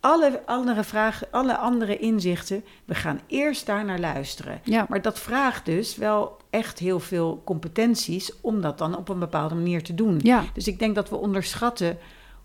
[0.00, 4.60] Alle andere, vragen, alle andere inzichten, we gaan eerst daar naar luisteren.
[4.64, 4.86] Ja.
[4.88, 9.54] Maar dat vraagt dus wel echt heel veel competenties om dat dan op een bepaalde
[9.54, 10.20] manier te doen.
[10.22, 10.44] Ja.
[10.52, 11.98] Dus ik denk dat we onderschatten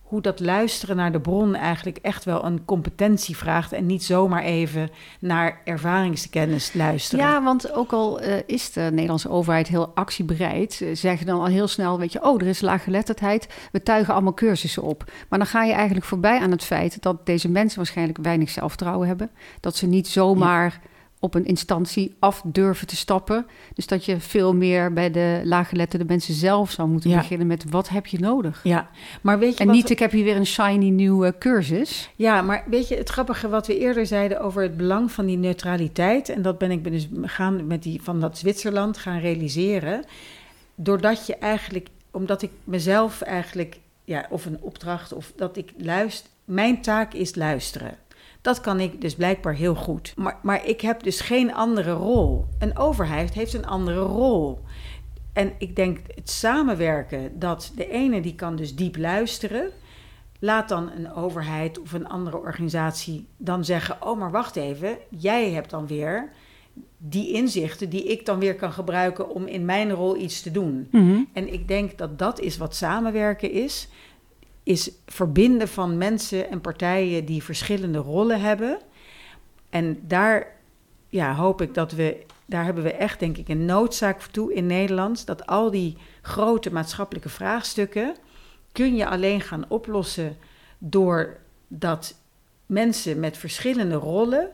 [0.05, 3.71] hoe dat luisteren naar de bron eigenlijk echt wel een competentie vraagt.
[3.71, 4.89] En niet zomaar even
[5.19, 7.25] naar ervaringskennis luisteren.
[7.25, 11.45] Ja, want ook al eh, is de Nederlandse overheid heel actiebereid, eh, zeggen dan al
[11.45, 15.11] heel snel, weet je, oh, er is laaggeletterdheid, we tuigen allemaal cursussen op.
[15.29, 19.07] Maar dan ga je eigenlijk voorbij aan het feit dat deze mensen waarschijnlijk weinig zelfvertrouwen
[19.07, 19.29] hebben,
[19.59, 20.81] dat ze niet zomaar
[21.25, 23.45] op een instantie af durven te stappen.
[23.73, 27.17] Dus dat je veel meer bij de laaggeletterde mensen zelf zou moeten Ja.
[27.17, 28.59] beginnen met wat heb je nodig.
[28.63, 28.89] Ja,
[29.21, 32.09] maar weet je En wat niet, ik heb hier weer een shiny nieuwe cursus.
[32.15, 35.37] Ja, maar weet je, het grappige wat we eerder zeiden over het belang van die
[35.37, 36.29] neutraliteit.
[36.29, 40.05] En dat ben ik dus gaan met die van dat Zwitserland gaan realiseren.
[40.75, 46.29] Doordat je eigenlijk, omdat ik mezelf eigenlijk, ja, of een opdracht, of dat ik luister.
[46.45, 47.97] Mijn taak is luisteren.
[48.45, 50.13] Dat kan ik dus blijkbaar heel goed.
[50.15, 52.45] Maar, maar ik heb dus geen andere rol.
[52.59, 54.59] Een overheid heeft een andere rol.
[55.33, 59.69] En ik denk het samenwerken, dat de ene die kan dus diep luisteren.
[60.39, 65.51] Laat dan een overheid of een andere organisatie dan zeggen: Oh, maar wacht even, jij
[65.51, 66.31] hebt dan weer
[66.97, 70.87] die inzichten die ik dan weer kan gebruiken om in mijn rol iets te doen.
[70.91, 71.19] Mhm.
[71.33, 73.87] En ik denk dat dat is wat samenwerken is.
[74.65, 78.79] Is verbinden van mensen en partijen die verschillende rollen hebben.
[79.69, 80.55] En daar
[81.09, 84.53] ja, hoop ik dat we, daar hebben we echt denk ik een noodzaak voor toe
[84.53, 85.25] in Nederland.
[85.25, 88.15] Dat al die grote maatschappelijke vraagstukken
[88.71, 90.37] kun je alleen gaan oplossen
[90.77, 92.15] doordat
[92.65, 94.49] mensen met verschillende rollen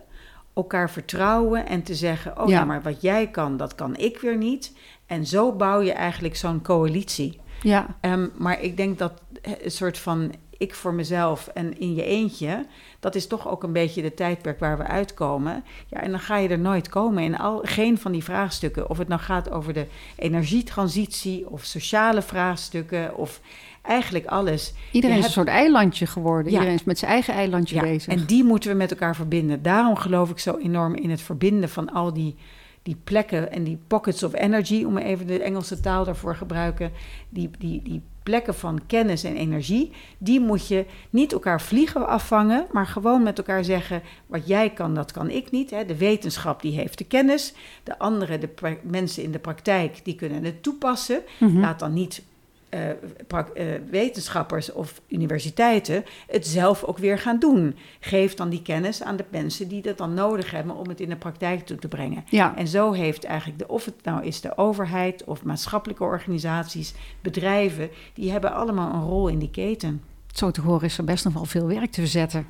[0.53, 2.65] elkaar vertrouwen en te zeggen: Oh ja, Ja.
[2.65, 4.73] maar wat jij kan, dat kan ik weer niet.
[5.05, 7.39] En zo bouw je eigenlijk zo'n coalitie.
[7.61, 12.03] Ja, Ehm, maar ik denk dat een soort van ik voor mezelf en in je
[12.03, 12.65] eentje,
[12.99, 15.63] dat is toch ook een beetje de tijdperk waar we uitkomen.
[15.87, 18.89] Ja, en dan ga je er nooit komen in al, geen van die vraagstukken.
[18.89, 19.85] Of het nou gaat over de
[20.15, 23.39] energietransitie of sociale vraagstukken of
[23.81, 24.73] eigenlijk alles.
[24.91, 26.51] iedereen Je is een soort eilandje geworden.
[26.51, 26.57] Ja.
[26.57, 28.13] Iedereen is met zijn eigen eilandje Ja, bezig.
[28.13, 29.61] en die moeten we met elkaar verbinden.
[29.61, 32.35] Daarom geloof ik zo enorm in het verbinden van al die,
[32.83, 36.91] die plekken en die pockets of energy, om even de Engelse taal daarvoor gebruiken.
[37.29, 42.65] Die, die, die plekken van kennis en energie, die moet je niet elkaar vliegen afvangen,
[42.71, 45.69] maar gewoon met elkaar zeggen: wat jij kan, dat kan ik niet.
[45.69, 47.53] De wetenschap die heeft de kennis,
[47.83, 51.21] de andere, de mensen in de praktijk, die kunnen het toepassen.
[51.39, 51.59] Mhm.
[51.59, 52.23] Laat dan niet
[53.89, 57.75] wetenschappers of universiteiten het zelf ook weer gaan doen.
[57.99, 61.09] Geef dan die kennis aan de mensen die dat dan nodig hebben om het in
[61.09, 62.23] de praktijk toe te brengen.
[62.29, 66.93] Ja, En zo heeft eigenlijk, de, of het nou is de overheid of maatschappelijke organisaties,
[67.21, 70.01] bedrijven, die hebben allemaal een rol in die keten.
[70.33, 72.45] zo te horen is er best nog wel veel werk te verzetten.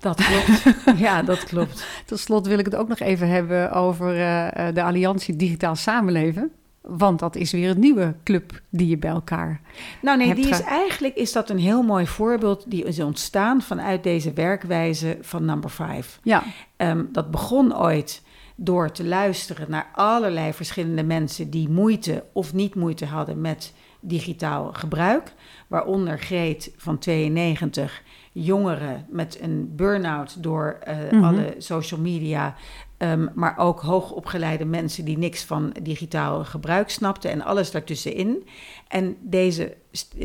[0.00, 0.62] Dat klopt.
[1.06, 1.86] ja, dat klopt.
[2.06, 5.76] Tot slot wil ik het ook nog even hebben over eh, eh, de Alliantie Digitaal
[5.76, 6.50] Samenleven.
[6.82, 9.60] Want dat is weer een nieuwe club die je bij elkaar...
[10.02, 13.62] Nou nee, die is ge- eigenlijk is dat een heel mooi voorbeeld die is ontstaan
[13.62, 16.18] vanuit deze werkwijze van Number 5.
[16.22, 16.42] Ja,
[16.76, 18.22] Ehm, dat begon ooit
[18.56, 24.72] door te luisteren naar allerlei verschillende mensen die moeite of niet moeite hadden met digitaal
[24.72, 25.32] gebruik.
[25.68, 28.02] Waaronder Greet van 92,
[28.32, 31.24] jongeren met een burn-out door eh, Mhm.
[31.24, 32.54] alle social media.
[33.02, 38.46] Ehm, maar ook hoogopgeleide mensen die niks van digitaal gebruik snapten en alles daartussenin.
[38.92, 39.76] En deze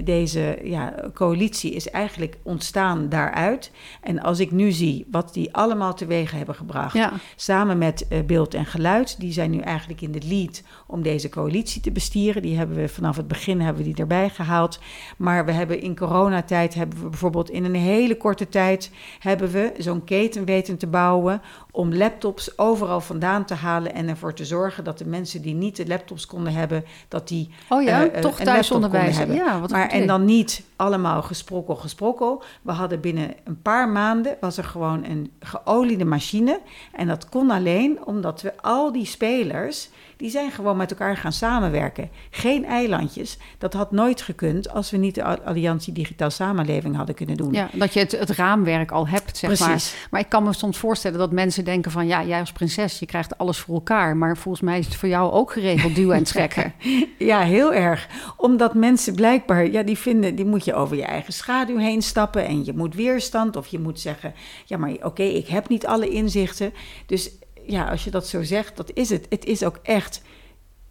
[0.04, 3.72] deze ja, coalitie is eigenlijk ontstaan daaruit.
[4.02, 7.14] En als ik nu zie wat die allemaal teweeg hebben gebracht, Ja.
[7.36, 11.30] samen met uh, Beeld en Geluid, die zijn nu eigenlijk in de lead om deze
[11.30, 12.42] coalitie te bestieren.
[12.42, 14.80] Die hebben we vanaf het begin hebben we die erbij gehaald.
[15.18, 19.74] Maar we hebben in coronatijd hebben we bijvoorbeeld in een hele korte tijd hebben we
[19.78, 21.42] zo'n keten weten te bouwen
[21.72, 25.76] om laptops overal vandaan te halen en ervoor te zorgen dat de mensen die niet
[25.76, 29.18] de laptops konden hebben, dat die Oh ja, uh, toch een thuisonderwijs.
[29.18, 29.36] hebben.
[29.36, 32.44] Ja, wat maar en dan niet allemaal gesprokkel, gesprokkel.
[32.62, 36.60] We hadden binnen een paar maanden was er gewoon een geoliede machine.
[36.92, 41.32] En dat kon alleen omdat we al die spelers, die zijn gewoon met elkaar gaan
[41.32, 42.10] samenwerken.
[42.30, 43.38] Geen eilandjes.
[43.58, 47.54] Dat had nooit gekund als we niet de Alliantie Digitaal Samenleving hadden kunnen doen.
[47.54, 49.68] Ja, dat je het, het raamwerk al hebt, zeg Precies.
[49.94, 50.08] maar.
[50.12, 52.08] Maar ik kan me soms voorstellen dat mensen denken van...
[52.08, 54.18] ja, jij als prinses, je krijgt alles voor elkaar.
[54.18, 56.74] Maar volgens mij is het voor jou ook geregeld duwen en trekken.
[57.18, 58.08] ja, heel erg.
[58.38, 60.36] Omdat mensen blijkbaar, ja, die vinden...
[60.36, 62.46] die moet je over je eigen schaduw heen stappen...
[62.46, 64.34] en je moet weerstand of je moet zeggen...
[64.66, 66.74] ja, maar oké, okay, ik heb niet alle inzichten.
[67.06, 67.32] Dus
[67.68, 69.26] ja, als je dat zo zegt, dat is het.
[69.30, 70.22] Het is ook echt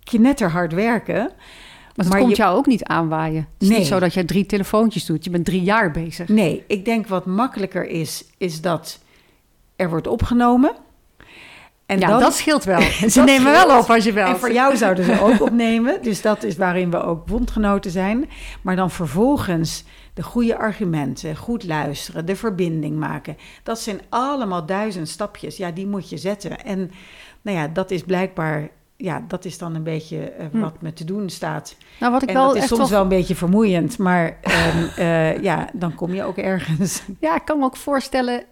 [0.04, 1.30] knetterhard werken...
[1.96, 3.36] Maar Maar komt je- jou ook niet aanwaaien.
[3.52, 3.78] Het is Nee.
[3.78, 5.24] niet zo dat jij drie telefoontjes doet.
[5.24, 6.28] Je bent drie jaar bezig.
[6.28, 8.98] Nee, ik denk wat makkelijker is, is dat
[9.76, 10.74] er wordt opgenomen.
[11.86, 12.80] En ja, dat scheelt wel.
[13.10, 13.66] Ze Dat nemen scheelt.
[13.66, 14.26] wel op als je wel.
[14.28, 16.02] En voor jou zouden ze ook opnemen.
[16.02, 18.28] Dus dat is waarin we ook bondgenoten zijn.
[18.62, 19.84] Maar dan vervolgens
[20.16, 23.36] de goede argumenten, goed luisteren, de verbinding maken.
[23.62, 25.56] Dat zijn allemaal duizend stapjes.
[25.56, 26.64] Ja, die moet je zetten.
[26.64, 26.90] En
[27.42, 28.68] nou ja, dat is blijkbaar...
[28.96, 30.60] Ja, dat is dan een beetje eh, Hm.
[30.60, 31.76] wat me te doen staat.
[32.00, 33.98] Nou, wat ik En wel dat is soms wel wel een beetje vermoeiend.
[33.98, 37.02] Maar ehm, eh, ja, dan kom je ook ergens.
[37.20, 38.44] Ja, ik kan me ook voorstellen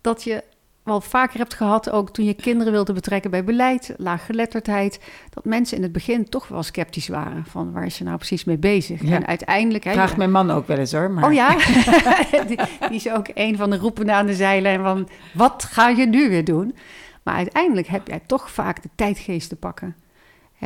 [0.00, 0.44] dat je
[0.82, 5.00] wel vaker hebt gehad, ook toen je kinderen wilde betrekken bij beleid, laaggeletterdheid,
[5.30, 8.44] dat mensen in het begin toch wel sceptisch waren van waar is je nou precies
[8.44, 9.02] mee bezig?
[9.02, 9.14] Ja.
[9.14, 9.84] En uiteindelijk...
[9.84, 11.10] hè, Vraagt mijn man ook wel eens hoor.
[11.10, 11.24] Maar...
[11.24, 11.56] Oh ja,
[12.48, 12.58] die,
[12.88, 16.06] die is ook een van de roepen aan de zeilen en van wat ga je
[16.06, 16.74] nu weer doen?
[17.22, 19.96] Maar uiteindelijk heb jij toch vaak de tijdgeest te pakken.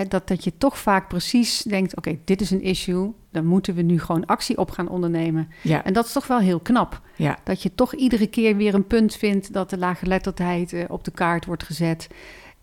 [0.09, 3.83] Dat, dat je toch vaak precies denkt, oké, dit is een issue, dan moeten we
[3.83, 5.49] nu gewoon actie op gaan ondernemen.
[5.63, 7.01] Ja, En dat is toch wel heel knap.
[7.17, 7.39] ja.
[7.45, 11.11] Dat je toch iedere keer weer een punt vindt dat de laaggeletterdheid eh, op de
[11.11, 12.09] kaart wordt gezet.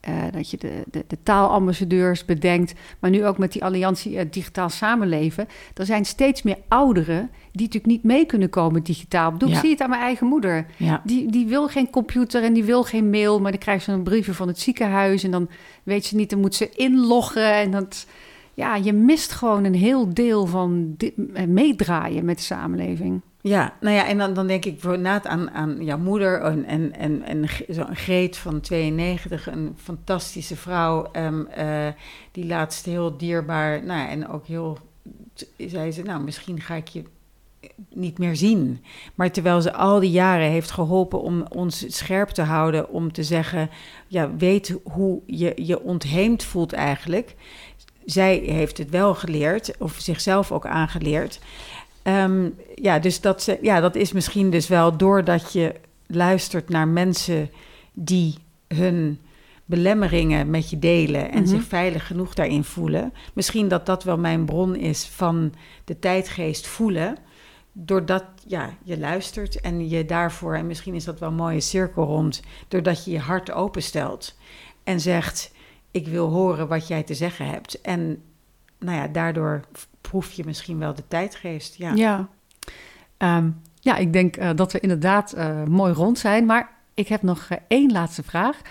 [0.02, 2.74] Eh, dat je de, de, de taalambassadeurs bedenkt.
[3.00, 5.48] Maar nu ook met die alliantie eh, Digitaal Samenleven.
[5.74, 9.34] Er zijn steeds meer ouderen die natuurlijk niet mee kunnen komen digitaal.
[9.38, 10.66] Ik zie het aan mijn eigen moeder.
[10.78, 11.02] ja.
[11.06, 13.40] Die, die wil geen computer en die wil geen mail.
[13.40, 15.24] Maar dan krijgt ze een briefje van het ziekenhuis.
[15.24, 15.50] En dan
[15.84, 17.54] weet ze niet, dan moet ze inloggen.
[17.54, 18.08] En dat,
[18.54, 20.96] ja, je mist gewoon een heel deel van
[21.34, 23.22] eh, meedraaien met de samenleving.
[23.42, 26.94] Ja, nou ja, en dan, dan denk ik voornaat aan, aan jouw moeder en, en,
[26.96, 31.88] en, en zo'n Greet van 92, een fantastische vrouw, ehm, eh,
[32.32, 34.78] die laatst heel dierbaar, nou en ook heel,
[35.58, 37.04] zei ze, nou misschien ga ik je
[37.90, 38.84] niet meer zien.
[39.16, 43.24] Maar terwijl ze al die jaren heeft geholpen om ons scherp te houden, om te
[43.24, 43.70] zeggen,
[44.08, 47.36] ja, weet hoe je je ontheemd voelt eigenlijk.
[48.06, 51.40] Zij heeft het wel geleerd, of zichzelf ook aangeleerd.
[52.04, 55.74] Ehm, ja, dus dat, ja, dat is misschien dus wel doordat je
[56.08, 57.50] luistert naar mensen
[57.94, 58.36] die
[58.68, 59.20] hun
[59.66, 61.48] belemmeringen met je delen en Mhm.
[61.48, 63.14] zich veilig genoeg daarin voelen.
[63.34, 65.54] Misschien dat dat wel mijn bron is van
[65.86, 67.18] de tijdgeest voelen.
[67.74, 72.04] Doordat ja, je luistert en je daarvoor, en misschien is dat wel een mooie cirkel
[72.06, 74.38] rond, doordat je je hart openstelt
[74.84, 75.54] en zegt:
[75.92, 77.82] Ik wil horen wat jij te zeggen hebt.
[77.82, 78.22] En
[78.80, 79.62] nou ja, daardoor
[80.02, 81.76] proef je misschien wel de tijdgeest.
[81.76, 81.94] Ja.
[81.94, 82.30] Ja,
[83.22, 83.50] Ehm,
[83.80, 86.46] ja ik denk eh, dat we inderdaad eh, mooi rond zijn.
[86.46, 88.62] Maar ik heb nog eh, één laatste vraag.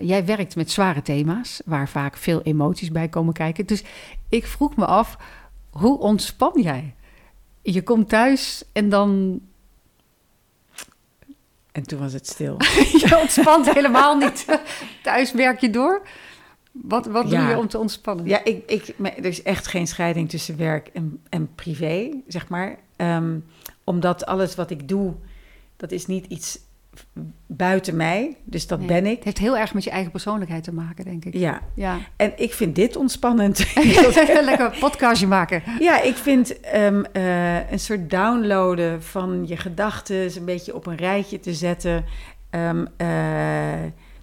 [0.00, 3.66] Jij werkt met zware thema's, waar vaak veel emoties bij komen kijken.
[3.66, 3.82] Dus
[4.28, 5.16] ik vroeg me af,
[5.70, 6.94] hoe ontspan jij?
[7.62, 9.40] Je komt thuis en dan...
[11.72, 12.56] En toen was het stil.
[13.02, 14.60] je ontspant helemaal niet.
[15.02, 16.02] Thuis werk je door.
[16.82, 17.40] Wat, wat Ja.
[17.40, 18.26] doe je om te ontspannen?
[18.26, 22.76] Ja, ik, ik, er is echt geen scheiding tussen werk en, en privé, zeg maar.
[22.96, 23.38] Ehm,
[23.84, 25.14] omdat alles wat ik doe,
[25.76, 26.58] dat is niet iets
[27.46, 28.36] buiten mij.
[28.44, 29.14] Dus dat Nee, ben ik.
[29.16, 31.34] Het heeft heel erg met je eigen persoonlijkheid te maken, denk ik.
[31.34, 31.98] Ja, Ja.
[32.16, 33.58] en ik vind dit ontspannend.
[34.44, 35.62] Lekker een podcastje maken.
[35.78, 40.96] Ja, ik vind ehm, eh, een soort downloaden van je gedachten, een beetje op een
[40.96, 42.04] rijtje te zetten.
[42.50, 43.08] Ehm, eh,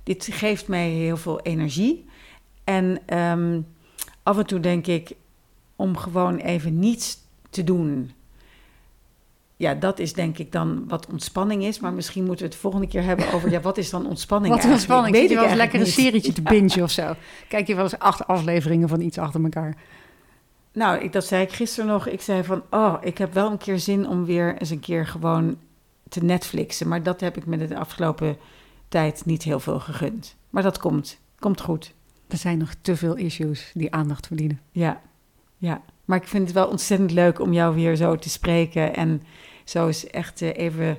[0.04, 2.06] dit geeft mij heel veel energie.
[2.68, 3.62] En ehm,
[4.24, 5.16] af en toe denk ik
[5.76, 7.18] om gewoon even niets
[7.50, 8.12] te doen.
[9.56, 11.80] Ja, dat is denk ik dan wat ontspanning is.
[11.80, 13.52] Maar misschien moeten we het volgende keer hebben over...
[13.52, 14.92] ja, wat is dan ontspanning Wat eigenlijk?
[14.92, 15.16] ontspanning.
[15.16, 17.14] Zit je wel eens lekker een serietje te bingen of zo?
[17.48, 19.78] Kijk je wel eens acht afleveringen van iets achter elkaar?
[20.74, 22.08] Nou, ik, dat zei ik gisteren nog.
[22.08, 25.08] Ik zei van, oh, ik heb wel een keer zin om weer eens een keer
[25.08, 25.58] gewoon
[26.10, 26.88] te Netflixen.
[26.88, 28.38] Maar dat heb ik me de afgelopen
[28.88, 30.36] tijd niet heel veel gegund.
[30.50, 31.20] Maar dat komt.
[31.40, 31.96] Komt goed.
[32.28, 34.60] Er zijn nog te veel issues die aandacht verdienen.
[34.72, 35.02] Ja,
[35.58, 35.82] ja.
[36.06, 38.96] Maar ik vind het wel ontzettend leuk om jou weer zo te spreken.
[38.96, 39.22] En
[39.64, 40.98] zo eens echt eh, even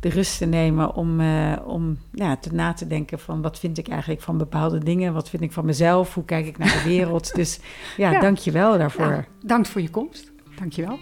[0.00, 3.78] de rust te nemen om, uh, om ja, te na te denken van wat vind
[3.78, 6.88] ik eigenlijk van bepaalde dingen, wat vind ik van mezelf, hoe kijk ik naar de
[6.88, 7.34] wereld.
[7.40, 7.60] dus
[7.96, 8.20] ja, ja.
[8.20, 9.06] dank je wel daarvoor.
[9.06, 10.32] Ja, dank voor je komst.
[10.58, 10.98] Dank je wel.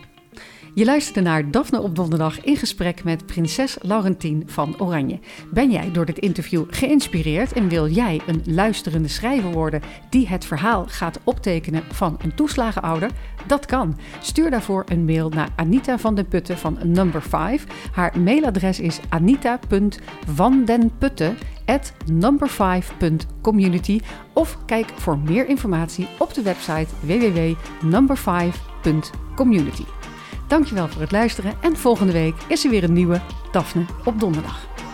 [0.78, 5.18] Je luisterde naar Daphne op donderdag in gesprek met prinses Laurentien van Oranje.
[5.50, 10.44] Ben jij door dit interview geïnspireerd en wil jij een luisterende schrijver worden die het
[10.44, 13.10] verhaal gaat optekenen van een toeslagenouder?
[13.46, 13.98] Dat kan.
[14.20, 17.66] Stuur daarvoor een mail naar Anita van den Putten van Number 5.
[17.92, 24.00] Haar mailadres is anita.vandenputten at number5.community
[24.32, 29.84] of kijk voor meer informatie op de website www.number5.community.
[30.48, 33.20] Dankjewel voor het luisteren en volgende week is er weer een nieuwe
[33.52, 34.88] Daphne op donderdag.